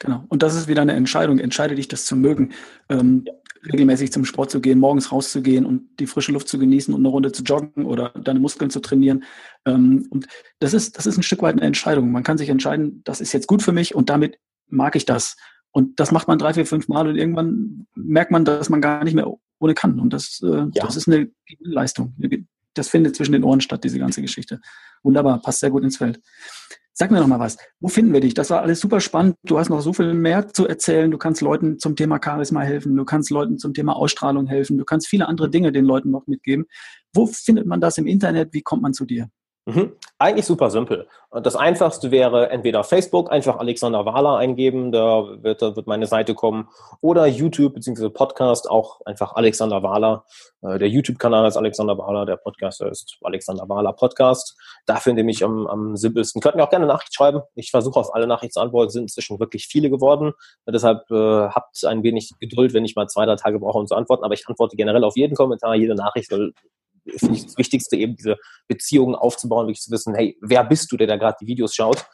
Genau. 0.00 0.24
Und 0.28 0.42
das 0.42 0.54
ist 0.54 0.68
wieder 0.68 0.82
eine 0.82 0.92
Entscheidung. 0.92 1.38
Entscheide 1.38 1.74
dich, 1.74 1.88
das 1.88 2.04
zu 2.04 2.16
mögen. 2.16 2.52
Ähm, 2.88 3.24
ja 3.26 3.32
regelmäßig 3.72 4.12
zum 4.12 4.24
Sport 4.24 4.50
zu 4.50 4.60
gehen, 4.60 4.78
morgens 4.78 5.12
rauszugehen 5.12 5.66
und 5.66 5.88
die 5.98 6.06
frische 6.06 6.32
Luft 6.32 6.48
zu 6.48 6.58
genießen 6.58 6.94
und 6.94 7.00
eine 7.00 7.08
Runde 7.08 7.32
zu 7.32 7.42
joggen 7.42 7.86
oder 7.86 8.10
deine 8.10 8.40
Muskeln 8.40 8.70
zu 8.70 8.80
trainieren. 8.80 9.24
Ähm, 9.64 10.06
und 10.10 10.26
das 10.60 10.74
ist, 10.74 10.98
das 10.98 11.06
ist 11.06 11.16
ein 11.16 11.22
Stück 11.22 11.42
weit 11.42 11.54
eine 11.54 11.66
Entscheidung. 11.66 12.10
Man 12.10 12.22
kann 12.22 12.38
sich 12.38 12.48
entscheiden, 12.48 13.02
das 13.04 13.20
ist 13.20 13.32
jetzt 13.32 13.46
gut 13.46 13.62
für 13.62 13.72
mich 13.72 13.94
und 13.94 14.10
damit 14.10 14.38
mag 14.68 14.96
ich 14.96 15.04
das. 15.04 15.36
Und 15.70 16.00
das 16.00 16.12
macht 16.12 16.28
man 16.28 16.38
drei, 16.38 16.54
vier, 16.54 16.66
fünf 16.66 16.88
Mal 16.88 17.08
und 17.08 17.16
irgendwann 17.16 17.86
merkt 17.94 18.30
man, 18.30 18.44
dass 18.44 18.70
man 18.70 18.80
gar 18.80 19.04
nicht 19.04 19.14
mehr 19.14 19.32
ohne 19.58 19.74
kann. 19.74 20.00
Und 20.00 20.12
das, 20.12 20.40
äh, 20.42 20.46
ja. 20.46 20.84
das 20.84 20.96
ist 20.96 21.08
eine 21.08 21.30
Leistung. 21.60 22.16
Das 22.74 22.88
findet 22.88 23.16
zwischen 23.16 23.32
den 23.32 23.44
Ohren 23.44 23.60
statt, 23.60 23.84
diese 23.84 23.98
ganze 23.98 24.22
Geschichte. 24.22 24.60
Wunderbar, 25.02 25.42
passt 25.42 25.60
sehr 25.60 25.70
gut 25.70 25.82
ins 25.82 25.96
Feld. 25.96 26.20
Sag 27.00 27.12
mir 27.12 27.20
noch 27.20 27.28
mal 27.28 27.38
was. 27.38 27.56
Wo 27.78 27.86
finden 27.86 28.12
wir 28.12 28.20
dich? 28.20 28.34
Das 28.34 28.50
war 28.50 28.60
alles 28.60 28.80
super 28.80 28.98
spannend. 28.98 29.36
Du 29.44 29.56
hast 29.56 29.68
noch 29.68 29.80
so 29.82 29.92
viel 29.92 30.14
mehr 30.14 30.48
zu 30.48 30.66
erzählen. 30.66 31.08
Du 31.12 31.16
kannst 31.16 31.40
Leuten 31.42 31.78
zum 31.78 31.94
Thema 31.94 32.18
Charisma 32.20 32.62
helfen. 32.62 32.96
Du 32.96 33.04
kannst 33.04 33.30
Leuten 33.30 33.56
zum 33.56 33.72
Thema 33.72 33.94
Ausstrahlung 33.94 34.48
helfen. 34.48 34.76
Du 34.76 34.84
kannst 34.84 35.06
viele 35.06 35.28
andere 35.28 35.48
Dinge 35.48 35.70
den 35.70 35.84
Leuten 35.84 36.10
noch 36.10 36.26
mitgeben. 36.26 36.66
Wo 37.14 37.26
findet 37.26 37.66
man 37.66 37.80
das 37.80 37.98
im 37.98 38.08
Internet? 38.08 38.52
Wie 38.52 38.62
kommt 38.62 38.82
man 38.82 38.94
zu 38.94 39.04
dir? 39.04 39.28
Mhm. 39.68 39.92
Eigentlich 40.18 40.46
super 40.46 40.70
simpel. 40.70 41.06
Das 41.30 41.54
einfachste 41.54 42.10
wäre 42.10 42.48
entweder 42.48 42.84
Facebook, 42.84 43.30
einfach 43.30 43.58
Alexander 43.58 44.06
Wahler 44.06 44.38
eingeben, 44.38 44.92
da 44.92 45.26
wird, 45.42 45.60
da 45.60 45.76
wird 45.76 45.86
meine 45.86 46.06
Seite 46.06 46.34
kommen, 46.34 46.68
oder 47.02 47.26
YouTube 47.26 47.74
bzw. 47.74 48.08
Podcast, 48.08 48.70
auch 48.70 49.02
einfach 49.04 49.34
Alexander 49.34 49.82
Wahler. 49.82 50.24
Äh, 50.62 50.78
der 50.78 50.88
YouTube-Kanal 50.88 51.46
ist 51.46 51.58
Alexander 51.58 51.98
Wahler, 51.98 52.24
der 52.24 52.36
Podcast 52.36 52.80
ist 52.80 53.18
Alexander 53.22 53.68
Wahler 53.68 53.92
Podcast. 53.92 54.56
Da 54.86 54.96
finde 54.96 55.20
ich 55.20 55.26
mich 55.26 55.44
am, 55.44 55.66
am 55.66 55.96
simpelsten. 55.96 56.40
Könnt 56.40 56.56
mir 56.56 56.64
auch 56.64 56.70
gerne 56.70 56.86
Nachricht 56.86 57.14
schreiben. 57.14 57.42
Ich 57.54 57.70
versuche 57.70 58.00
auf 58.00 58.14
alle 58.14 58.26
Nachrichten 58.26 58.54
zu 58.54 58.60
antworten, 58.60 58.88
sind 58.88 59.02
inzwischen 59.02 59.38
wirklich 59.38 59.66
viele 59.66 59.90
geworden. 59.90 60.32
Deshalb 60.66 61.10
äh, 61.10 61.48
habt 61.50 61.84
ein 61.84 62.02
wenig 62.02 62.32
Geduld, 62.40 62.72
wenn 62.72 62.86
ich 62.86 62.96
mal 62.96 63.06
zwei, 63.06 63.26
drei 63.26 63.36
Tage 63.36 63.58
brauche, 63.58 63.78
um 63.78 63.86
zu 63.86 63.96
antworten. 63.96 64.24
Aber 64.24 64.32
ich 64.32 64.48
antworte 64.48 64.76
generell 64.76 65.04
auf 65.04 65.16
jeden 65.16 65.36
Kommentar, 65.36 65.74
jede 65.74 65.94
Nachricht, 65.94 66.32
weil 66.32 66.54
finde 67.16 67.36
ich 67.36 67.46
das 67.46 67.58
Wichtigste, 67.58 67.96
eben 67.96 68.16
diese 68.16 68.36
Beziehungen 68.66 69.14
aufzubauen, 69.14 69.66
wirklich 69.66 69.82
zu 69.82 69.90
wissen, 69.90 70.14
hey, 70.14 70.36
wer 70.40 70.64
bist 70.64 70.90
du, 70.92 70.96
der 70.96 71.06
da 71.06 71.16
gerade 71.16 71.36
die 71.40 71.46
Videos 71.46 71.74
schaut? 71.74 72.06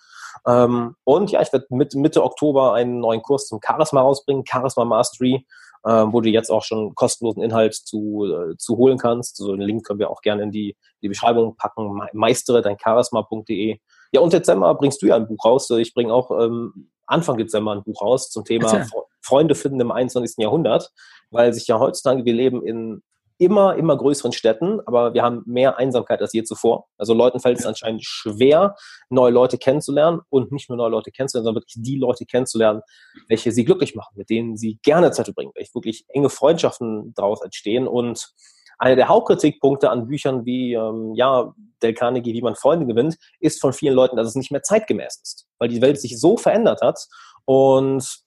Ähm, 0.46 0.96
und 1.04 1.30
ja, 1.30 1.40
ich 1.42 1.52
werde 1.52 1.66
mit 1.70 1.94
Mitte 1.94 2.22
Oktober 2.22 2.74
einen 2.74 3.00
neuen 3.00 3.22
Kurs 3.22 3.46
zum 3.46 3.60
Charisma 3.64 4.00
rausbringen, 4.00 4.44
Charisma 4.46 4.84
Mastery, 4.84 5.46
äh, 5.84 5.90
wo 5.90 6.20
du 6.20 6.28
jetzt 6.28 6.50
auch 6.50 6.62
schon 6.62 6.94
kostenlosen 6.94 7.42
Inhalt 7.42 7.74
zu, 7.74 8.24
äh, 8.26 8.56
zu 8.56 8.76
holen 8.76 8.98
kannst. 8.98 9.36
So 9.36 9.44
also 9.44 9.56
den 9.56 9.66
Link 9.66 9.86
können 9.86 9.98
wir 9.98 10.10
auch 10.10 10.22
gerne 10.22 10.42
in 10.42 10.50
die, 10.50 10.76
die 11.02 11.08
Beschreibung 11.08 11.56
packen. 11.56 12.00
Meistere 12.12 12.62
dein 12.62 12.78
Charisma.de. 12.78 13.78
Ja, 14.12 14.20
und 14.20 14.32
Dezember 14.32 14.74
bringst 14.74 15.02
du 15.02 15.06
ja 15.06 15.16
ein 15.16 15.26
Buch 15.26 15.44
raus. 15.44 15.70
Ich 15.70 15.94
bringe 15.94 16.12
auch 16.12 16.30
ähm, 16.30 16.90
Anfang 17.06 17.36
Dezember 17.36 17.72
ein 17.72 17.82
Buch 17.82 18.02
raus 18.02 18.30
zum 18.30 18.44
Thema 18.44 18.86
Freunde 19.20 19.54
finden 19.54 19.80
im 19.80 19.90
21. 19.90 20.36
Jahrhundert, 20.38 20.90
weil 21.30 21.52
sich 21.52 21.66
ja 21.66 21.78
heutzutage, 21.78 22.24
wir 22.24 22.34
leben 22.34 22.64
in 22.64 23.02
immer, 23.38 23.76
immer 23.76 23.96
größeren 23.96 24.32
Städten, 24.32 24.80
aber 24.86 25.14
wir 25.14 25.22
haben 25.22 25.42
mehr 25.46 25.76
Einsamkeit 25.76 26.20
als 26.20 26.32
je 26.32 26.44
zuvor. 26.44 26.86
Also 26.98 27.14
Leuten 27.14 27.40
fällt 27.40 27.58
es 27.58 27.66
anscheinend 27.66 28.04
schwer, 28.04 28.76
neue 29.10 29.32
Leute 29.32 29.58
kennenzulernen 29.58 30.20
und 30.30 30.52
nicht 30.52 30.68
nur 30.68 30.78
neue 30.78 30.90
Leute 30.90 31.10
kennenzulernen, 31.10 31.46
sondern 31.46 31.62
wirklich 31.62 31.82
die 31.82 31.96
Leute 31.96 32.26
kennenzulernen, 32.26 32.82
welche 33.28 33.52
sie 33.52 33.64
glücklich 33.64 33.94
machen, 33.94 34.14
mit 34.16 34.30
denen 34.30 34.56
sie 34.56 34.78
gerne 34.82 35.10
Zeit 35.10 35.26
verbringen, 35.26 35.52
welche 35.54 35.74
wirklich 35.74 36.04
enge 36.08 36.30
Freundschaften 36.30 37.12
daraus 37.14 37.42
entstehen. 37.42 37.88
Und 37.88 38.32
einer 38.78 38.96
der 38.96 39.08
Hauptkritikpunkte 39.08 39.90
an 39.90 40.06
Büchern 40.06 40.44
wie 40.44 40.74
ähm, 40.74 41.12
ja, 41.14 41.54
Del 41.82 41.94
Carnegie, 41.94 42.32
wie 42.34 42.42
man 42.42 42.54
Freunde 42.54 42.86
gewinnt, 42.86 43.16
ist 43.40 43.60
von 43.60 43.72
vielen 43.72 43.94
Leuten, 43.94 44.16
dass 44.16 44.28
es 44.28 44.34
nicht 44.34 44.50
mehr 44.50 44.62
zeitgemäß 44.62 45.20
ist, 45.22 45.46
weil 45.58 45.68
die 45.68 45.82
Welt 45.82 46.00
sich 46.00 46.18
so 46.18 46.36
verändert 46.36 46.80
hat. 46.82 47.06
Und 47.44 48.23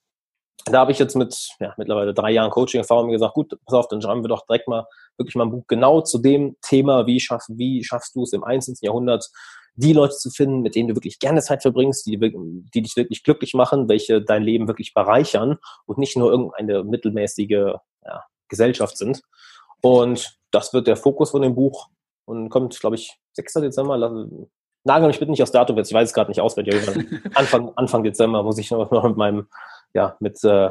da 0.65 0.79
habe 0.79 0.91
ich 0.91 0.99
jetzt 0.99 1.15
mit 1.15 1.49
ja, 1.59 1.73
mittlerweile 1.77 2.13
drei 2.13 2.31
Jahren 2.31 2.51
Coaching-Erfahrung 2.51 3.07
mir 3.07 3.13
gesagt, 3.13 3.35
gut, 3.35 3.57
pass 3.65 3.73
auf, 3.73 3.87
dann 3.87 4.01
schreiben 4.01 4.23
wir 4.23 4.29
doch 4.29 4.45
direkt 4.45 4.67
mal 4.67 4.85
wirklich 5.17 5.35
mal 5.35 5.45
ein 5.45 5.51
Buch 5.51 5.65
genau 5.67 6.01
zu 6.01 6.19
dem 6.19 6.57
Thema, 6.61 7.07
wie 7.07 7.19
schaffst, 7.19 7.49
wie 7.55 7.83
schaffst 7.83 8.15
du 8.15 8.23
es 8.23 8.33
im 8.33 8.43
21. 8.43 8.85
Jahrhundert, 8.85 9.29
die 9.75 9.93
Leute 9.93 10.15
zu 10.15 10.29
finden, 10.29 10.61
mit 10.61 10.75
denen 10.75 10.89
du 10.89 10.95
wirklich 10.95 11.19
gerne 11.19 11.41
Zeit 11.41 11.61
verbringst, 11.61 12.05
die, 12.05 12.17
die 12.17 12.81
dich 12.81 12.95
wirklich 12.95 13.23
glücklich 13.23 13.53
machen, 13.53 13.87
welche 13.89 14.21
dein 14.21 14.43
Leben 14.43 14.67
wirklich 14.67 14.93
bereichern 14.93 15.57
und 15.85 15.97
nicht 15.99 16.17
nur 16.17 16.31
irgendeine 16.31 16.83
mittelmäßige 16.83 17.75
ja, 18.03 18.23
Gesellschaft 18.47 18.97
sind. 18.97 19.21
Und 19.81 20.39
das 20.51 20.73
wird 20.73 20.87
der 20.87 20.97
Fokus 20.97 21.31
von 21.31 21.43
dem 21.43 21.55
Buch 21.55 21.89
und 22.25 22.49
kommt, 22.49 22.79
glaube 22.79 22.95
ich, 22.95 23.19
6. 23.33 23.53
Dezember. 23.53 23.97
Nagel 24.83 25.07
mich 25.07 25.19
bitte 25.19 25.31
nicht 25.31 25.43
aufs 25.43 25.51
Datum 25.51 25.77
jetzt, 25.77 25.89
ich 25.89 25.93
weiß 25.93 26.09
es 26.09 26.13
gerade 26.13 26.31
nicht 26.31 26.41
auswendig. 26.41 26.75
Anfang, 27.35 27.71
Anfang 27.75 28.03
Dezember 28.03 28.41
muss 28.41 28.57
ich 28.57 28.71
noch 28.71 29.03
mit 29.03 29.17
meinem 29.17 29.47
ja, 29.93 30.15
mit, 30.19 30.43
äh, 30.43 30.69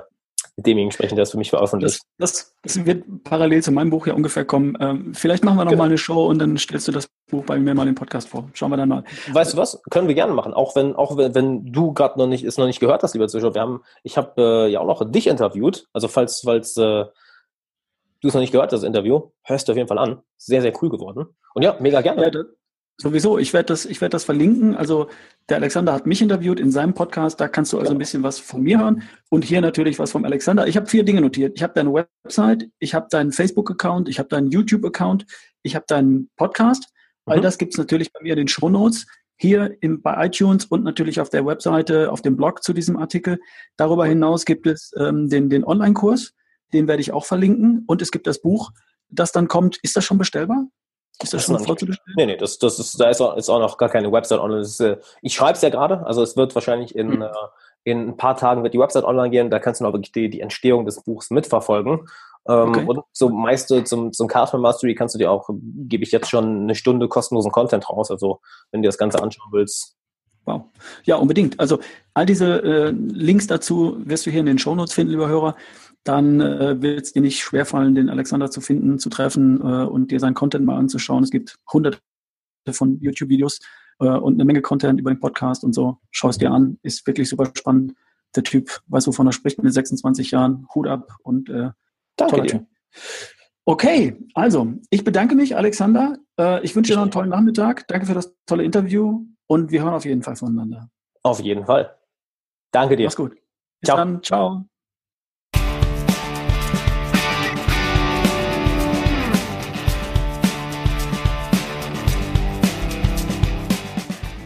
mit 0.56 0.66
demjenigen 0.66 0.92
sprechen, 0.92 1.16
der 1.16 1.24
es 1.24 1.30
für 1.30 1.38
mich 1.38 1.50
veröffentlicht. 1.50 2.00
Das, 2.18 2.54
das, 2.62 2.76
das, 2.76 2.86
wird 2.86 3.04
parallel 3.24 3.62
zu 3.62 3.72
meinem 3.72 3.90
Buch 3.90 4.06
ja 4.06 4.14
ungefähr 4.14 4.44
kommen. 4.44 4.76
Ähm, 4.80 5.14
vielleicht 5.14 5.44
machen 5.44 5.58
wir 5.58 5.64
noch 5.64 5.72
genau. 5.72 5.82
mal 5.82 5.88
eine 5.88 5.98
Show 5.98 6.26
und 6.26 6.38
dann 6.38 6.56
stellst 6.56 6.88
du 6.88 6.92
das 6.92 7.08
Buch 7.30 7.44
bei 7.44 7.58
mir 7.58 7.74
mal 7.74 7.86
im 7.88 7.94
Podcast 7.94 8.28
vor. 8.28 8.48
Schauen 8.54 8.70
wir 8.70 8.76
dann 8.76 8.88
mal. 8.88 9.04
Weißt 9.32 9.52
du 9.52 9.56
was? 9.58 9.82
Können 9.90 10.08
wir 10.08 10.14
gerne 10.14 10.32
machen. 10.32 10.54
Auch 10.54 10.74
wenn, 10.76 10.94
auch 10.94 11.16
wenn, 11.16 11.34
wenn 11.34 11.72
du 11.72 11.92
gerade 11.92 12.18
noch 12.18 12.26
nicht, 12.26 12.44
es 12.44 12.56
noch 12.56 12.66
nicht 12.66 12.80
gehört 12.80 13.02
hast, 13.02 13.14
lieber 13.14 13.28
Zuschauer. 13.28 13.54
Wir 13.54 13.60
haben, 13.60 13.82
ich 14.02 14.16
habe 14.16 14.66
äh, 14.66 14.72
ja 14.72 14.80
auch 14.80 14.86
noch 14.86 15.10
dich 15.10 15.26
interviewt. 15.26 15.88
Also 15.92 16.08
falls, 16.08 16.42
falls 16.44 16.76
äh, 16.76 17.04
du 18.20 18.28
es 18.28 18.34
noch 18.34 18.40
nicht 18.40 18.52
gehört 18.52 18.72
hast, 18.72 18.80
das 18.80 18.86
Interview, 18.86 19.30
hörst 19.42 19.68
du 19.68 19.72
auf 19.72 19.76
jeden 19.76 19.88
Fall 19.88 19.98
an. 19.98 20.22
Sehr, 20.36 20.62
sehr 20.62 20.72
cool 20.82 20.90
geworden. 20.90 21.26
Und 21.54 21.62
ja, 21.62 21.76
mega 21.80 22.00
gerne. 22.00 22.30
Ja, 22.32 22.44
Sowieso, 22.98 23.38
ich 23.38 23.52
werde 23.52 23.66
das, 23.66 23.84
ich 23.84 24.00
werde 24.00 24.12
das 24.12 24.24
verlinken. 24.24 24.74
Also 24.74 25.08
der 25.50 25.58
Alexander 25.58 25.92
hat 25.92 26.06
mich 26.06 26.22
interviewt 26.22 26.58
in 26.58 26.70
seinem 26.70 26.94
Podcast. 26.94 27.38
Da 27.38 27.46
kannst 27.46 27.72
du 27.74 27.78
also 27.78 27.92
ein 27.92 27.98
bisschen 27.98 28.22
was 28.22 28.38
von 28.38 28.62
mir 28.62 28.78
hören 28.78 29.02
und 29.28 29.44
hier 29.44 29.60
natürlich 29.60 29.98
was 29.98 30.12
vom 30.12 30.24
Alexander. 30.24 30.66
Ich 30.66 30.76
habe 30.76 30.86
vier 30.86 31.04
Dinge 31.04 31.20
notiert. 31.20 31.52
Ich 31.56 31.62
habe 31.62 31.74
deine 31.74 31.92
Website, 31.92 32.70
ich 32.78 32.94
habe 32.94 33.06
deinen 33.10 33.32
Facebook-Account, 33.32 34.08
ich 34.08 34.18
habe 34.18 34.30
deinen 34.30 34.50
YouTube-Account, 34.50 35.26
ich 35.62 35.76
habe 35.76 35.84
deinen 35.86 36.30
Podcast. 36.36 36.88
Mhm. 37.26 37.32
All 37.32 37.40
das 37.42 37.58
gibt's 37.58 37.76
natürlich 37.76 38.12
bei 38.12 38.20
mir 38.22 38.32
in 38.32 38.38
den 38.38 38.48
Show 38.48 38.70
Notes 38.70 39.06
hier 39.38 39.76
im, 39.82 40.00
bei 40.00 40.26
iTunes 40.26 40.64
und 40.64 40.82
natürlich 40.82 41.20
auf 41.20 41.28
der 41.28 41.44
Webseite, 41.44 42.10
auf 42.10 42.22
dem 42.22 42.36
Blog 42.36 42.62
zu 42.62 42.72
diesem 42.72 42.96
Artikel. 42.96 43.38
Darüber 43.76 44.06
hinaus 44.06 44.46
gibt 44.46 44.66
es 44.66 44.92
ähm, 44.98 45.28
den, 45.28 45.50
den 45.50 45.64
Online-Kurs, 45.64 46.32
den 46.72 46.88
werde 46.88 47.02
ich 47.02 47.12
auch 47.12 47.26
verlinken. 47.26 47.84
Und 47.86 48.00
es 48.00 48.10
gibt 48.10 48.26
das 48.26 48.40
Buch, 48.40 48.70
das 49.10 49.32
dann 49.32 49.48
kommt. 49.48 49.78
Ist 49.82 49.96
das 49.96 50.04
schon 50.04 50.16
bestellbar? 50.16 50.66
Ist 51.22 51.32
das, 51.32 51.46
das 51.46 51.56
schon 51.56 51.58
vorzubestellen? 51.64 52.14
Nee, 52.16 52.26
nee, 52.26 52.36
das, 52.36 52.58
das 52.58 52.78
ist, 52.78 53.00
da 53.00 53.08
ist 53.08 53.20
auch, 53.20 53.36
ist 53.36 53.48
auch 53.48 53.58
noch 53.58 53.78
gar 53.78 53.88
keine 53.88 54.12
Website 54.12 54.38
online. 54.38 54.60
Ist, 54.60 54.80
äh, 54.80 54.98
ich 55.22 55.34
schreibe 55.34 55.52
es 55.52 55.62
ja 55.62 55.70
gerade, 55.70 56.04
also 56.06 56.22
es 56.22 56.36
wird 56.36 56.54
wahrscheinlich 56.54 56.94
in, 56.94 57.08
mhm. 57.08 57.22
äh, 57.22 57.30
in 57.84 58.08
ein 58.08 58.16
paar 58.16 58.36
Tagen 58.36 58.62
wird 58.62 58.74
die 58.74 58.78
Website 58.78 59.04
online 59.04 59.30
gehen, 59.30 59.50
da 59.50 59.58
kannst 59.58 59.80
du 59.80 59.84
noch 59.84 59.92
wirklich 59.92 60.12
die, 60.12 60.28
die 60.28 60.40
Entstehung 60.40 60.84
des 60.84 61.02
Buchs 61.02 61.30
mitverfolgen. 61.30 62.06
Ähm, 62.48 62.68
okay. 62.68 62.84
Und 62.84 63.00
so 63.12 63.28
meiste 63.28 63.82
zum, 63.84 64.12
zum 64.12 64.28
Cardman 64.28 64.62
Mastery 64.62 64.94
kannst 64.94 65.14
du 65.14 65.18
dir 65.18 65.30
auch, 65.30 65.48
gebe 65.50 66.04
ich 66.04 66.12
jetzt 66.12 66.28
schon 66.30 66.62
eine 66.62 66.74
Stunde 66.74 67.08
kostenlosen 67.08 67.50
Content 67.50 67.88
raus. 67.88 68.10
Also 68.10 68.40
wenn 68.70 68.82
du 68.82 68.88
das 68.88 68.98
Ganze 68.98 69.22
anschauen 69.22 69.52
willst. 69.52 69.96
Wow. 70.44 70.62
Ja, 71.02 71.16
unbedingt. 71.16 71.58
Also 71.58 71.80
all 72.14 72.24
diese 72.24 72.62
äh, 72.62 72.90
Links 72.90 73.48
dazu 73.48 73.96
wirst 74.04 74.26
du 74.26 74.30
hier 74.30 74.40
in 74.40 74.46
den 74.46 74.58
Shownotes 74.58 74.92
finden, 74.92 75.12
lieber 75.12 75.28
Hörer 75.28 75.56
dann 76.08 76.40
äh, 76.40 76.80
wird 76.80 77.02
es 77.02 77.12
dir 77.12 77.22
nicht 77.22 77.40
schwerfallen, 77.40 77.94
den 77.94 78.08
Alexander 78.08 78.50
zu 78.50 78.60
finden, 78.60 78.98
zu 78.98 79.08
treffen 79.08 79.60
äh, 79.60 79.84
und 79.84 80.10
dir 80.10 80.20
seinen 80.20 80.34
Content 80.34 80.64
mal 80.64 80.76
anzuschauen. 80.76 81.24
Es 81.24 81.30
gibt 81.30 81.56
hunderte 81.72 82.00
von 82.70 83.00
YouTube-Videos 83.00 83.60
äh, 84.00 84.08
und 84.08 84.34
eine 84.34 84.44
Menge 84.44 84.62
Content 84.62 85.00
über 85.00 85.12
den 85.12 85.20
Podcast 85.20 85.64
und 85.64 85.72
so. 85.72 85.98
Schau 86.10 86.28
es 86.28 86.38
dir 86.38 86.50
an, 86.50 86.78
ist 86.82 87.06
wirklich 87.06 87.28
super 87.28 87.50
spannend. 87.54 87.94
Der 88.34 88.42
Typ 88.42 88.80
weiß, 88.88 89.06
wovon 89.08 89.26
er 89.26 89.32
spricht 89.32 89.62
mit 89.62 89.72
26 89.72 90.30
Jahren. 90.30 90.66
Hut 90.74 90.86
ab 90.86 91.16
und 91.22 91.48
äh, 91.48 91.70
Danke 92.16 92.42
dir. 92.42 92.48
Typ. 92.48 92.66
Okay, 93.64 94.16
also 94.34 94.74
ich 94.90 95.02
bedanke 95.02 95.34
mich, 95.34 95.56
Alexander. 95.56 96.18
Äh, 96.38 96.64
ich 96.64 96.76
wünsche 96.76 96.92
dir 96.92 96.96
noch 96.96 97.02
einen 97.02 97.10
tollen 97.10 97.30
Nachmittag. 97.30 97.88
Danke 97.88 98.06
für 98.06 98.14
das 98.14 98.34
tolle 98.46 98.62
Interview 98.62 99.24
und 99.48 99.70
wir 99.70 99.82
hören 99.82 99.94
auf 99.94 100.04
jeden 100.04 100.22
Fall 100.22 100.36
voneinander. 100.36 100.88
Auf 101.22 101.40
jeden 101.40 101.66
Fall. 101.66 101.96
Danke 102.70 102.96
dir. 102.96 103.04
Mach's 103.04 103.16
gut. 103.16 103.32
Bis 103.80 103.88
Ciao. 103.88 103.96
dann. 103.96 104.22
Ciao. 104.22 104.66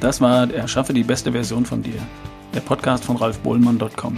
Das 0.00 0.20
war 0.20 0.50
Erschaffe 0.50 0.94
die 0.94 1.04
beste 1.04 1.32
Version 1.32 1.66
von 1.66 1.82
dir, 1.82 2.00
der 2.54 2.60
Podcast 2.60 3.04
von 3.04 3.16
ralfbohlmann.com. 3.16 4.16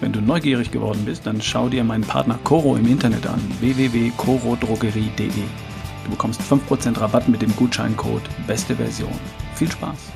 Wenn 0.00 0.12
du 0.12 0.20
neugierig 0.20 0.72
geworden 0.72 1.02
bist, 1.04 1.24
dann 1.24 1.40
schau 1.40 1.68
dir 1.68 1.84
meinen 1.84 2.02
Partner 2.02 2.38
Coro 2.42 2.76
im 2.76 2.88
Internet 2.88 3.26
an, 3.26 3.40
www.corodrogerie.de. 3.60 5.30
Du 6.04 6.10
bekommst 6.10 6.40
5% 6.42 7.00
Rabatt 7.00 7.28
mit 7.28 7.42
dem 7.42 7.54
Gutscheincode 7.54 8.28
Beste 8.46 8.74
Version. 8.74 9.12
Viel 9.54 9.70
Spaß! 9.70 10.13